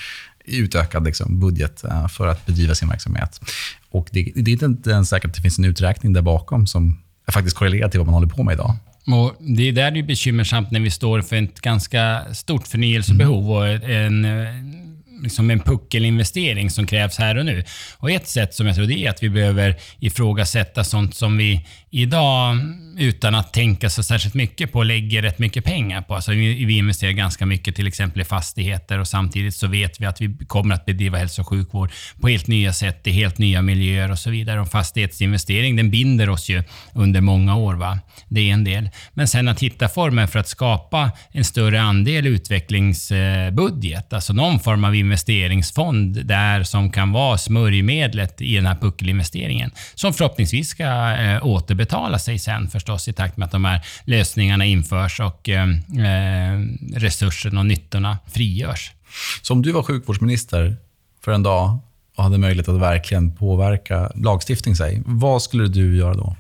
i 0.44 0.56
utökad 0.56 1.04
liksom, 1.04 1.40
budget 1.40 1.84
eh, 1.84 2.08
för 2.08 2.26
att 2.26 2.46
bedriva 2.46 2.74
sin 2.74 2.88
verksamhet. 2.88 3.40
Och 3.90 4.08
det, 4.12 4.32
det 4.34 4.52
är 4.52 4.64
inte 4.64 4.90
ens 4.90 5.08
säkert 5.08 5.30
att 5.30 5.36
det 5.36 5.42
finns 5.42 5.58
en 5.58 5.64
uträkning 5.64 6.12
där 6.12 6.22
bakom 6.22 6.66
som 6.66 6.98
är 7.26 7.32
faktiskt 7.32 7.56
korrelerar 7.56 7.88
till 7.88 8.00
vad 8.00 8.06
man 8.06 8.14
håller 8.14 8.28
på 8.28 8.42
med 8.42 8.52
idag. 8.52 8.76
Och 9.12 9.36
det 9.40 9.68
är 9.68 9.72
där 9.72 9.90
det 9.90 9.98
är 9.98 10.02
bekymmersamt 10.02 10.70
när 10.70 10.80
vi 10.80 10.90
står 10.90 11.22
för 11.22 11.36
ett 11.36 11.60
ganska 11.60 12.24
stort 12.34 12.66
förnyelsebehov 12.66 13.50
och 13.52 13.68
en 13.68 14.26
liksom 15.22 15.50
en 15.50 15.60
puckelinvestering 15.60 16.70
som 16.70 16.86
krävs 16.86 17.18
här 17.18 17.36
och 17.36 17.46
nu. 17.46 17.64
Och 17.98 18.10
Ett 18.10 18.28
sätt 18.28 18.54
som 18.54 18.66
jag 18.66 18.76
tror 18.76 18.86
det 18.86 18.98
är 18.98 19.10
att 19.10 19.22
vi 19.22 19.30
behöver 19.30 19.76
ifrågasätta 20.00 20.84
sånt 20.84 21.14
som 21.14 21.36
vi 21.36 21.66
idag, 21.90 22.56
utan 22.98 23.34
att 23.34 23.52
tänka 23.52 23.90
så 23.90 24.02
särskilt 24.02 24.34
mycket 24.34 24.72
på, 24.72 24.82
lägger 24.82 25.22
rätt 25.22 25.38
mycket 25.38 25.64
pengar 25.64 26.02
på. 26.02 26.14
Alltså 26.14 26.32
vi 26.32 26.78
investerar 26.78 27.12
ganska 27.12 27.46
mycket 27.46 27.76
till 27.76 27.86
exempel 27.86 28.20
i 28.20 28.24
fastigheter 28.24 28.98
och 28.98 29.08
samtidigt 29.08 29.54
så 29.54 29.66
vet 29.66 30.00
vi 30.00 30.06
att 30.06 30.20
vi 30.20 30.36
kommer 30.46 30.74
att 30.74 30.86
bedriva 30.86 31.18
hälso 31.18 31.42
och 31.42 31.48
sjukvård 31.48 31.90
på 32.20 32.28
helt 32.28 32.46
nya 32.46 32.72
sätt, 32.72 33.06
i 33.06 33.10
helt 33.10 33.38
nya 33.38 33.62
miljöer 33.62 34.10
och 34.10 34.18
så 34.18 34.30
vidare. 34.30 34.60
Och 34.60 34.68
fastighetsinvestering 34.68 35.76
den 35.76 35.90
binder 35.90 36.28
oss 36.28 36.48
ju 36.48 36.62
under 36.94 37.20
många 37.20 37.56
år. 37.56 37.74
Va? 37.74 37.98
Det 38.28 38.50
är 38.50 38.52
en 38.52 38.64
del. 38.64 38.90
Men 39.14 39.28
sen 39.28 39.48
att 39.48 39.62
hitta 39.62 39.88
former 39.88 40.26
för 40.26 40.38
att 40.38 40.48
skapa 40.48 41.10
en 41.32 41.44
större 41.44 41.80
andel 41.80 42.26
utvecklingsbudget, 42.26 44.12
alltså 44.12 44.32
någon 44.32 44.60
form 44.60 44.84
av 44.84 44.94
investeringsfond 44.94 46.26
där 46.26 46.62
som 46.62 46.90
kan 46.90 47.12
vara 47.12 47.38
smörjmedlet 47.38 48.40
i 48.40 48.54
den 48.54 48.66
här 48.66 48.74
puckelinvesteringen. 48.74 49.70
Som 49.94 50.14
förhoppningsvis 50.14 50.68
ska 50.68 50.84
eh, 51.12 51.46
återbetala 51.78 52.18
sig 52.18 52.38
sen 52.38 52.68
förstås 52.68 53.08
i 53.08 53.12
takt 53.12 53.36
med 53.36 53.46
att 53.46 53.52
de 53.52 53.64
här 53.64 53.80
lösningarna 54.04 54.64
införs 54.64 55.20
och 55.20 55.48
eh, 55.48 55.68
eh 55.68 56.60
resurserna 56.94 57.60
och 57.60 57.66
nyttorna 57.66 58.18
frigörs. 58.26 58.92
Så 59.42 59.54
om 59.54 59.62
du 59.62 59.72
var 59.72 59.82
sjukvårdsminister 59.82 60.76
för 61.24 61.32
en 61.32 61.42
dag 61.42 61.78
och 62.16 62.24
hade 62.24 62.38
möjlighet 62.38 62.68
att 62.68 62.80
verkligen 62.80 63.32
påverka 63.32 64.10
lagstiftning, 64.14 64.76
sig, 64.76 65.02
vad 65.06 65.42
skulle 65.42 65.68
du 65.68 65.96
göra 65.96 66.14
då? 66.14 66.36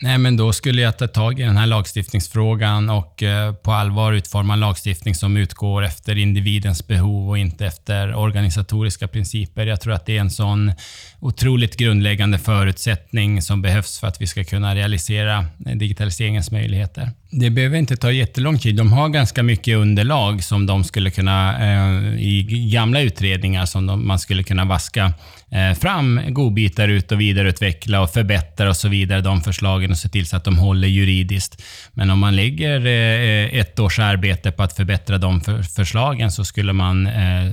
Nej, 0.00 0.18
men 0.18 0.36
då 0.36 0.52
skulle 0.52 0.82
jag 0.82 0.98
ta 0.98 1.06
tag 1.06 1.40
i 1.40 1.42
den 1.42 1.56
här 1.56 1.66
lagstiftningsfrågan 1.66 2.90
och 2.90 3.22
eh, 3.22 3.52
på 3.52 3.72
allvar 3.72 4.12
utforma 4.12 4.52
en 4.52 4.60
lagstiftning 4.60 5.14
som 5.14 5.36
utgår 5.36 5.84
efter 5.84 6.18
individens 6.18 6.86
behov 6.86 7.28
och 7.28 7.38
inte 7.38 7.66
efter 7.66 8.14
organisatoriska 8.14 9.08
principer. 9.08 9.66
Jag 9.66 9.80
tror 9.80 9.92
att 9.92 10.06
det 10.06 10.16
är 10.16 10.20
en 10.20 10.30
sån 10.30 10.72
otroligt 11.20 11.76
grundläggande 11.76 12.38
förutsättning 12.38 13.42
som 13.42 13.62
behövs 13.62 14.00
för 14.00 14.06
att 14.06 14.20
vi 14.20 14.26
ska 14.26 14.44
kunna 14.44 14.74
realisera 14.74 15.38
eh, 15.66 15.76
digitaliseringens 15.76 16.50
möjligheter. 16.50 17.10
Det 17.30 17.50
behöver 17.50 17.78
inte 17.78 17.96
ta 17.96 18.12
jättelång 18.12 18.58
tid. 18.58 18.76
De 18.76 18.92
har 18.92 19.08
ganska 19.08 19.42
mycket 19.42 19.76
underlag 19.76 20.44
som 20.44 20.66
de 20.66 20.84
skulle 20.84 21.10
kunna, 21.10 21.58
eh, 21.58 22.20
i 22.20 22.68
gamla 22.72 23.00
utredningar, 23.00 23.66
som 23.66 23.86
de, 23.86 24.06
man 24.06 24.18
skulle 24.18 24.42
kunna 24.42 24.64
vaska 24.64 25.12
Eh, 25.50 25.74
fram 25.74 26.20
godbitar 26.28 26.88
ut 26.88 27.12
och 27.12 27.20
vidareutveckla 27.20 28.00
och 28.00 28.10
förbättra 28.10 28.68
och 28.68 28.76
så 28.76 28.88
vidare, 28.88 29.20
de 29.20 29.40
förslagen 29.40 29.90
och 29.90 29.98
se 29.98 30.08
till 30.08 30.26
så 30.26 30.36
att 30.36 30.44
de 30.44 30.58
håller 30.58 30.88
juridiskt. 30.88 31.62
Men 31.92 32.10
om 32.10 32.18
man 32.18 32.36
lägger 32.36 32.86
eh, 32.86 33.58
ett 33.58 33.78
års 33.78 33.98
arbete 33.98 34.52
på 34.52 34.62
att 34.62 34.76
förbättra 34.76 35.18
de 35.18 35.40
förslagen 35.76 36.32
så 36.32 36.44
skulle 36.44 36.72
man 36.72 37.06
eh, 37.06 37.52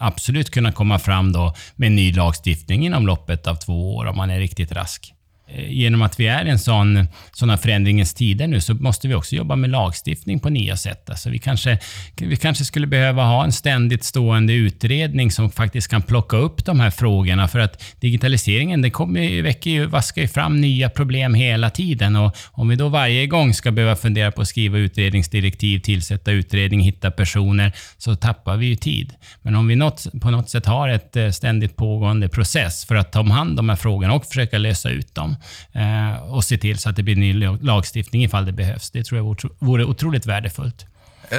absolut 0.00 0.50
kunna 0.50 0.72
komma 0.72 0.98
fram 0.98 1.32
då 1.32 1.54
med 1.76 1.92
ny 1.92 2.12
lagstiftning 2.12 2.86
inom 2.86 3.06
loppet 3.06 3.46
av 3.46 3.54
två 3.54 3.96
år 3.96 4.06
om 4.06 4.16
man 4.16 4.30
är 4.30 4.38
riktigt 4.38 4.72
rask. 4.72 5.14
Eh, 5.54 5.72
genom 5.72 6.02
att 6.02 6.20
vi 6.20 6.26
är 6.26 6.46
i 6.46 6.50
en 6.50 6.58
sån, 6.58 7.06
såna 7.32 7.56
förändringens 7.56 8.14
tider 8.14 8.46
nu 8.46 8.60
så 8.60 8.74
måste 8.74 9.08
vi 9.08 9.14
också 9.14 9.36
jobba 9.36 9.56
med 9.56 9.70
lagstiftning 9.70 10.40
på 10.40 10.48
nya 10.48 10.76
sätt. 10.76 11.10
Alltså 11.10 11.30
vi, 11.30 11.38
kanske, 11.38 11.78
vi 12.16 12.36
kanske 12.36 12.64
skulle 12.64 12.86
behöva 12.86 13.24
ha 13.24 13.44
en 13.44 13.52
ständigt 13.52 14.04
stående 14.04 14.52
utredning 14.52 15.30
som 15.30 15.50
faktiskt 15.50 15.88
kan 15.88 16.02
plocka 16.02 16.36
upp 16.36 16.64
de 16.64 16.80
här 16.80 16.90
frågorna 16.90 17.48
för 17.48 17.58
att 17.58 17.84
digitaliseringen 18.00 18.82
det 18.82 18.90
kommer, 18.90 19.42
väcker 19.42 19.70
ju, 19.70 19.86
vaskar 19.86 20.22
ju 20.22 20.28
fram 20.28 20.60
nya 20.60 20.90
problem 20.90 21.34
hela 21.34 21.70
tiden 21.70 22.16
och 22.16 22.36
om 22.52 22.68
vi 22.68 22.76
då 22.76 22.88
varje 22.88 23.26
gång 23.26 23.54
ska 23.54 23.70
behöva 23.70 23.96
fundera 23.96 24.32
på 24.32 24.42
att 24.42 24.48
skriva 24.48 24.78
utredningsdirektiv, 24.78 25.78
tillsätta 25.78 26.30
utredning, 26.30 26.80
hitta 26.80 27.10
personer 27.10 27.72
så 27.98 28.16
tappar 28.16 28.56
vi 28.56 28.66
ju 28.66 28.76
tid. 28.76 29.14
Men 29.42 29.56
om 29.56 29.68
vi 29.68 29.76
något, 29.76 30.06
på 30.20 30.30
något 30.30 30.50
sätt 30.50 30.66
har 30.66 30.88
ett 30.88 31.16
eh, 31.16 31.30
ständigt 31.30 31.76
pågående 31.76 32.28
process 32.28 32.84
för 32.84 32.94
att 32.94 33.12
ta 33.12 33.22
hand 33.22 33.50
om 33.50 33.56
de 33.56 33.68
här 33.68 33.76
frågorna 33.76 34.14
och 34.14 34.26
försöka 34.26 34.58
lösa 34.58 34.90
ut 34.90 35.14
dem 35.14 35.36
Eh, 35.72 36.22
och 36.22 36.44
se 36.44 36.58
till 36.58 36.78
så 36.78 36.90
att 36.90 36.96
det 36.96 37.02
blir 37.02 37.16
ny 37.16 37.32
lagstiftning 37.60 38.24
ifall 38.24 38.46
det 38.46 38.52
behövs. 38.52 38.90
Det 38.90 39.04
tror 39.04 39.18
jag 39.18 39.50
vore 39.58 39.84
otroligt 39.84 40.26
värdefullt. 40.26 40.86
Eh, 41.30 41.38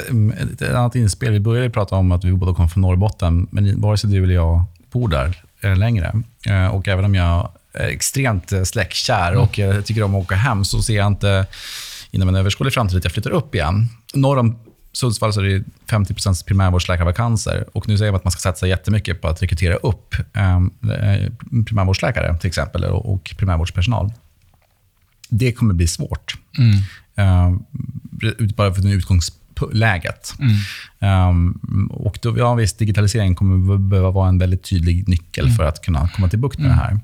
ett 0.51 0.75
annat 0.75 0.95
inspel. 0.95 1.31
Vi 1.31 1.39
började 1.39 1.69
prata 1.69 1.95
om 1.95 2.11
att 2.11 2.23
vi 2.23 2.31
båda 2.31 2.53
kommer 2.53 2.69
från 2.69 2.81
Norrbotten, 2.81 3.47
men 3.51 3.81
vare 3.81 3.97
sig 3.97 4.09
du 4.09 4.23
eller 4.23 4.33
jag 4.33 4.63
bor 4.91 5.07
där 5.07 5.43
eh, 5.61 5.75
längre. 5.75 6.23
Eh, 6.47 6.67
och 6.67 6.87
även 6.87 7.05
om 7.05 7.15
jag 7.15 7.51
är 7.73 7.87
extremt 7.87 8.53
släktkär 8.63 9.35
och 9.35 9.59
tycker 9.85 10.03
om 10.03 10.15
att 10.15 10.23
åka 10.23 10.35
hem, 10.35 10.65
så 10.65 10.81
ser 10.81 10.95
jag 10.95 11.07
inte 11.07 11.45
inom 12.11 12.29
en 12.29 12.35
överskådlig 12.35 12.73
framtid 12.73 12.97
att 12.97 13.03
jag 13.03 13.13
flyttar 13.13 13.31
upp 13.31 13.55
igen. 13.55 13.87
Norr 14.13 14.37
om 14.37 14.59
Sundsvall 14.93 15.33
så 15.33 15.41
är 15.41 15.45
det 15.45 15.63
50 15.89 16.13
primärvårdsläkarvakanser. 16.45 17.65
Och 17.73 17.87
nu 17.87 17.97
säger 17.97 18.11
man 18.11 18.17
att 18.17 18.23
man 18.23 18.31
ska 18.31 18.39
satsa 18.39 18.67
jättemycket 18.67 19.21
på 19.21 19.27
att 19.27 19.41
rekrytera 19.41 19.75
upp 19.75 20.15
eh, 20.33 20.61
primärvårdsläkare 21.65 22.37
till 22.37 22.47
exempel 22.47 22.83
och 22.83 23.35
primärvårdspersonal. 23.37 24.13
Det 25.29 25.53
kommer 25.53 25.73
bli 25.73 25.87
svårt. 25.87 26.37
Mm. 26.57 26.77
Eh, 27.15 27.59
bara 28.55 28.73
för 28.73 28.93
utgångsläget. 28.93 30.33
Mm. 30.99 31.57
Um, 31.59 31.87
och 31.87 32.19
då, 32.21 32.37
ja, 32.37 32.55
visst, 32.55 32.79
digitalisering 32.79 33.35
kommer 33.35 33.77
behöva 33.77 34.11
vara 34.11 34.29
en 34.29 34.37
väldigt 34.37 34.63
tydlig 34.63 35.07
nyckel 35.07 35.45
mm. 35.45 35.57
för 35.57 35.63
att 35.63 35.81
kunna 35.81 36.09
komma 36.09 36.29
till 36.29 36.39
bukt 36.39 36.59
med 36.59 36.69
det 36.69 36.73
här. 36.73 36.99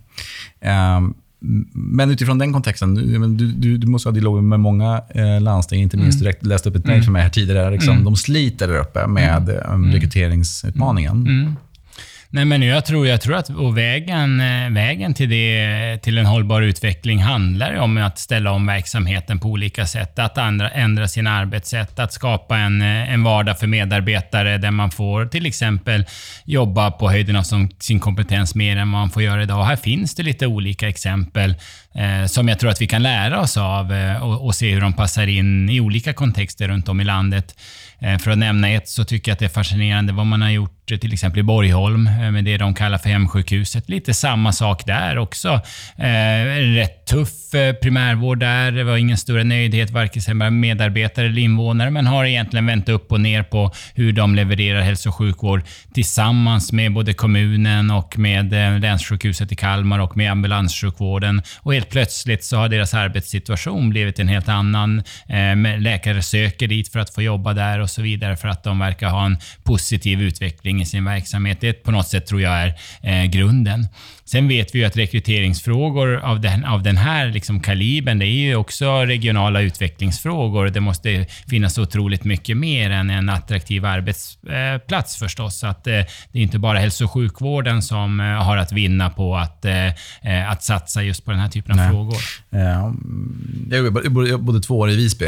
Men 1.73 2.11
utifrån 2.11 2.37
den 2.37 2.53
kontexten, 2.53 2.95
du, 3.37 3.47
du, 3.51 3.77
du 3.77 3.87
måste 3.87 4.09
ha 4.09 4.13
dialog 4.13 4.43
med 4.43 4.59
många 4.59 5.01
eh, 5.09 5.41
landsting, 5.41 5.81
inte 5.81 5.97
minst. 5.97 6.21
Mm. 6.21 6.33
Du 6.39 6.49
läste 6.49 6.69
upp 6.69 6.75
ett 6.75 6.85
mejl 6.85 7.03
för 7.03 7.11
mig 7.11 7.21
här 7.21 7.29
tidigare. 7.29 7.71
Liksom, 7.71 7.93
mm. 7.93 8.03
De 8.03 8.15
sliter 8.15 8.67
där 8.67 8.79
uppe 8.79 9.07
med 9.07 9.49
mm. 9.49 9.73
um, 9.73 9.91
rekryteringsutmaningen. 9.91 11.55
Nej, 12.29 12.45
men 12.45 12.61
jag 12.61 12.85
tror, 12.85 13.07
jag 13.07 13.21
tror 13.21 13.35
att 13.35 13.49
och 13.49 13.77
vägen, 13.77 14.39
eh, 14.39 14.69
vägen 14.69 15.13
till, 15.13 15.29
det, 15.29 15.99
till 16.01 16.17
en 16.17 16.25
hållbar 16.25 16.61
utveckling 16.61 17.19
handlar 17.19 17.75
om 17.75 17.97
att 17.97 18.19
ställa 18.19 18.51
om 18.51 18.65
verksamheten 18.65 19.39
på 19.39 19.47
olika 19.47 19.85
sätt. 19.85 20.19
Att 20.19 20.37
ändra, 20.37 20.69
ändra 20.69 21.07
sina 21.07 21.31
arbetssätt, 21.31 21.99
att 21.99 22.13
skapa 22.13 22.57
en, 22.57 22.81
eh, 22.81 23.13
en 23.13 23.23
vardag 23.23 23.59
för 23.59 23.67
medarbetare 23.67 24.57
där 24.57 24.71
man 24.71 24.91
får 24.91 25.25
till 25.25 25.45
exempel 25.45 26.05
jobba 26.45 26.91
på 26.91 27.09
höjden 27.09 27.35
av 27.35 27.43
sin 27.79 27.99
kompetens 27.99 28.55
mer 28.55 28.77
än 28.77 28.91
vad 28.91 29.01
man 29.01 29.09
får 29.09 29.23
göra 29.23 29.43
idag. 29.43 29.59
Och 29.59 29.65
här 29.65 29.75
finns 29.75 30.15
det 30.15 30.23
lite 30.23 30.47
olika 30.47 30.89
exempel 30.89 31.55
eh, 31.95 32.25
som 32.25 32.47
jag 32.47 32.59
tror 32.59 32.69
att 32.69 32.81
vi 32.81 32.87
kan 32.87 33.03
lära 33.03 33.39
oss 33.39 33.57
av 33.57 33.93
eh, 33.93 34.23
och, 34.23 34.45
och, 34.45 34.55
se 34.55 34.73
hur 34.73 34.81
de 34.81 34.93
passar 34.93 35.27
in 35.27 35.69
i 35.69 35.79
olika 35.79 36.13
kontexter 36.13 36.67
runt 36.67 36.89
om 36.89 37.01
i 37.01 37.03
landet. 37.03 37.55
Eh, 37.99 38.17
för 38.17 38.31
att 38.31 38.37
nämna 38.37 38.69
ett 38.69 38.89
så 38.89 39.03
tycker 39.03 39.31
jag 39.31 39.33
att 39.33 39.39
det 39.39 39.45
är 39.45 39.49
fascinerande 39.49 40.13
vad 40.13 40.25
man 40.25 40.41
har 40.41 40.49
gjort 40.49 40.76
till 40.95 41.13
exempel 41.13 41.39
i 41.39 41.43
Borgholm 41.43 42.07
eh, 42.07 42.31
med 42.31 42.45
det 42.45 42.57
de 42.57 42.73
kallar 42.73 42.97
för 42.97 43.09
hemsjukhuset. 43.09 43.89
Lite 43.89 44.13
samma 44.13 44.51
sak 44.51 44.85
där 44.85 45.17
också. 45.17 45.49
Eh, 45.97 46.57
en 46.57 46.75
rätt 46.75 47.05
tuff 47.05 47.53
eh, 47.53 47.73
primärvård 47.73 48.39
där. 48.39 48.71
Det 48.71 48.83
var 48.83 48.97
ingen 48.97 49.17
större 49.17 49.43
nöjdhet, 49.43 49.89
varken 49.89 50.37
med 50.37 50.53
medarbetare 50.53 51.25
eller 51.25 51.41
invånare, 51.41 51.89
men 51.89 52.07
har 52.07 52.25
egentligen 52.25 52.65
vänt 52.65 52.89
upp 52.89 53.11
och 53.11 53.21
ner 53.21 53.43
på 53.43 53.71
hur 53.95 54.11
de 54.13 54.35
levererar 54.35 54.81
hälso 54.81 55.09
och 55.09 55.15
sjukvård 55.15 55.61
tillsammans 55.93 56.71
med 56.71 56.93
både 56.93 57.13
kommunen 57.13 57.91
och 57.91 58.17
med 58.17 58.51
länssjukhuset 58.81 59.51
i 59.51 59.55
Kalmar 59.55 59.99
och 59.99 60.17
med 60.17 60.31
ambulanssjukvården. 60.31 61.41
Och 61.59 61.73
helt 61.73 61.89
plötsligt 61.89 62.43
så 62.43 62.57
har 62.57 62.69
deras 62.69 62.93
arbetssituation 62.93 63.89
blivit 63.89 64.19
en 64.19 64.27
helt 64.27 64.49
annan. 64.49 65.03
Läkare 65.79 66.21
söker 66.21 66.67
dit 66.67 66.91
för 66.91 66.99
att 66.99 67.13
få 67.13 67.21
jobba 67.21 67.53
där 67.53 67.79
och 67.79 67.89
så 67.89 68.01
vidare 68.01 68.37
för 68.37 68.47
att 68.47 68.63
de 68.63 68.79
verkar 68.79 69.09
ha 69.09 69.25
en 69.25 69.37
positiv 69.63 70.21
utveckling 70.21 70.76
i 70.81 70.85
sin 70.85 71.05
verksamhet. 71.05 71.57
Det 71.61 71.73
på 71.73 71.91
något 71.91 72.07
sätt 72.07 72.25
tror 72.25 72.41
jag 72.41 72.53
är 72.53 72.73
eh, 73.01 73.25
grunden. 73.25 73.87
Sen 74.29 74.47
vet 74.47 74.75
vi 74.75 74.79
ju 74.79 74.85
att 74.85 74.97
rekryteringsfrågor 74.97 76.15
av 76.15 76.41
den, 76.41 76.65
av 76.65 76.83
den 76.83 76.97
här 76.97 77.27
liksom 77.27 77.59
kalibern, 77.59 78.19
det 78.19 78.25
är 78.25 78.47
ju 78.47 78.55
också 78.55 79.05
regionala 79.05 79.61
utvecklingsfrågor. 79.61 80.69
Det 80.69 80.79
måste 80.79 81.25
finnas 81.47 81.77
otroligt 81.77 82.23
mycket 82.23 82.57
mer 82.57 82.89
än 82.89 83.09
en 83.09 83.29
attraktiv 83.29 83.85
arbetsplats 83.85 85.15
eh, 85.15 85.25
förstås. 85.25 85.63
Att, 85.63 85.87
eh, 85.87 85.93
det 86.31 86.39
är 86.39 86.43
inte 86.43 86.59
bara 86.59 86.79
hälso 86.79 87.05
och 87.05 87.11
sjukvården 87.11 87.81
som 87.81 88.19
eh, 88.19 88.25
har 88.25 88.57
att 88.57 88.71
vinna 88.71 89.09
på 89.09 89.35
att, 89.35 89.65
att 90.49 90.63
satsa 90.63 91.03
just 91.03 91.25
på 91.25 91.31
den 91.31 91.39
här 91.39 91.49
typen 91.49 91.71
av 91.71 91.77
Nej. 91.77 91.89
frågor. 91.89 92.17
jag 94.31 94.41
bodde 94.41 94.59
två 94.59 94.79
år 94.79 94.89
i 94.89 94.95
Visby. 94.95 95.27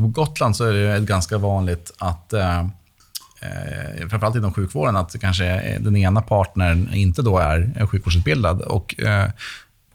På 0.00 0.08
Gotland 0.08 0.56
så 0.56 0.64
är 0.64 0.72
det 0.72 1.06
ganska 1.06 1.38
vanligt 1.38 1.92
att 1.98 2.34
eh, 3.42 4.08
framförallt 4.08 4.36
inom 4.36 4.52
sjukvården, 4.52 4.96
att 4.96 5.20
kanske 5.20 5.78
den 5.80 5.96
ena 5.96 6.22
partnern 6.22 6.88
inte 6.94 7.22
då 7.22 7.38
är 7.38 7.86
sjukvårdsutbildad. 7.86 8.62
Och, 8.62 9.00
eh, 9.00 9.28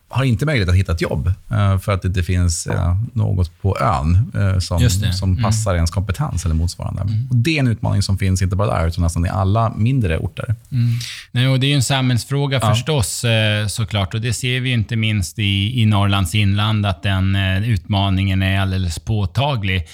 har 0.09 0.23
inte 0.23 0.45
möjlighet 0.45 0.69
att 0.69 0.75
hitta 0.75 0.91
ett 0.91 1.01
jobb 1.01 1.33
eh, 1.51 1.79
för 1.79 1.91
att 1.91 2.01
det 2.01 2.07
inte 2.07 2.23
finns 2.23 2.67
eh, 2.67 2.97
något 3.13 3.61
på 3.61 3.77
ön 3.79 4.31
eh, 4.35 4.59
som, 4.59 4.89
som 4.89 5.31
mm. 5.31 5.43
passar 5.43 5.75
ens 5.75 5.91
kompetens 5.91 6.45
eller 6.45 6.55
motsvarande. 6.55 7.01
Mm. 7.01 7.27
Och 7.29 7.35
det 7.35 7.55
är 7.55 7.59
en 7.59 7.67
utmaning 7.67 8.01
som 8.01 8.17
finns 8.17 8.41
inte 8.41 8.55
bara 8.55 8.79
där, 8.79 8.87
utan 8.87 9.03
nästan 9.03 9.25
i 9.25 9.29
alla 9.29 9.73
mindre 9.75 10.17
orter. 10.17 10.55
Mm. 10.71 10.91
Nej, 11.31 11.47
och 11.47 11.59
det 11.59 11.71
är 11.71 11.75
en 11.75 11.83
samhällsfråga 11.83 12.59
ja. 12.61 12.69
förstås 12.69 13.25
såklart. 13.67 14.13
Och 14.13 14.21
det 14.21 14.33
ser 14.33 14.59
vi 14.59 14.71
inte 14.71 14.95
minst 14.95 15.39
i, 15.39 15.81
i 15.81 15.85
Norrlands 15.85 16.35
inland, 16.35 16.85
att 16.85 17.03
den 17.03 17.35
utmaningen 17.63 18.41
är 18.41 18.59
alldeles 18.59 18.99
påtaglig. 18.99 19.87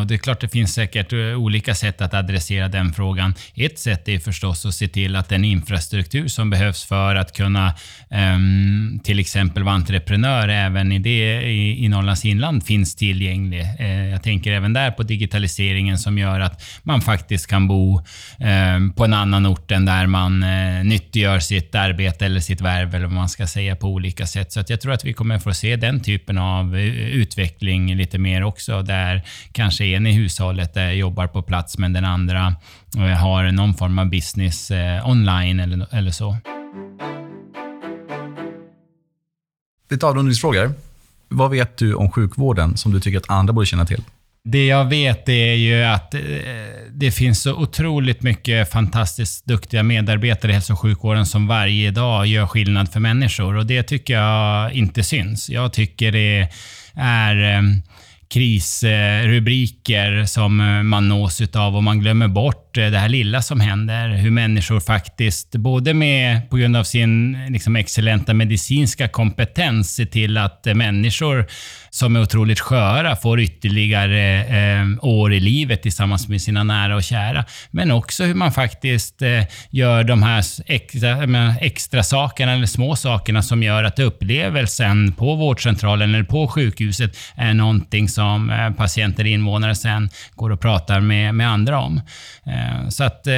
Och 0.00 0.06
det 0.06 0.14
är 0.14 0.18
klart, 0.18 0.40
det 0.40 0.48
finns 0.48 0.74
säkert 0.74 1.12
olika 1.36 1.74
sätt 1.74 2.00
att 2.00 2.14
adressera 2.14 2.68
den 2.68 2.92
frågan. 2.92 3.34
Ett 3.54 3.78
sätt 3.78 4.08
är 4.08 4.18
förstås 4.18 4.66
att 4.66 4.74
se 4.74 4.88
till 4.88 5.16
att 5.16 5.28
den 5.28 5.44
infrastruktur 5.44 6.28
som 6.28 6.50
behövs 6.50 6.84
för 6.84 7.14
att 7.14 7.36
kunna 7.36 7.74
um, 8.10 9.00
till 9.04 9.18
exempel 9.18 9.57
exempel 9.58 9.64
vara 9.64 9.74
entreprenör 9.74 10.48
även 10.48 10.92
i, 10.92 10.98
det, 10.98 11.42
i, 11.42 11.84
i 11.84 11.88
Norrlands 11.88 12.24
inland 12.24 12.64
finns 12.64 12.94
tillgänglig. 12.94 13.60
Eh, 13.78 14.10
jag 14.10 14.22
tänker 14.22 14.52
även 14.52 14.72
där 14.72 14.90
på 14.90 15.02
digitaliseringen 15.02 15.98
som 15.98 16.18
gör 16.18 16.40
att 16.40 16.62
man 16.84 17.00
faktiskt 17.00 17.46
kan 17.46 17.68
bo 17.68 18.00
eh, 18.40 18.78
på 18.96 19.04
en 19.04 19.14
annan 19.14 19.46
ort 19.46 19.70
än 19.70 19.86
där 19.86 20.06
man 20.06 20.42
eh, 20.42 20.84
nyttiggör 20.84 21.40
sitt 21.40 21.74
arbete 21.74 22.26
eller 22.26 22.40
sitt 22.40 22.60
värv 22.60 22.94
eller 22.94 23.06
vad 23.06 23.14
man 23.14 23.28
ska 23.28 23.46
säga 23.46 23.76
på 23.76 23.88
olika 23.88 24.26
sätt. 24.26 24.52
Så 24.52 24.60
att 24.60 24.70
jag 24.70 24.80
tror 24.80 24.92
att 24.92 25.04
vi 25.04 25.12
kommer 25.12 25.38
få 25.38 25.54
se 25.54 25.76
den 25.76 26.00
typen 26.00 26.38
av 26.38 26.76
eh, 26.76 26.84
utveckling 27.22 27.96
lite 27.96 28.18
mer 28.18 28.42
också 28.42 28.82
där 28.82 29.22
kanske 29.52 29.84
en 29.84 30.06
i 30.06 30.12
hushållet 30.12 30.76
eh, 30.76 30.90
jobbar 30.92 31.26
på 31.26 31.42
plats 31.42 31.78
men 31.78 31.92
den 31.92 32.04
andra 32.04 32.54
eh, 32.96 33.02
har 33.02 33.52
någon 33.52 33.74
form 33.74 33.98
av 33.98 34.10
business 34.10 34.72
online 35.04 35.60
eller, 35.60 35.86
eller 35.90 36.10
så. 36.10 36.36
Lite 39.90 40.06
avrundningsfrågor. 40.06 40.72
Vad 41.28 41.50
vet 41.50 41.76
du 41.76 41.94
om 41.94 42.10
sjukvården 42.10 42.76
som 42.76 42.92
du 42.92 43.00
tycker 43.00 43.18
att 43.18 43.30
andra 43.30 43.52
borde 43.52 43.66
känna 43.66 43.86
till? 43.86 44.02
Det 44.44 44.66
jag 44.66 44.84
vet 44.84 45.28
är 45.28 45.54
ju 45.54 45.82
att 45.82 46.14
eh, 46.14 46.20
det 46.90 47.10
finns 47.10 47.42
så 47.42 47.54
otroligt 47.54 48.22
mycket 48.22 48.70
fantastiskt 48.70 49.46
duktiga 49.46 49.82
medarbetare 49.82 50.52
i 50.52 50.54
hälso 50.54 50.72
och 50.72 50.80
sjukvården 50.80 51.26
som 51.26 51.46
varje 51.46 51.90
dag 51.90 52.26
gör 52.26 52.46
skillnad 52.46 52.92
för 52.92 53.00
människor 53.00 53.56
och 53.56 53.66
det 53.66 53.82
tycker 53.82 54.14
jag 54.14 54.72
inte 54.72 55.02
syns. 55.02 55.50
Jag 55.50 55.72
tycker 55.72 56.12
det 56.12 56.48
är 56.94 57.56
eh, 57.56 57.62
krisrubriker 58.28 60.24
som 60.24 60.60
eh, 60.60 60.82
man 60.82 61.08
nås 61.08 61.40
av 61.56 61.76
och 61.76 61.82
man 61.82 62.00
glömmer 62.00 62.28
bort 62.28 62.67
Eh, 62.78 62.90
det 62.90 62.98
här 62.98 63.08
lilla 63.08 63.42
som 63.42 63.60
händer. 63.60 64.08
Hur 64.08 64.30
människor 64.30 64.80
faktiskt, 64.80 65.50
både 65.50 65.94
med, 65.94 66.50
på 66.50 66.56
grund 66.56 66.76
av 66.76 66.84
sin 66.84 67.38
liksom, 67.48 67.76
excellenta 67.76 68.34
medicinska 68.34 69.08
kompetens, 69.08 69.94
ser 69.94 70.04
till 70.04 70.38
att 70.38 70.66
eh, 70.66 70.74
människor 70.74 71.46
som 71.90 72.16
är 72.16 72.22
otroligt 72.22 72.60
sköra 72.60 73.16
får 73.16 73.40
ytterligare 73.40 74.44
eh, 74.44 74.86
år 75.00 75.32
i 75.32 75.40
livet 75.40 75.82
tillsammans 75.82 76.28
med 76.28 76.42
sina 76.42 76.64
nära 76.64 76.96
och 76.96 77.02
kära. 77.02 77.44
Men 77.70 77.90
också 77.90 78.24
hur 78.24 78.34
man 78.34 78.52
faktiskt 78.52 79.22
eh, 79.22 79.44
gör 79.70 80.04
de 80.04 80.22
här 80.22 80.44
extra, 80.66 81.54
extra 81.60 82.02
sakerna 82.02 82.52
eller 82.52 82.66
små 82.66 82.96
sakerna 82.96 83.42
som 83.42 83.62
gör 83.62 83.84
att 83.84 83.98
upplevelsen 83.98 85.12
på 85.12 85.34
vårdcentralen 85.34 86.14
eller 86.14 86.24
på 86.24 86.48
sjukhuset 86.48 87.16
är 87.34 87.54
någonting 87.54 88.08
som 88.08 88.50
eh, 88.50 88.70
patienter 88.70 89.24
och 89.24 89.28
invånare 89.28 89.74
sen 89.74 90.08
går 90.34 90.50
och 90.50 90.60
pratar 90.60 91.00
med, 91.00 91.34
med 91.34 91.48
andra 91.48 91.80
om. 91.80 92.00
Eh, 92.46 92.67
Eh, 92.68 92.88
så 92.88 93.04
att 93.04 93.26
eh, 93.26 93.34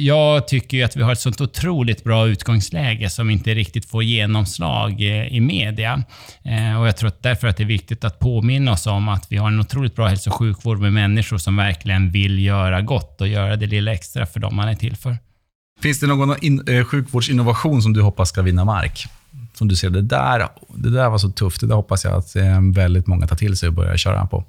jag 0.00 0.48
tycker 0.48 0.84
att 0.84 0.96
vi 0.96 1.02
har 1.02 1.12
ett 1.12 1.20
sånt 1.20 1.40
otroligt 1.40 2.04
bra 2.04 2.28
utgångsläge 2.28 3.10
som 3.10 3.30
inte 3.30 3.54
riktigt 3.54 3.84
får 3.84 4.02
genomslag 4.02 4.92
eh, 4.92 5.26
i 5.26 5.40
media. 5.40 6.02
Eh, 6.44 6.80
och 6.80 6.86
jag 6.86 6.96
tror 6.96 7.12
därför 7.20 7.48
att 7.48 7.56
det 7.56 7.62
är 7.62 7.66
viktigt 7.66 8.04
att 8.04 8.18
påminna 8.18 8.72
oss 8.72 8.86
om 8.86 9.08
att 9.08 9.26
vi 9.32 9.36
har 9.36 9.48
en 9.48 9.60
otroligt 9.60 9.96
bra 9.96 10.06
hälso 10.06 10.30
och 10.30 10.36
sjukvård 10.36 10.80
med 10.80 10.92
människor 10.92 11.38
som 11.38 11.56
verkligen 11.56 12.10
vill 12.10 12.38
göra 12.38 12.80
gott 12.80 13.20
och 13.20 13.28
göra 13.28 13.56
det 13.56 13.66
lilla 13.66 13.92
extra 13.92 14.26
för 14.26 14.40
dem 14.40 14.56
man 14.56 14.68
är 14.68 14.74
till 14.74 14.96
för. 14.96 15.16
Finns 15.82 16.00
det 16.00 16.06
någon 16.06 16.44
in, 16.44 16.68
eh, 16.68 16.84
sjukvårdsinnovation 16.84 17.82
som 17.82 17.92
du 17.92 18.02
hoppas 18.02 18.28
ska 18.28 18.42
vinna 18.42 18.64
mark? 18.64 19.06
Som 19.54 19.68
du 19.68 19.76
ser, 19.76 19.90
det 19.90 20.02
där, 20.02 20.48
det 20.68 20.90
där 20.90 21.08
var 21.08 21.18
så 21.18 21.30
tufft. 21.30 21.60
Det 21.60 21.66
där 21.66 21.74
hoppas 21.74 22.04
jag 22.04 22.14
att 22.14 22.36
eh, 22.36 22.60
väldigt 22.74 23.06
många 23.06 23.26
tar 23.26 23.36
till 23.36 23.56
sig 23.56 23.68
och 23.68 23.72
börjar 23.72 23.96
köra 23.96 24.26
på. 24.26 24.44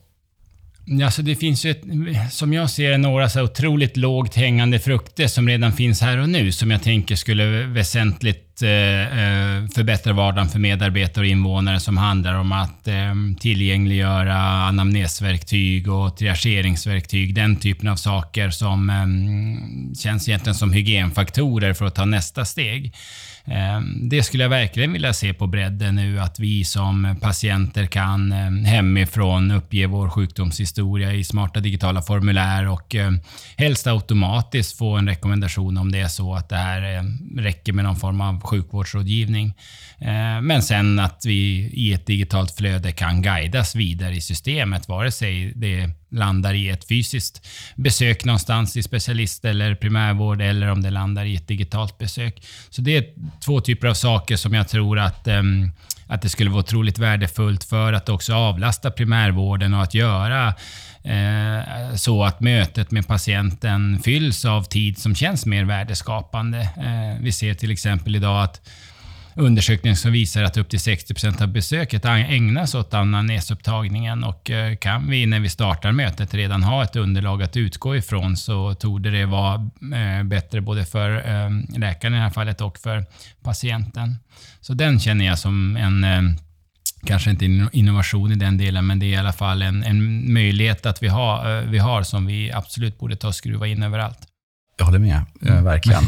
Alltså 1.03 1.21
det 1.21 1.36
finns 1.36 1.65
ju, 1.65 1.71
ett, 1.71 1.84
som 2.31 2.53
jag 2.53 2.69
ser 2.69 2.97
några 2.97 3.29
så 3.29 3.43
otroligt 3.43 3.97
lågt 3.97 4.36
hängande 4.36 4.79
frukter 4.79 5.27
som 5.27 5.47
redan 5.47 5.73
finns 5.73 6.01
här 6.01 6.17
och 6.17 6.29
nu, 6.29 6.51
som 6.51 6.71
jag 6.71 6.84
tänker 6.84 7.15
skulle 7.15 7.45
väsentligt 7.63 8.61
eh, 8.61 8.69
eh, 8.69 9.67
förbättra 9.75 10.13
vardagen 10.13 10.49
för 10.49 10.59
medarbetare 10.59 11.25
och 11.25 11.29
invånare, 11.29 11.79
som 11.79 11.97
handlar 11.97 12.34
om 12.34 12.51
att 12.51 12.88
eh, 12.88 13.13
tillgängliggöra 13.39 14.36
anamnesverktyg 14.38 15.91
och 15.91 16.17
triageringsverktyg. 16.17 17.36
Den 17.36 17.55
typen 17.55 17.88
av 17.89 17.95
saker 17.95 18.49
som 18.49 18.89
eh, 18.89 19.95
känns 19.95 20.29
egentligen 20.29 20.55
som 20.55 20.73
hygienfaktorer 20.73 21.73
för 21.73 21.86
att 21.86 21.95
ta 21.95 22.05
nästa 22.05 22.45
steg. 22.45 22.93
Eh, 23.47 23.81
det 24.01 24.23
skulle 24.23 24.43
jag 24.43 24.49
verkligen 24.49 24.93
vilja 24.93 25.13
se 25.13 25.33
på 25.33 25.47
bredden 25.47 25.95
nu, 25.95 26.19
att 26.19 26.39
vi 26.39 26.63
som 26.63 27.15
patienter 27.21 27.85
kan 27.85 28.31
eh, 28.31 28.71
hemifrån 28.71 29.51
uppge 29.51 29.87
vår 29.87 30.09
sjukdomshistoria 30.09 31.13
i 31.13 31.23
smarta 31.23 31.59
digitala 31.59 32.01
formulär 32.01 32.67
och 32.67 32.95
eh, 32.95 33.11
helst 33.57 33.87
automatiskt 33.87 34.77
få 34.77 34.97
en 34.97 35.07
rekommendation 35.07 35.77
om 35.77 35.91
det 35.91 35.99
är 35.99 36.07
så 36.07 36.35
att 36.35 36.49
det 36.49 36.55
här 36.55 37.05
räcker 37.41 37.73
med 37.73 37.85
någon 37.85 37.95
form 37.95 38.21
av 38.21 38.41
sjukvårdsrådgivning. 38.41 39.53
Men 40.41 40.61
sen 40.61 40.99
att 40.99 41.23
vi 41.25 41.69
i 41.73 41.93
ett 41.93 42.05
digitalt 42.05 42.55
flöde 42.55 42.91
kan 42.91 43.21
guidas 43.21 43.75
vidare 43.75 44.15
i 44.15 44.21
systemet, 44.21 44.87
vare 44.87 45.11
sig 45.11 45.53
det 45.55 45.89
landar 46.14 46.53
i 46.53 46.70
ett 46.70 46.88
fysiskt 46.88 47.47
besök 47.76 48.26
någonstans 48.26 48.78
i 48.78 48.84
specialist 48.84 49.45
eller 49.45 49.76
primärvård 49.76 50.41
eller 50.41 50.68
om 50.68 50.82
det 50.82 50.89
landar 50.89 51.26
i 51.26 51.36
ett 51.36 51.47
digitalt 51.47 51.97
besök. 51.97 52.43
Så 52.70 52.82
det 52.82 52.97
är 52.97 53.05
två 53.45 53.61
typer 53.61 53.88
av 53.88 53.93
saker 53.93 54.36
som 54.36 54.53
jag 54.53 54.68
tror 54.68 54.99
att 54.99 55.28
um, 55.28 55.72
att 56.07 56.22
det 56.22 56.30
skulle 56.30 56.49
vara 56.49 56.59
otroligt 56.59 56.99
värdefullt 56.99 57.64
för 57.64 57.93
att 57.93 58.09
också 58.09 58.34
avlasta 58.34 58.91
primärvården 58.91 59.74
och 59.74 59.84
att 59.84 59.93
göra 59.93 60.47
eh, 61.03 61.95
så 61.95 62.24
att 62.24 62.39
mötet 62.39 62.91
med 62.91 63.07
patienten 63.07 63.99
fylls 64.03 64.45
av 64.45 64.64
tid 64.64 64.97
som 64.97 65.16
känns 65.16 65.45
mer 65.45 65.64
värdeskapande. 65.64 66.59
Eh, 66.61 67.22
vi 67.22 67.32
ser 67.32 67.53
till 67.53 67.72
exempel 67.72 68.16
idag 68.16 68.43
att 68.43 68.70
undersökningar 69.36 69.95
som 69.95 70.11
visar 70.11 70.43
att 70.43 70.57
upp 70.57 70.69
till 70.69 70.79
60 70.79 71.13
procent 71.13 71.41
av 71.41 71.47
besöket 71.47 72.05
ägnas 72.05 72.75
åt 72.75 72.93
anamnesupptagningen 72.93 74.23
och 74.23 74.51
eh, 74.51 74.75
kan 74.75 75.09
vi 75.09 75.25
när 75.25 75.39
vi 75.39 75.49
startar 75.49 75.91
mötet 75.91 76.34
redan 76.34 76.63
ha 76.63 76.84
ett 76.84 76.95
underlag 76.95 77.43
att 77.43 77.57
utgå 77.57 77.95
ifrån 77.95 78.38
så 78.38 78.73
torde 78.73 79.11
det 79.11 79.25
vara 79.25 79.69
eh, 79.95 80.23
bättre 80.23 80.61
både 80.61 80.86
för 80.86 81.27
ehm, 81.27 81.65
läkaren 81.77 82.13
i 82.13 82.17
det 82.17 82.23
här 82.23 82.29
fallet 82.29 82.61
och 82.61 82.77
för 82.77 83.05
patienten. 83.43 84.15
Så 84.61 84.73
den 84.73 84.99
känner 84.99 85.25
jag 85.25 85.39
som 85.39 85.77
en 85.77 86.03
ehm, 86.03 86.36
kanske 87.05 87.29
inte 87.29 87.45
innovation 87.71 88.31
i 88.31 88.36
den 88.36 88.57
delen, 88.57 88.88
men 88.88 88.99
det 88.99 89.05
är 89.05 89.09
i 89.09 89.15
alla 89.15 89.34
fall 89.34 89.61
en, 89.61 89.84
en 89.84 90.34
möjlighet 90.34 90.86
att 90.86 91.03
vi 91.03 91.07
har, 91.07 91.57
eh, 91.57 91.69
vi 91.69 91.77
har 91.77 92.03
som 92.03 92.25
vi 92.25 92.51
absolut 92.51 92.99
borde 92.99 93.15
ta 93.15 93.27
och 93.27 93.36
skruva 93.36 93.67
in 93.67 93.84
överallt. 93.84 94.19
Jag 94.84 94.86
håller 94.86 94.99
med, 94.99 95.21
mm. 95.41 95.63
verkligen. 95.63 96.05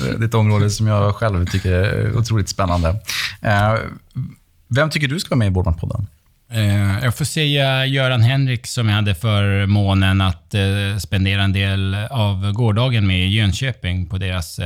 det 0.00 0.24
är 0.24 0.24
ett 0.24 0.34
område 0.34 0.70
som 0.70 0.86
jag 0.86 1.14
själv 1.14 1.46
tycker 1.46 1.72
är 1.72 2.16
otroligt 2.16 2.48
spännande. 2.48 2.88
Eh, 3.42 3.74
vem 4.68 4.90
tycker 4.90 5.08
du 5.08 5.20
ska 5.20 5.30
vara 5.30 5.38
med 5.38 5.48
i 5.48 5.50
Bårdman-podden? 5.50 6.06
Eh, 6.52 7.04
jag 7.04 7.16
får 7.16 7.24
säga 7.24 7.86
Göran 7.86 8.22
Henrik 8.22 8.66
som 8.66 8.88
jag 8.88 8.94
hade 8.94 9.14
förmånen 9.14 10.20
att 10.20 10.54
spendera 10.98 11.42
en 11.42 11.52
del 11.52 11.94
av 12.10 12.52
gårdagen 12.52 13.06
med 13.06 13.26
i 13.26 13.28
Jönköping 13.28 14.06
på 14.06 14.18
deras 14.18 14.60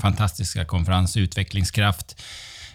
fantastiska 0.00 0.64
konferens 0.64 1.16
Utvecklingskraft. 1.16 2.22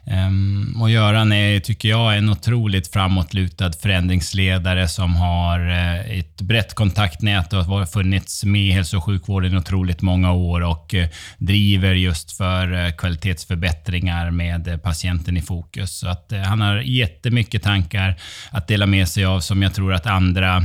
Um, 0.06 0.78
och 0.82 0.90
Göran 0.90 1.32
är, 1.32 1.60
tycker 1.60 1.90
jag, 1.90 2.18
en 2.18 2.30
otroligt 2.30 2.94
framåtlutad 2.94 3.72
förändringsledare 3.74 4.88
som 4.88 5.16
har 5.16 5.60
uh, 5.60 6.20
ett 6.20 6.42
brett 6.42 6.74
kontaktnät 6.74 7.54
och 7.54 7.66
har 7.66 7.86
funnits 7.86 8.44
med 8.44 8.62
i 8.62 8.72
hälso 8.72 8.98
och 8.98 9.04
sjukvården 9.04 9.54
i 9.54 9.58
otroligt 9.58 10.02
många 10.02 10.32
år 10.32 10.62
och 10.62 10.94
uh, 10.94 11.06
driver 11.38 11.94
just 11.94 12.32
för 12.32 12.74
uh, 12.74 12.92
kvalitetsförbättringar 12.92 14.32
med 14.32 14.84
patienten 14.84 15.38
i 15.38 15.42
fokus. 15.42 16.00
Så 16.00 16.08
att, 16.08 16.34
han 16.46 16.62
har 16.62 16.78
jättemycket 16.78 17.64
tankar 17.64 18.16
att 18.52 18.68
dela 18.68 18.86
med 18.86 19.08
sig 19.08 19.26
av 19.26 19.40
som 19.40 19.62
jag 19.62 19.74
tror 19.74 19.94
att 19.94 20.06
andra 20.06 20.64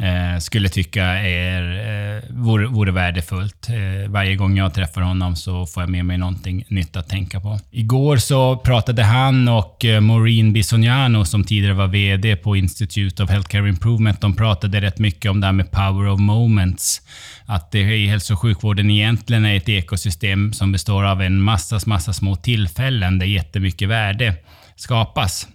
eh, 0.00 0.38
skulle 0.38 0.68
tycka 0.68 1.04
är, 1.04 1.62
eh, 1.62 2.22
vore, 2.30 2.66
vore 2.66 2.92
värdefullt. 2.92 3.68
Eh, 3.68 4.10
varje 4.10 4.36
gång 4.36 4.56
jag 4.56 4.74
träffar 4.74 5.00
honom 5.00 5.36
så 5.36 5.66
får 5.66 5.82
jag 5.82 5.90
med 5.90 6.04
mig 6.04 6.18
någonting 6.18 6.64
nytt 6.68 6.96
att 6.96 7.08
tänka 7.08 7.40
på. 7.40 7.60
Igår 7.70 8.16
så 8.16 8.56
pratade 8.56 9.02
han 9.02 9.48
och 9.48 9.84
eh, 9.84 10.00
Maureen 10.00 10.52
Bisognano 10.52 11.24
som 11.24 11.44
tidigare 11.44 11.74
var 11.74 11.86
VD 11.86 12.36
på 12.36 12.56
Institute 12.56 13.22
of 13.22 13.30
Healthcare 13.30 13.68
Improvement, 13.68 14.20
de 14.20 14.36
pratade 14.36 14.80
rätt 14.80 14.98
mycket 14.98 15.30
om 15.30 15.40
det 15.40 15.46
här 15.46 15.52
med 15.52 15.70
power 15.70 16.08
of 16.08 16.20
moments. 16.20 17.02
Att 17.46 17.70
det 17.70 17.80
i 17.80 18.06
hälso 18.06 18.34
och 18.34 18.40
sjukvården 18.40 18.90
egentligen 18.90 19.44
är 19.44 19.56
ett 19.56 19.68
ekosystem 19.68 20.52
som 20.52 20.72
består 20.72 21.04
av 21.04 21.22
en 21.22 21.42
massa, 21.42 21.80
massa 21.86 22.12
små 22.12 22.36
tillfällen 22.36 23.18
där 23.18 23.26
jättemycket 23.26 23.88
värde 23.88 24.34
skapas. 24.76 25.48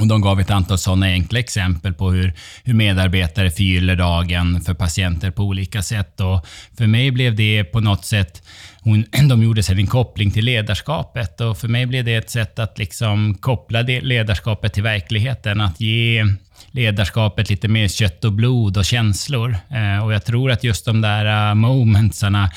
Och 0.00 0.06
de 0.06 0.20
gav 0.20 0.40
ett 0.40 0.50
antal 0.50 0.78
sådana 0.78 1.06
enkla 1.06 1.38
exempel 1.38 1.94
på 1.94 2.10
hur, 2.10 2.32
hur 2.64 2.74
medarbetare 2.74 3.50
förgyller 3.50 3.96
dagen 3.96 4.60
för 4.60 4.74
patienter 4.74 5.30
på 5.30 5.42
olika 5.42 5.82
sätt. 5.82 6.20
Och 6.20 6.46
för 6.78 6.86
mig 6.86 7.10
blev 7.10 7.36
det 7.36 7.64
på 7.64 7.80
något 7.80 8.04
sätt, 8.04 8.42
hon, 8.80 9.04
de 9.28 9.42
gjorde 9.42 9.62
sedan 9.62 9.78
en 9.78 9.86
koppling 9.86 10.30
till 10.30 10.44
ledarskapet 10.44 11.40
och 11.40 11.58
för 11.58 11.68
mig 11.68 11.86
blev 11.86 12.04
det 12.04 12.14
ett 12.14 12.30
sätt 12.30 12.58
att 12.58 12.78
liksom 12.78 13.34
koppla 13.34 13.82
det 13.82 14.00
ledarskapet 14.00 14.72
till 14.72 14.82
verkligheten. 14.82 15.60
Att 15.60 15.80
ge 15.80 16.24
ledarskapet 16.70 17.50
lite 17.50 17.68
mer 17.68 17.88
kött 17.88 18.24
och 18.24 18.32
blod 18.32 18.76
och 18.76 18.84
känslor. 18.84 19.56
Eh, 19.70 20.04
och 20.04 20.12
jag 20.12 20.24
tror 20.24 20.50
att 20.50 20.64
just 20.64 20.84
de 20.84 21.00
där 21.00 21.48
eh, 21.48 21.50
uh, 21.50 21.54
momentsarna 21.54 22.50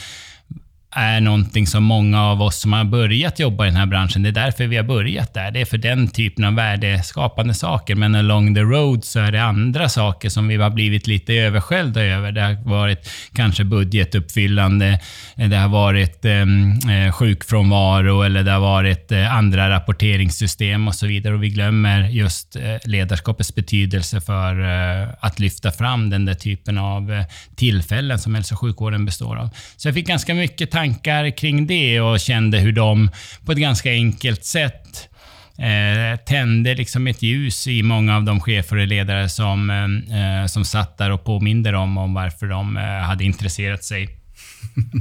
är 0.96 1.22
någonting 1.22 1.68
som 1.68 1.84
många 1.84 2.24
av 2.24 2.42
oss 2.42 2.60
som 2.60 2.74
har 2.74 2.84
börjat 2.84 3.40
jobba 3.40 3.66
i 3.66 3.70
den 3.70 3.78
här 3.78 3.86
branschen, 3.86 4.24
det 4.24 4.30
är 4.30 4.32
därför 4.32 4.68
vi 4.68 4.78
har 4.78 4.84
börjat 4.84 5.34
där. 5.34 5.52
Det 5.52 5.62
är 5.62 5.66
för 5.66 5.78
den 5.78 6.08
typen 6.08 6.44
av 6.44 6.56
värdeskapande 6.56 7.54
saker. 7.54 7.96
Men 7.96 8.16
along 8.16 8.56
the 8.56 8.62
road 8.62 9.04
så 9.04 9.20
är 9.20 9.32
det 9.32 9.44
andra 9.44 9.90
saker 9.90 10.30
som 10.30 10.48
vi 10.48 10.56
har 10.56 10.70
blivit 10.70 11.08
lite 11.08 11.34
översköljda 11.34 12.04
över. 12.04 12.32
Det 12.32 12.42
har 12.42 12.70
varit 12.70 13.10
kanske 13.34 13.64
budgetuppfyllande, 13.64 15.00
det 15.36 15.56
har 15.56 15.70
varit 15.70 16.26
ehm, 16.26 16.72
eh, 16.90 17.12
sjukfrånvaro 17.12 18.22
eller 18.22 18.44
det 18.44 18.52
har 18.52 18.60
varit 18.60 19.12
eh, 19.12 19.36
andra 19.36 19.70
rapporteringssystem 19.70 20.88
och 20.88 20.96
så 20.96 21.08
vidare. 21.08 21.34
Och 21.34 21.44
vi 21.44 21.50
glömmer 21.50 22.10
just 22.10 22.56
eh, 22.56 22.62
ledarskapets 22.86 23.56
betydelse 23.56 24.22
för 24.22 24.62
eh, 24.62 25.10
att 25.20 25.40
lyfta 25.40 25.72
fram 25.72 26.10
den 26.10 26.26
där 26.26 26.34
typen 26.34 26.78
av 26.78 27.12
eh, 27.12 27.26
tillfällen 27.56 28.20
som 28.20 28.36
hälso 28.36 28.56
och 28.56 28.60
sjukvården 28.60 29.06
består 29.06 29.36
av. 29.36 29.50
Så 29.78 29.88
jag 29.88 29.96
fick 29.96 30.08
ganska 30.08 30.34
mycket 30.34 30.72
tankar 30.72 30.85
tankar 30.86 31.38
kring 31.38 31.68
det 31.68 32.02
och 32.02 32.20
kände 32.20 32.58
hur 32.58 32.72
de 32.72 33.10
på 33.46 33.52
ett 33.52 33.58
ganska 33.58 33.92
enkelt 33.92 34.46
sätt 34.46 35.10
eh, 35.58 36.20
tände 36.26 36.76
liksom 36.76 37.08
ett 37.08 37.22
ljus 37.22 37.68
i 37.68 37.84
många 37.84 38.16
av 38.16 38.24
de 38.24 38.40
chefer 38.40 38.78
och 38.78 38.88
ledare 38.88 39.30
som, 39.30 39.70
eh, 39.70 40.46
som 40.48 40.66
satt 40.66 40.98
där 40.98 41.12
och 41.12 41.24
påminde 41.24 41.72
dem 41.72 41.98
om 41.98 42.14
varför 42.14 42.48
de 42.48 42.78
eh, 42.78 42.84
hade 42.84 43.24
intresserat 43.24 43.84
sig 43.84 44.10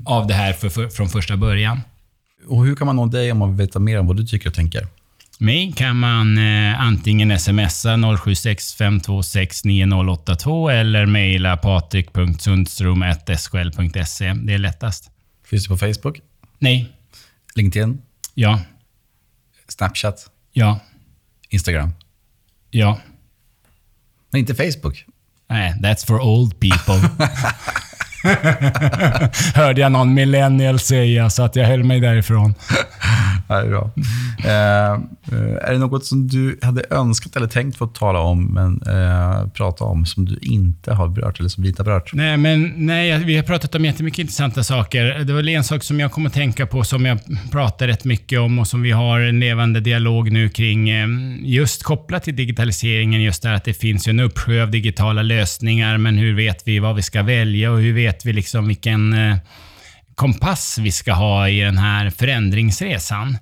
av 0.06 0.26
det 0.26 0.34
här 0.34 0.52
för, 0.52 0.68
för, 0.68 0.88
från 0.88 1.08
första 1.08 1.36
början. 1.36 1.80
Och 2.48 2.64
Hur 2.64 2.76
kan 2.76 2.86
man 2.86 2.96
nå 2.96 3.06
dig 3.06 3.32
om 3.32 3.38
man 3.38 3.56
vill 3.56 3.66
veta 3.66 3.78
mer 3.78 3.98
om 3.98 4.06
vad 4.06 4.16
du 4.16 4.26
tycker 4.26 4.48
och 4.48 4.54
tänker? 4.54 4.86
Mig 5.38 5.72
kan 5.76 5.96
man 5.96 6.38
eh, 6.38 6.80
antingen 6.80 7.38
smsa 7.38 7.96
076 8.24 8.74
526 8.74 9.64
9082 9.64 10.68
eller 10.68 11.06
mejla 11.06 11.56
patrik.sundstrom.skl.se. 11.56 14.32
Det 14.32 14.54
är 14.54 14.58
lättast. 14.58 15.13
Finns 15.44 15.64
du 15.64 15.68
på 15.68 15.76
Facebook? 15.76 16.20
Nej. 16.58 16.92
LinkedIn? 17.54 18.02
Ja. 18.34 18.60
Snapchat? 19.68 20.30
Ja. 20.52 20.80
Instagram? 21.48 21.90
Ja. 22.70 23.00
Men 24.30 24.38
inte 24.38 24.54
Facebook? 24.54 25.04
Nej, 25.48 25.74
that's 25.80 26.06
for 26.06 26.20
old 26.20 26.60
people. 26.60 27.10
Hörde 29.54 29.80
jag 29.80 29.92
någon 29.92 30.14
millennial 30.14 30.78
säga, 30.78 31.30
så 31.30 31.42
att 31.42 31.56
jag 31.56 31.66
höll 31.66 31.84
mig 31.84 32.00
därifrån. 32.00 32.54
Är 33.60 33.68
bra. 33.68 33.90
Eh, 34.44 34.92
eh, 35.38 35.68
är 35.68 35.72
det 35.72 35.78
något 35.78 36.04
som 36.04 36.28
du 36.28 36.58
hade 36.62 36.84
önskat 36.90 37.36
eller 37.36 37.46
tänkt 37.46 37.76
få 37.76 37.86
tala 37.86 38.18
om, 38.18 38.44
men 38.44 38.82
eh, 38.82 39.48
prata 39.48 39.84
om, 39.84 40.06
som 40.06 40.24
du 40.24 40.38
inte 40.42 40.94
har 40.94 41.08
berört, 41.08 41.40
eller 41.40 41.48
som 41.48 41.62
vi 41.62 41.68
inte 41.68 41.82
har 41.82 41.84
berört? 41.84 42.10
Nej, 42.14 42.36
men, 42.36 42.72
nej, 42.76 43.24
vi 43.24 43.36
har 43.36 43.42
pratat 43.42 43.74
om 43.74 43.84
jättemycket 43.84 44.18
intressanta 44.18 44.64
saker. 44.64 45.24
Det 45.24 45.32
var 45.32 45.48
en 45.48 45.64
sak 45.64 45.82
som 45.82 46.00
jag 46.00 46.12
kom 46.12 46.26
att 46.26 46.32
tänka 46.32 46.66
på, 46.66 46.84
som 46.84 47.04
jag 47.06 47.18
pratar 47.50 47.86
rätt 47.86 48.04
mycket 48.04 48.40
om 48.40 48.58
och 48.58 48.66
som 48.66 48.82
vi 48.82 48.90
har 48.90 49.20
en 49.20 49.40
levande 49.40 49.80
dialog 49.80 50.32
nu 50.32 50.48
kring, 50.48 50.90
eh, 50.90 51.08
just 51.42 51.82
kopplat 51.82 52.22
till 52.22 52.36
digitaliseringen, 52.36 53.22
just 53.22 53.42
det 53.42 53.54
att 53.54 53.64
det 53.64 53.74
finns 53.74 54.08
en 54.08 54.20
uppsjö 54.20 54.62
av 54.62 54.70
digitala 54.70 55.22
lösningar, 55.22 55.98
men 55.98 56.18
hur 56.18 56.34
vet 56.34 56.68
vi 56.68 56.78
vad 56.78 56.96
vi 56.96 57.02
ska 57.02 57.22
välja 57.22 57.72
och 57.72 57.78
hur 57.78 57.92
vet 57.92 58.26
vi 58.26 58.32
liksom 58.32 58.68
vilken 58.68 59.12
eh, 59.12 59.36
kompass 60.14 60.78
vi 60.78 60.92
ska 60.92 61.12
ha 61.12 61.48
i 61.48 61.60
den 61.60 61.78
här 61.78 62.10
förändringsresan. 62.10 63.38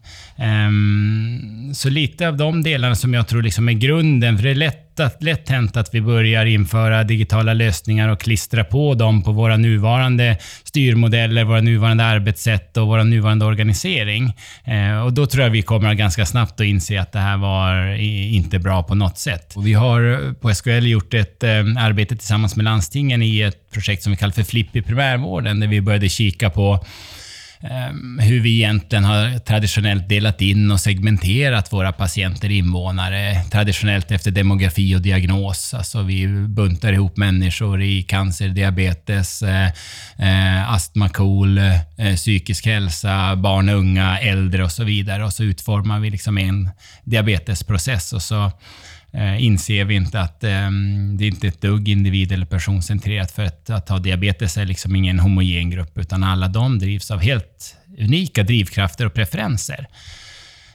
Um, 0.67 1.75
så 1.75 1.91
lite 1.91 2.29
av 2.29 2.37
de 2.37 2.63
delarna 2.63 2.95
som 2.95 3.15
jag 3.15 3.29
tror 3.29 3.43
liksom 3.43 3.69
är 3.69 3.73
grunden, 3.73 4.37
för 4.37 4.45
det 4.45 4.51
är 4.51 4.55
lätt 4.55 4.92
lätt, 4.99 5.23
lätt 5.23 5.49
hänt 5.49 5.77
att 5.77 5.95
vi 5.95 6.01
börjar 6.01 6.47
införa 6.47 7.05
digitala 7.05 7.55
lösningar 7.55 8.09
och 8.09 8.21
klistra 8.21 8.65
på 8.65 8.95
dem 8.95 9.23
på 9.23 9.33
våra 9.33 9.57
nuvarande 9.57 10.37
styrmodeller, 10.65 11.45
våra 11.45 11.61
nuvarande 11.61 12.05
arbetssätt 12.05 12.77
och 12.77 12.87
vår 12.87 13.05
nuvarande 13.05 13.45
organisering. 13.45 14.37
Eh, 14.65 15.05
och 15.05 15.13
Då 15.13 15.27
tror 15.27 15.45
jag 15.45 15.51
vi 15.51 15.63
kommer 15.63 15.95
ganska 15.95 16.27
snabbt 16.27 16.61
att 16.61 16.67
inse 16.67 17.01
att 17.01 17.13
det 17.13 17.19
här 17.19 17.37
var 17.37 17.95
inte 18.35 18.59
bra 18.59 18.83
på 18.83 18.95
något 18.95 19.19
sätt. 19.19 19.57
Och 19.57 19.67
vi 19.67 19.73
har 19.73 20.13
eh, 20.13 20.33
på 20.33 20.55
SKL 20.55 20.87
gjort 20.87 21.15
ett 21.15 21.43
eh, 21.43 21.51
arbete 21.79 22.17
tillsammans 22.17 22.57
med 22.57 22.65
landstingen 22.65 23.23
i 23.23 23.41
ett 23.41 23.71
projekt 23.73 24.03
som 24.03 24.13
vi 24.13 24.17
kallar 24.17 24.33
för 24.33 24.43
Flipp 24.43 24.77
i 24.77 24.83
primärvården, 24.83 25.61
där 25.61 25.67
vi 25.67 25.81
började 25.81 26.09
kika 26.09 26.51
på 26.51 26.85
Ehm, 27.65 28.19
hur 28.19 28.41
vi 28.41 28.55
egentligen 28.55 29.05
har 29.05 29.39
traditionellt 29.39 30.09
delat 30.09 30.41
in 30.41 30.71
och 30.71 30.81
segmenterat 30.81 31.73
våra 31.73 31.93
patienter, 31.93 32.51
invånare, 32.51 33.45
traditionellt 33.51 34.11
efter 34.11 34.31
demografi 34.31 34.97
och 34.97 35.01
diagnos. 35.01 35.75
Alltså 35.75 36.03
vi 36.03 36.27
buntar 36.27 36.93
ihop 36.93 37.17
människor 37.17 37.83
i 37.83 38.03
cancer, 38.03 38.49
diabetes, 38.49 39.43
eh, 39.43 39.69
eh 40.19 40.73
astma, 40.73 41.09
KOL, 41.09 41.59
eh, 41.59 42.15
psykisk 42.17 42.67
hälsa, 42.67 43.37
barn 43.37 43.69
och 43.69 43.75
unga, 43.75 44.19
äldre 44.19 44.65
och 44.65 44.73
så 44.73 44.85
vidare. 44.85 45.25
Och 45.25 45.33
så 45.33 45.45
utformar 45.45 46.01
vi 46.01 46.11
liksom 46.11 46.39
en 46.39 46.71
diabetesprocess 47.05 48.13
och 48.13 48.23
så 48.23 48.53
eh, 49.13 49.45
inser 49.45 49.85
vi 49.85 49.95
inte 49.95 50.21
att 50.21 50.45
eh, 50.45 50.71
det 51.19 51.25
är 51.25 51.29
inte 51.29 51.47
är 51.47 51.49
ett 51.49 51.61
dugg 51.61 51.89
individ 51.89 52.33
eller 52.33 52.47
personcentrerat. 52.47 53.31
För 53.31 53.43
att, 53.43 53.71
att 53.71 53.89
ha 53.89 53.99
diabetes 53.99 54.57
är 54.57 54.65
liksom 54.65 54.97
ingen 54.97 55.19
homogen 55.19 55.71
grupp, 55.71 55.99
utan 55.99 56.23
alla 56.23 56.49
de 56.49 56.79
drivs 56.79 57.11
av 57.11 57.21
helt 57.21 57.77
unika 57.99 58.43
drivkrafter 58.43 59.07
och 59.07 59.15
preferenser. 59.15 59.87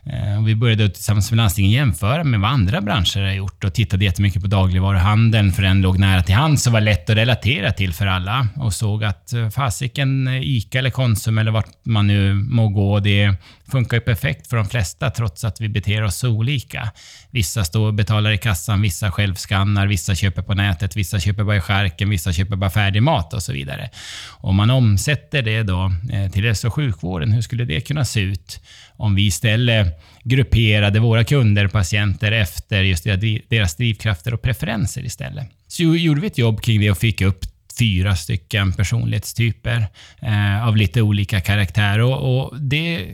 Eh, 0.09 0.43
vi 0.43 0.55
började 0.55 0.89
tillsammans 0.89 1.31
med 1.31 1.37
landstingen 1.37 1.71
jämföra 1.71 2.23
med 2.23 2.39
vad 2.39 2.51
andra 2.51 2.81
branscher 2.81 3.21
har 3.21 3.33
gjort 3.33 3.63
och 3.63 3.73
tittade 3.73 4.05
jättemycket 4.05 4.41
på 4.41 4.47
dagligvaruhandeln 4.47 5.51
för 5.51 5.63
den 5.63 5.81
låg 5.81 5.99
nära 5.99 6.23
till 6.23 6.35
hands 6.35 6.67
och 6.67 6.73
var 6.73 6.81
lätt 6.81 7.09
att 7.09 7.17
relatera 7.17 7.71
till 7.71 7.93
för 7.93 8.07
alla. 8.07 8.47
Och 8.55 8.73
såg 8.73 9.03
att 9.03 9.33
eh, 9.33 9.49
fasiken, 9.49 10.27
eh, 10.27 10.41
ICA 10.41 10.79
eller 10.79 10.89
Konsum 10.89 11.37
eller 11.37 11.51
vart 11.51 11.85
man 11.85 12.07
nu 12.07 12.33
må 12.33 12.69
gå, 12.69 12.99
det 12.99 13.33
funkar 13.71 13.97
ju 13.97 14.01
perfekt 14.01 14.47
för 14.47 14.57
de 14.57 14.69
flesta 14.69 15.09
trots 15.09 15.43
att 15.43 15.61
vi 15.61 15.69
beter 15.69 16.03
oss 16.03 16.15
så 16.15 16.29
olika. 16.29 16.91
Vissa 17.31 17.63
står 17.63 17.87
och 17.87 17.93
betalar 17.93 18.31
i 18.31 18.37
kassan, 18.37 18.81
vissa 18.81 19.11
självskannar, 19.11 19.87
vissa 19.87 20.15
köper 20.15 20.41
på 20.41 20.53
nätet, 20.53 20.95
vissa 20.95 21.19
köper 21.19 21.43
bara 21.43 21.57
i 21.57 21.61
skärken, 21.61 22.09
vissa 22.09 22.33
köper 22.33 22.55
bara 22.55 22.69
färdig 22.69 23.03
mat 23.03 23.33
och 23.33 23.43
så 23.43 23.53
vidare. 23.53 23.89
Om 24.29 24.55
man 24.55 24.69
omsätter 24.69 25.41
det 25.41 25.63
då 25.63 25.91
eh, 26.11 26.31
till 26.31 26.45
hälso 26.45 26.67
och 26.67 26.73
sjukvården, 26.73 27.31
hur 27.31 27.41
skulle 27.41 27.65
det 27.65 27.81
kunna 27.81 28.05
se 28.05 28.19
ut? 28.19 28.59
Om 28.97 29.15
vi 29.15 29.25
istället 29.25 30.01
grupperade 30.23 30.99
våra 30.99 31.23
kunder, 31.23 31.67
patienter, 31.67 32.31
efter 32.31 32.83
just 32.83 33.03
deras 33.49 33.75
drivkrafter 33.75 34.33
och 34.33 34.41
preferenser 34.41 35.05
istället. 35.05 35.47
Så 35.67 35.83
gjorde 35.83 36.21
vi 36.21 36.27
ett 36.27 36.37
jobb 36.37 36.61
kring 36.61 36.81
det 36.81 36.91
och 36.91 36.97
fick 36.97 37.21
upp 37.21 37.45
fyra 37.79 38.15
stycken 38.15 38.73
personlighetstyper 38.73 39.87
eh, 40.21 40.67
av 40.67 40.77
lite 40.77 41.01
olika 41.01 41.41
karaktär. 41.41 41.99
Och, 41.99 42.39
och, 42.39 42.61
det 42.61 43.05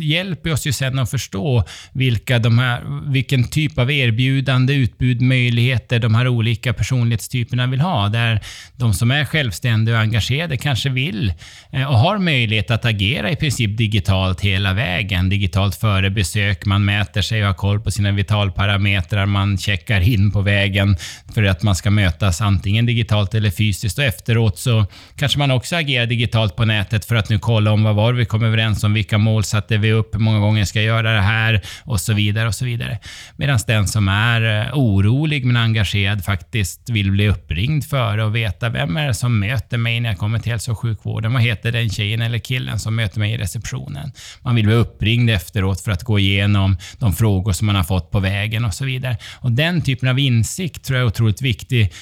hjälper 0.00 0.52
oss 0.52 0.66
ju 0.66 0.72
sen 0.72 0.98
att 0.98 1.10
förstå 1.10 1.64
vilka 1.92 2.38
de 2.38 2.58
här, 2.58 2.82
vilken 3.12 3.48
typ 3.48 3.78
av 3.78 3.90
erbjudande, 3.90 4.74
utbud, 4.74 5.20
möjligheter 5.20 5.98
de 5.98 6.14
här 6.14 6.28
olika 6.28 6.72
personlighetstyperna 6.72 7.66
vill 7.66 7.80
ha. 7.80 8.08
Där 8.08 8.40
de 8.76 8.94
som 8.94 9.10
är 9.10 9.24
självständiga 9.24 9.96
och 9.96 10.00
engagerade 10.00 10.56
kanske 10.56 10.88
vill 10.88 11.32
eh, 11.72 11.90
och 11.90 11.98
har 11.98 12.18
möjlighet 12.18 12.70
att 12.70 12.84
agera 12.84 13.30
i 13.30 13.36
princip 13.36 13.78
digitalt 13.78 14.40
hela 14.40 14.72
vägen. 14.72 15.28
Digitalt 15.28 15.74
före 15.74 16.10
besök, 16.10 16.66
man 16.66 16.84
mäter 16.84 17.22
sig 17.22 17.40
och 17.40 17.46
har 17.46 17.54
koll 17.54 17.80
på 17.80 17.90
sina 17.90 18.12
vitalparametrar, 18.12 19.26
man 19.26 19.58
checkar 19.58 20.00
in 20.00 20.30
på 20.30 20.40
vägen 20.40 20.96
för 21.34 21.42
att 21.42 21.62
man 21.62 21.74
ska 21.74 21.90
mötas 21.90 22.40
antingen 22.40 22.86
digitalt 22.86 23.34
eller 23.34 23.50
fysiskt 23.50 23.93
faktiskt. 23.94 23.98
Och 23.98 24.04
efteråt 24.04 24.58
så 24.58 24.86
kanske 25.16 25.38
man 25.38 25.50
också 25.50 25.76
agerar 25.76 26.06
digitalt 26.06 26.56
på 26.56 26.64
nätet 26.64 27.04
för 27.04 27.16
att 27.16 27.28
nu 27.30 27.38
kolla 27.38 27.72
om 27.72 27.84
vad 27.84 27.94
var 27.94 28.12
vi 28.12 28.24
kom 28.24 28.44
överens 28.44 28.84
om, 28.84 28.94
vilka 28.94 29.18
mål 29.18 29.44
satte 29.44 29.78
vi 29.78 29.92
upp, 29.92 30.14
hur 30.14 30.20
många 30.20 30.38
gånger 30.38 30.64
ska 30.64 30.78
jag 30.78 30.86
göra 30.86 31.12
det 31.12 31.22
här 31.22 31.60
och 31.84 32.00
så 32.00 32.14
vidare. 32.14 32.48
och 32.48 32.54
så 32.54 32.64
vidare. 32.64 32.98
Medan 33.36 33.58
den 33.66 33.86
som 33.86 34.08
är 34.08 34.42
eh, 34.42 34.78
orolig 34.78 35.44
men 35.44 35.56
engagerad 35.56 36.24
faktiskt 36.24 36.90
vill 36.90 37.10
bli 37.10 37.28
uppringd 37.28 37.84
före 37.84 38.24
och 38.24 38.34
veta 38.34 38.68
vem 38.70 38.96
är 38.96 39.06
det 39.06 39.14
som 39.14 39.38
möter 39.38 39.78
mig 39.78 40.00
när 40.00 40.10
jag 40.10 40.18
kommer 40.18 40.38
till 40.38 40.52
hälso 40.52 40.72
och 40.72 40.78
sjukvården. 40.78 41.32
Vad 41.32 41.42
heter 41.42 41.72
den 41.72 41.90
tjejen 41.90 42.22
eller 42.22 42.38
killen 42.38 42.78
som 42.78 42.94
möter 42.94 43.20
mig 43.20 43.32
i 43.32 43.38
receptionen? 43.38 44.12
Man 44.42 44.54
vill 44.54 44.66
bli 44.66 44.74
uppringd 44.74 45.30
efteråt 45.30 45.80
för 45.80 45.92
att 45.92 46.02
gå 46.02 46.18
igenom 46.18 46.76
de 46.98 47.12
frågor 47.12 47.52
som 47.52 47.66
man 47.66 47.76
har 47.76 47.84
fått 47.84 48.10
på 48.10 48.20
vägen 48.20 48.64
och 48.64 48.74
så 48.74 48.84
vidare. 48.84 49.16
Och 49.40 49.52
Den 49.52 49.82
typen 49.82 50.08
av 50.08 50.18
insikt 50.18 50.84
tror 50.84 50.98
jag 50.98 51.04
är 51.04 51.08
otroligt 51.08 51.42
viktig 51.42 51.92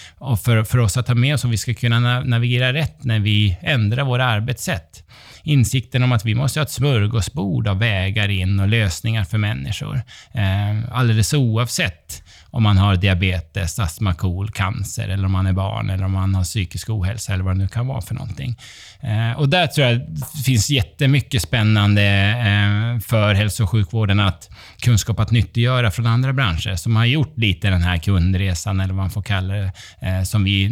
för, 0.45 0.65
för 0.65 0.79
oss 0.79 0.97
att 0.97 1.07
ta 1.07 1.15
med 1.15 1.35
oss 1.35 1.45
om 1.45 1.51
vi 1.51 1.57
ska 1.57 1.75
kunna 1.83 2.21
navigera 2.21 2.73
rätt 2.73 3.05
när 3.05 3.21
vi 3.21 3.59
ändrar 3.61 4.05
våra 4.05 4.25
arbetssätt. 4.25 5.05
Insikten 5.43 6.03
om 6.03 6.13
att 6.13 6.25
vi 6.25 6.35
måste 6.35 6.61
ha 6.61 6.65
ett 6.65 6.71
smörgåsbord 6.71 7.69
av 7.69 7.79
vägar 7.79 8.29
in 8.29 8.61
och 8.61 8.69
lösningar 8.69 9.25
för 9.25 9.39
människor. 9.39 10.03
Eh, 10.33 10.95
alldeles 10.99 11.35
oavsett 11.35 12.23
om 12.53 12.63
man 12.63 12.79
har 12.79 12.97
diabetes, 12.97 13.79
astma, 13.79 14.15
KOL, 14.15 14.51
cancer 14.51 15.09
eller 15.09 15.25
om 15.25 15.33
man 15.33 15.47
är 15.47 15.53
barn 15.53 15.91
eller 15.91 16.05
om 16.05 16.13
man 16.13 16.35
har 16.35 16.45
psykisk 16.45 16.91
ohälsa 16.91 17.33
eller 17.33 17.45
vad 17.45 17.55
det 17.55 17.59
nu 17.59 17.69
kan 17.69 17.87
vara 17.87 18.01
för 18.01 18.15
någonting. 18.15 18.57
Eh, 19.01 19.39
och 19.39 19.49
där 19.49 19.67
tror 19.67 19.87
jag 19.87 19.99
det 19.99 20.43
finns 20.45 20.71
jättemycket 20.71 21.43
spännande 21.43 22.03
eh, 22.03 23.01
för 23.01 23.35
hälso 23.35 23.63
och 23.63 23.71
sjukvården 23.71 24.21
att 24.21 24.51
kunskap 24.83 25.21
att 25.21 25.31
nyttiggöra 25.31 25.91
från 25.91 26.07
andra 26.07 26.33
branscher 26.33 26.77
som 26.77 26.97
har 26.97 27.05
gjort 27.05 27.39
lite 27.39 27.71
den 27.71 27.83
här 27.83 27.99
kundresan 27.99 28.81
eller 28.81 28.95
vad 28.95 29.03
man 29.03 29.11
får 29.11 29.23
kalla 29.23 29.55
det, 29.55 29.73
eh, 30.01 30.23
som 30.23 30.45
vi 30.45 30.65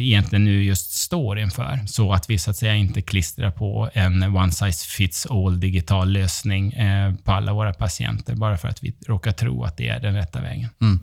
egentligen 0.00 0.44
nu 0.44 0.64
just 0.64 0.92
står 0.92 1.38
inför. 1.38 1.80
Så 1.86 2.12
att 2.12 2.30
vi 2.30 2.38
så 2.38 2.50
att 2.50 2.56
säga 2.56 2.74
inte 2.74 3.02
klistrar 3.02 3.50
på 3.50 3.90
en 3.94 4.22
one 4.22 4.52
size 4.52 4.86
fits 4.88 5.26
all 5.26 5.60
digital 5.60 6.12
lösning 6.12 6.72
eh, 6.72 7.14
på 7.14 7.32
alla 7.32 7.52
våra 7.52 7.72
patienter 7.72 8.34
bara 8.34 8.56
för 8.56 8.68
att 8.68 8.84
vi 8.84 8.94
råkar 9.06 9.32
tro 9.32 9.64
att 9.64 9.76
det 9.76 9.88
är 9.88 10.00
den 10.00 10.14
rätta 10.14 10.40
vägen. 10.40 10.68
Mm. 10.80 11.00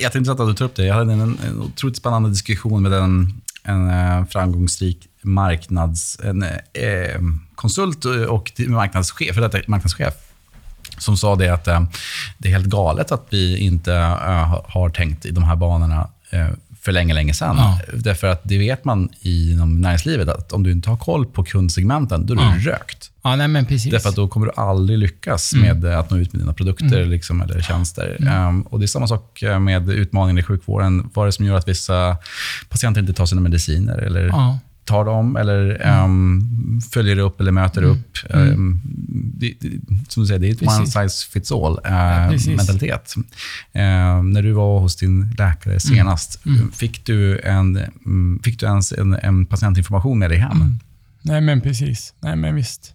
Jag 0.00 0.12
tänkte 0.12 0.32
att 0.32 0.38
du 0.38 0.54
tar 0.54 0.64
upp 0.64 0.74
det. 0.74 0.84
Jag 0.84 0.94
hade 0.94 1.12
en, 1.12 1.20
en 1.20 1.60
otroligt 1.60 1.96
spännande 1.96 2.30
diskussion 2.30 2.82
med 2.82 2.92
en, 2.92 3.40
en 3.62 3.90
eh, 3.90 4.26
framgångsrik 4.26 5.08
marknads, 5.22 6.20
en, 6.24 6.42
eh, 6.42 6.82
eh, 6.82 7.20
konsult 7.54 8.04
och 8.04 8.52
marknadschef, 8.66 9.34
för 9.34 9.40
detta 9.40 9.58
marknadschef 9.66 10.14
som 10.98 11.16
sa 11.16 11.36
det 11.36 11.48
att 11.48 11.68
eh, 11.68 11.82
det 12.38 12.48
är 12.48 12.52
helt 12.52 12.66
galet 12.66 13.12
att 13.12 13.26
vi 13.30 13.58
inte 13.58 13.94
eh, 13.94 14.64
har 14.68 14.90
tänkt 14.90 15.26
i 15.26 15.30
de 15.30 15.44
här 15.44 15.56
banorna 15.56 16.08
eh, 16.30 16.48
för 16.80 16.92
länge, 16.92 17.14
länge 17.14 17.34
sedan. 17.34 17.56
Ja. 17.58 17.80
Därför 17.94 18.26
att 18.26 18.40
det 18.44 18.58
vet 18.58 18.84
man 18.84 19.08
inom 19.20 19.80
näringslivet 19.80 20.28
att 20.28 20.52
om 20.52 20.62
du 20.62 20.72
inte 20.72 20.90
har 20.90 20.96
koll 20.96 21.26
på 21.26 21.44
kundsegmenten, 21.44 22.26
då 22.26 22.34
är 22.34 22.36
du 22.36 22.42
ja. 22.42 22.72
rökt. 22.72 23.10
Ja, 23.22 23.36
nej, 23.36 23.48
men 23.48 23.66
precis. 23.66 23.92
Därför 23.92 24.08
att 24.08 24.16
då 24.16 24.28
kommer 24.28 24.46
du 24.46 24.52
aldrig 24.56 24.98
lyckas 24.98 25.52
mm. 25.52 25.80
med 25.80 25.98
att 25.98 26.10
nå 26.10 26.16
ut 26.16 26.32
med 26.32 26.42
dina 26.42 26.52
produkter 26.52 26.98
mm. 26.98 27.10
liksom, 27.10 27.42
eller 27.42 27.60
tjänster. 27.60 28.16
Mm. 28.20 28.48
Um, 28.48 28.62
och 28.62 28.78
Det 28.78 28.84
är 28.84 28.86
samma 28.86 29.06
sak 29.06 29.42
med 29.60 29.90
utmaningen 29.90 30.38
i 30.38 30.42
sjukvården. 30.42 31.10
Vad 31.14 31.22
är 31.22 31.26
det 31.26 31.32
som 31.32 31.44
gör 31.44 31.56
att 31.56 31.68
vissa 31.68 32.16
patienter 32.68 33.00
inte 33.00 33.12
tar 33.12 33.26
sina 33.26 33.40
mediciner? 33.40 33.98
Eller 33.98 34.26
ja 34.26 34.58
tar 34.88 35.04
dem 35.04 35.36
eller 35.36 35.86
um, 36.04 36.80
följer 36.92 37.18
upp 37.18 37.40
eller 37.40 37.52
möter 37.52 37.82
mm. 37.82 37.90
upp. 37.90 38.18
Um, 38.30 38.80
det, 39.34 39.54
det, 39.60 39.70
som 40.08 40.22
du 40.22 40.26
säger, 40.26 40.40
det 40.40 40.48
är 40.48 40.52
ett 40.52 40.62
one 40.62 40.86
size 40.86 41.30
fits 41.30 41.52
all-mentalitet. 41.52 43.14
Uh, 43.16 43.22
uh, 43.82 44.22
när 44.22 44.42
du 44.42 44.52
var 44.52 44.80
hos 44.80 44.96
din 44.96 45.34
läkare 45.38 45.72
mm. 45.72 45.80
senast, 45.80 46.46
mm. 46.46 46.72
fick, 46.72 47.06
du 47.06 47.40
en, 47.40 47.78
fick 48.42 48.60
du 48.60 48.66
ens 48.66 48.92
en, 48.92 49.14
en 49.14 49.46
patientinformation 49.46 50.18
med 50.18 50.30
dig 50.30 50.38
hem? 50.38 50.78
Nej, 51.22 51.40
men 51.40 51.60
precis. 51.60 52.14
Nej, 52.20 52.36
men 52.36 52.54
visst. 52.54 52.94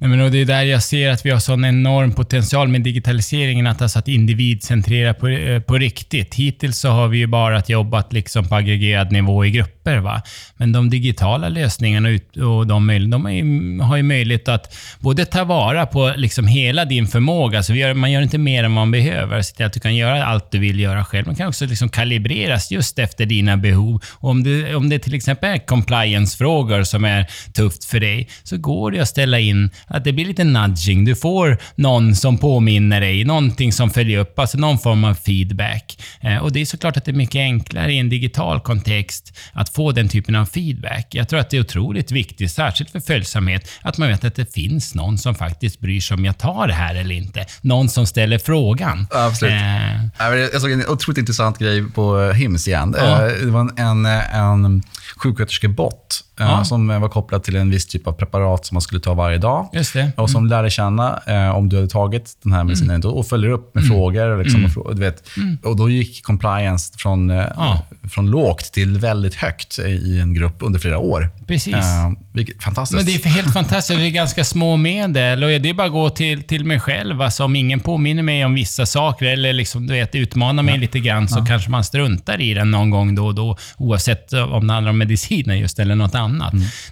Nej, 0.00 0.10
men 0.10 0.32
det 0.32 0.38
är 0.38 0.44
där 0.44 0.62
jag 0.62 0.82
ser 0.82 1.10
att 1.10 1.26
vi 1.26 1.30
har 1.30 1.38
sån 1.38 1.64
enorm 1.64 2.12
potential 2.12 2.68
med 2.68 2.80
digitaliseringen, 2.82 3.66
att, 3.66 3.82
alltså 3.82 3.98
att 3.98 4.08
individcentrera 4.08 5.14
på, 5.14 5.28
eh, 5.28 5.60
på 5.60 5.78
riktigt. 5.78 6.34
Hittills 6.34 6.78
så 6.78 6.88
har 6.88 7.08
vi 7.08 7.18
ju 7.18 7.26
bara 7.26 7.62
jobbat 7.68 8.12
liksom 8.12 8.48
på 8.48 8.54
aggregerad 8.54 9.12
nivå 9.12 9.44
i 9.44 9.50
grupper. 9.50 9.98
Va? 9.98 10.22
Men 10.56 10.72
de 10.72 10.90
digitala 10.90 11.48
lösningarna 11.48 12.08
och 12.34 12.66
de, 12.66 13.10
de 13.10 13.80
har 13.80 13.96
ju 13.96 14.02
möjlighet 14.02 14.48
att 14.48 14.76
både 15.00 15.24
ta 15.24 15.44
vara 15.44 15.86
på 15.86 16.12
liksom 16.16 16.46
hela 16.46 16.84
din 16.84 17.06
förmåga, 17.06 17.62
så 17.62 17.74
gör, 17.74 17.94
man 17.94 18.12
gör 18.12 18.22
inte 18.22 18.38
mer 18.38 18.64
än 18.64 18.70
man 18.70 18.90
behöver, 18.90 19.42
så 19.42 19.64
att 19.64 19.72
du 19.72 19.80
kan 19.80 19.96
göra 19.96 20.24
allt 20.24 20.50
du 20.50 20.58
vill 20.58 20.80
göra 20.80 21.04
själv. 21.04 21.26
Man 21.26 21.36
kan 21.36 21.48
också 21.48 21.66
liksom 21.66 21.88
kalibreras 21.88 22.70
just 22.70 22.98
efter 22.98 23.26
dina 23.26 23.56
behov. 23.56 24.02
Och 24.10 24.30
om, 24.30 24.42
du, 24.42 24.74
om 24.74 24.88
det 24.88 24.98
till 24.98 25.14
exempel 25.14 25.50
är 25.50 25.58
compliance-frågor 25.58 26.82
som 26.82 27.04
är 27.04 27.26
tufft 27.52 27.84
för 27.84 28.00
dig, 28.00 28.28
så 28.42 28.56
går 28.56 28.90
det 28.90 29.00
att 29.00 29.08
ställa 29.08 29.38
in 29.38 29.70
att 29.88 30.04
det 30.04 30.12
blir 30.12 30.24
lite 30.24 30.44
nudging. 30.44 31.04
Du 31.04 31.14
får 31.16 31.58
någon 31.74 32.14
som 32.14 32.38
påminner 32.38 33.00
dig, 33.00 33.24
någonting 33.24 33.72
som 33.72 33.90
följer 33.90 34.18
upp, 34.18 34.38
alltså 34.38 34.58
någon 34.58 34.78
form 34.78 35.04
av 35.04 35.14
feedback. 35.14 35.98
Eh, 36.20 36.36
och 36.36 36.52
det 36.52 36.60
är 36.60 36.66
såklart 36.66 36.96
att 36.96 37.04
det 37.04 37.10
är 37.10 37.14
mycket 37.14 37.38
enklare 37.40 37.92
i 37.92 37.98
en 37.98 38.08
digital 38.08 38.60
kontext 38.60 39.38
att 39.52 39.68
få 39.68 39.92
den 39.92 40.08
typen 40.08 40.34
av 40.34 40.46
feedback. 40.46 41.06
Jag 41.10 41.28
tror 41.28 41.40
att 41.40 41.50
det 41.50 41.56
är 41.56 41.60
otroligt 41.60 42.12
viktigt, 42.12 42.52
särskilt 42.52 42.90
för 42.90 43.00
följsamhet, 43.00 43.70
att 43.82 43.98
man 43.98 44.08
vet 44.08 44.24
att 44.24 44.34
det 44.34 44.54
finns 44.54 44.94
någon 44.94 45.18
som 45.18 45.34
faktiskt 45.34 45.80
bryr 45.80 46.00
sig 46.00 46.14
om 46.14 46.24
jag 46.24 46.38
tar 46.38 46.66
det 46.66 46.74
här 46.74 46.94
eller 46.94 47.14
inte. 47.14 47.46
Någon 47.60 47.88
som 47.88 48.06
ställer 48.06 48.38
frågan. 48.38 49.06
Absolut. 49.10 49.52
Eh, 49.52 50.04
Jag 50.52 50.60
såg 50.60 50.70
en 50.72 50.86
otroligt 50.88 51.18
intressant 51.18 51.58
grej 51.58 51.84
på 51.90 52.32
Hims 52.32 52.68
igen. 52.68 52.94
Ja. 52.98 53.26
Eh, 53.26 53.32
Det 53.44 53.50
var 53.50 53.60
en, 53.60 54.06
en, 54.06 54.06
en 54.06 54.82
sjuksköterskebot 55.16 56.24
Ja. 56.38 56.64
som 56.64 56.88
var 57.00 57.08
kopplad 57.08 57.42
till 57.44 57.56
en 57.56 57.70
viss 57.70 57.86
typ 57.86 58.06
av 58.06 58.12
preparat 58.12 58.66
som 58.66 58.74
man 58.74 58.82
skulle 58.82 59.00
ta 59.00 59.14
varje 59.14 59.38
dag. 59.38 59.68
Just 59.72 59.92
det. 59.92 60.10
Och 60.16 60.30
som 60.30 60.46
lärde 60.46 60.70
känna 60.70 61.20
eh, 61.26 61.50
om 61.56 61.68
du 61.68 61.76
hade 61.76 61.88
tagit 61.88 62.32
den 62.42 62.52
här 62.52 62.64
medicinen 62.64 62.88
Mm. 63.02 63.08
och 63.16 63.26
följer 63.26 63.50
upp 63.50 63.74
med 63.74 63.86
frågor. 63.86 64.28
och 64.28 64.38
Liksom, 64.44 64.64
och, 64.64 64.70
frå- 64.70 64.94
du 64.94 65.00
vet. 65.00 65.22
och 65.64 65.76
Då 65.76 65.90
gick 65.90 66.22
compliance 66.22 66.92
från, 66.98 67.30
eh, 67.30 67.36
Ja. 67.56 67.82
från 68.10 68.30
lågt 68.30 68.72
till 68.72 68.98
väldigt 68.98 69.34
högt 69.34 69.78
i 69.78 70.20
en 70.20 70.34
grupp 70.34 70.56
under 70.60 70.78
flera 70.80 70.98
år. 70.98 71.30
Precis. 71.46 71.74
Eh, 71.74 72.10
vilket, 72.32 72.62
fantastiskt. 72.62 72.96
Men 72.96 73.06
det 73.06 73.24
är 73.26 73.28
helt 73.30 73.52
fantastiskt. 73.52 73.98
Det 74.00 74.06
är 74.06 74.10
ganska 74.10 74.44
små 74.44 74.76
medel 74.76 75.44
och 75.44 75.48
det 75.50 75.68
är 75.70 75.74
bara 75.74 75.86
att 75.86 75.92
gå 75.92 76.10
till, 76.10 76.42
till 76.42 76.64
mig 76.64 76.80
själv. 76.80 77.22
Alltså, 77.22 77.44
om 77.44 77.56
ingen 77.56 77.80
påminner 77.80 78.22
mig 78.22 78.44
om 78.44 78.54
vissa 78.54 78.86
saker 78.86 79.26
eller 79.26 79.52
liksom, 79.52 79.86
du 79.86 79.92
vet, 79.94 80.14
utmanar 80.14 80.62
mig 80.62 80.78
lite 80.78 80.98
grann 81.00 81.28
så 81.28 81.44
kanske 81.44 81.70
man 81.70 81.84
struntar 81.84 82.40
i 82.40 82.54
den 82.54 82.70
någon 82.70 82.90
gång 82.90 83.14
då 83.14 83.26
och 83.26 83.34
då. 83.34 83.56
Oavsett 83.76 84.32
om 84.32 84.66
det 84.66 84.72
handlar 84.72 84.90
om 84.90 84.98
mediciner 84.98 85.54
just 85.54 85.78
eller 85.78 85.94
något 85.94 86.14
annat. 86.14 86.27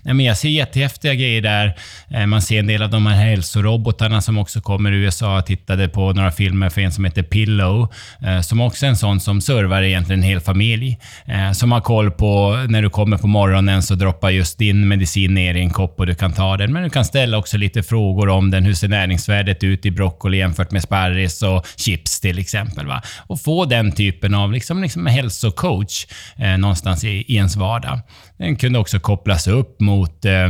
Nej, 0.02 0.14
men 0.14 0.20
jag 0.20 0.36
ser 0.38 0.48
jättehäftiga 0.48 1.14
grejer 1.14 1.42
där. 1.42 1.74
Eh, 2.10 2.26
Man 2.26 2.42
ser 2.42 2.58
en 2.58 2.66
del 2.66 2.82
av 2.82 2.90
de 2.90 3.06
här 3.06 3.24
hälsorobotarna 3.24 4.20
som 4.22 4.38
också 4.38 4.60
kommer 4.60 4.92
i 4.92 4.96
USA. 4.96 5.34
Jag 5.34 5.46
tittade 5.46 5.88
på 5.88 6.12
några 6.12 6.30
filmer 6.32 6.68
för 6.68 6.80
en 6.80 6.92
som 6.92 7.04
heter 7.04 7.22
Pillow, 7.22 7.92
eh, 8.22 8.40
som 8.40 8.60
också 8.60 8.86
är 8.86 8.90
en 8.90 8.96
sån 8.96 9.20
som 9.20 9.40
servar 9.40 9.82
egentligen 9.82 10.20
en 10.22 10.28
hel 10.28 10.40
familj. 10.40 10.98
eh, 11.26 11.52
Som 11.52 11.72
har 11.72 11.80
koll 11.80 12.10
på 12.10 12.64
när 12.68 12.82
du 12.82 12.90
kommer 12.90 13.16
på 13.18 13.26
morgonen 13.26 13.82
så 13.82 13.94
droppar 13.94 14.30
just 14.30 14.58
din 14.58 14.88
medicin 14.88 15.34
ner 15.34 15.54
i 15.54 15.60
en 15.60 15.70
kopp 15.70 16.00
och 16.00 16.06
du 16.06 16.14
kan 16.14 16.32
ta 16.32 16.56
den. 16.56 16.72
Men 16.72 16.82
du 16.82 16.90
kan 16.90 17.04
ställa 17.04 17.38
också 17.38 17.56
lite 17.58 17.82
frågor 17.82 18.28
om 18.28 18.50
den. 18.50 18.64
Hur 18.64 18.74
ser 18.74 18.88
näringsvärdet 18.88 19.64
ut 19.64 19.86
i 19.86 19.90
broccoli 19.90 20.38
jämfört 20.38 20.70
med 20.70 20.82
sparris 20.82 21.42
och 21.42 21.66
chips 21.76 22.20
till 22.20 22.38
exempel? 22.38 22.86
Va? 22.86 23.02
Och 23.26 23.40
få 23.40 23.64
den 23.64 23.92
typen 23.92 24.34
av 24.34 24.52
liksom, 24.52 24.82
liksom 24.82 25.06
hälsocoach 25.06 26.06
eh, 26.38 26.58
någonstans 26.58 27.04
i, 27.04 27.08
i 27.08 27.36
ens 27.36 27.56
vardag. 27.56 28.00
Den 28.38 28.56
kunde 28.56 28.78
också 28.78 28.98
kopplas 28.98 29.46
upp 29.46 29.80
mot 29.80 30.24
eh, 30.24 30.44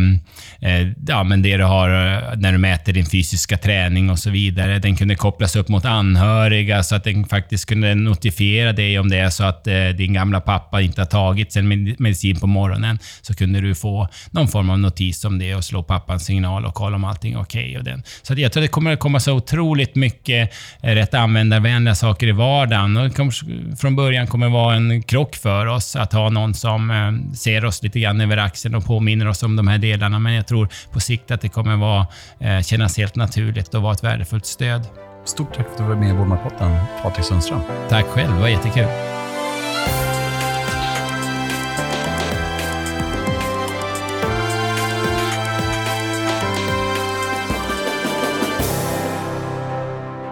eh 0.60 0.88
ja, 1.06 1.24
men 1.24 1.42
det 1.42 1.56
du 1.56 1.64
har 1.64 1.88
eh, 1.88 2.38
när 2.38 2.52
du 2.52 2.58
mäter 2.58 2.92
din 2.92 3.06
fysiska 3.06 3.58
träning 3.58 4.10
och 4.10 4.18
så 4.18 4.30
vidare. 4.30 4.78
Den 4.78 4.96
kunde 4.96 5.14
kopplas 5.14 5.56
upp 5.56 5.68
mot 5.68 5.84
anhöriga 5.84 6.82
så 6.82 6.94
att 6.94 7.04
den 7.04 7.24
faktiskt 7.24 7.66
kunde 7.68 7.94
notifiera 7.94 8.72
dig 8.72 8.98
om 8.98 9.08
det 9.08 9.18
är 9.18 9.30
så 9.30 9.44
att 9.44 9.66
eh, 9.66 9.88
din 9.88 10.12
gamla 10.12 10.40
pappa 10.40 10.80
inte 10.80 11.00
har 11.00 11.06
tagit 11.06 11.52
sin 11.52 11.96
medicin 11.98 12.40
på 12.40 12.46
morgonen. 12.46 12.98
Så 13.22 13.34
kunde 13.34 13.60
du 13.60 13.74
få 13.74 14.08
någon 14.30 14.48
form 14.48 14.70
av 14.70 14.78
notis 14.78 15.24
om 15.24 15.38
det 15.38 15.54
och 15.54 15.64
slå 15.64 15.82
pappans 15.82 16.24
signal 16.24 16.64
och 16.64 16.74
kolla 16.74 16.96
om 16.96 17.04
allting 17.04 17.32
är 17.32 17.40
okej. 17.40 17.78
och 17.78 17.84
den. 17.84 18.02
Så 18.22 18.32
att 18.32 18.38
jag 18.38 18.52
tror 18.52 18.60
det 18.60 18.68
kommer 18.68 18.92
att 18.92 18.98
komma 18.98 19.20
så 19.20 19.32
otroligt 19.32 19.94
mycket 19.94 20.52
eh, 20.82 20.94
rätt 20.94 21.14
användarvänliga 21.14 21.94
saker 21.94 22.26
i 22.26 22.32
vardagen. 22.32 22.96
Och 22.96 23.04
det 23.04 23.10
kommer, 23.10 23.76
från 23.76 23.96
början 23.96 24.26
kommer 24.26 24.46
det 24.46 24.52
vara 24.52 24.74
en 24.74 25.02
krock 25.02 25.36
för 25.36 25.66
oss 25.66 25.96
att 25.96 26.12
ha 26.12 26.30
någon 26.30 26.54
som 26.54 26.90
eh, 26.90 27.34
ser 27.34 27.64
oss 27.64 27.75
lite 27.82 28.00
grann 28.00 28.20
över 28.20 28.36
axeln 28.36 28.74
och 28.74 28.84
påminner 28.84 29.28
oss 29.28 29.42
om 29.42 29.56
de 29.56 29.68
här 29.68 29.78
delarna. 29.78 30.18
Men 30.18 30.32
jag 30.32 30.46
tror 30.46 30.68
på 30.92 31.00
sikt 31.00 31.30
att 31.30 31.40
det 31.40 31.48
kommer 31.48 31.76
vara, 31.76 32.06
eh, 32.40 32.62
kännas 32.62 32.96
helt 32.96 33.16
naturligt 33.16 33.74
och 33.74 33.82
vara 33.82 33.92
ett 33.92 34.04
värdefullt 34.04 34.46
stöd. 34.46 34.82
Stort 35.24 35.54
tack 35.54 35.66
för 35.66 35.72
att 35.72 35.78
du 35.78 35.84
var 35.84 35.94
med 35.94 36.08
i 36.08 36.12
Vårdmarkpodden, 36.12 36.76
Patrik 37.02 37.24
Sundström. 37.24 37.60
Tack 37.88 38.06
själv, 38.06 38.34
det 38.34 38.40
var 38.40 38.48
jättekul. 38.48 38.86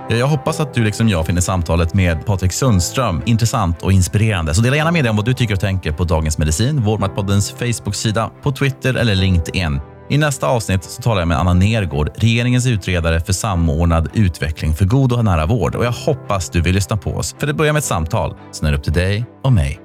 Jag 0.09 0.27
hoppas 0.27 0.61
att 0.61 0.75
du 0.75 0.85
liksom 0.85 1.09
jag 1.09 1.27
finner 1.27 1.41
samtalet 1.41 1.95
med 1.95 2.27
Patrik 2.27 2.53
Sundström 2.53 3.23
intressant 3.27 3.83
och 3.83 3.93
inspirerande. 3.93 4.55
Så 4.55 4.63
dela 4.63 4.77
gärna 4.77 4.93
med 4.93 5.05
dig 5.05 5.11
om 5.11 5.17
vad 5.17 5.25
du 5.25 5.35
tycker 5.35 5.55
och 5.55 5.61
tänker 5.61 5.93
på 5.93 6.05
Dagens 6.05 6.39
Medicin, 6.39 6.83
Vårdmatpoddens 6.83 7.51
Facebook-sida, 7.51 8.31
på 8.43 8.53
Twitter 8.53 8.95
eller 8.95 9.15
LinkedIn. 9.15 9.81
I 10.11 10.19
nästa 10.19 10.47
avsnitt 10.47 10.85
så 10.85 11.03
talar 11.03 11.21
jag 11.21 11.29
med 11.29 11.39
Anna 11.39 11.55
Nergård, 11.55 12.11
regeringens 12.17 12.67
utredare 12.67 13.21
för 13.21 13.33
samordnad 13.33 14.09
utveckling 14.15 14.75
för 14.75 14.85
god 14.85 15.13
och 15.13 15.25
nära 15.25 15.47
vård. 15.47 15.75
Och 15.75 15.85
jag 15.85 15.93
hoppas 15.93 16.51
du 16.51 16.61
vill 16.61 16.75
lyssna 16.75 16.97
på 16.97 17.11
oss, 17.11 17.37
för 17.39 17.47
det 17.47 17.55
börjar 17.55 17.73
med 17.73 17.81
ett 17.81 17.85
samtal. 17.85 18.35
Sen 18.53 18.67
är 18.67 18.73
det 18.73 18.79
upp 18.79 18.85
till 18.85 18.93
dig 18.93 19.25
och 19.43 19.53
mig 19.53 19.84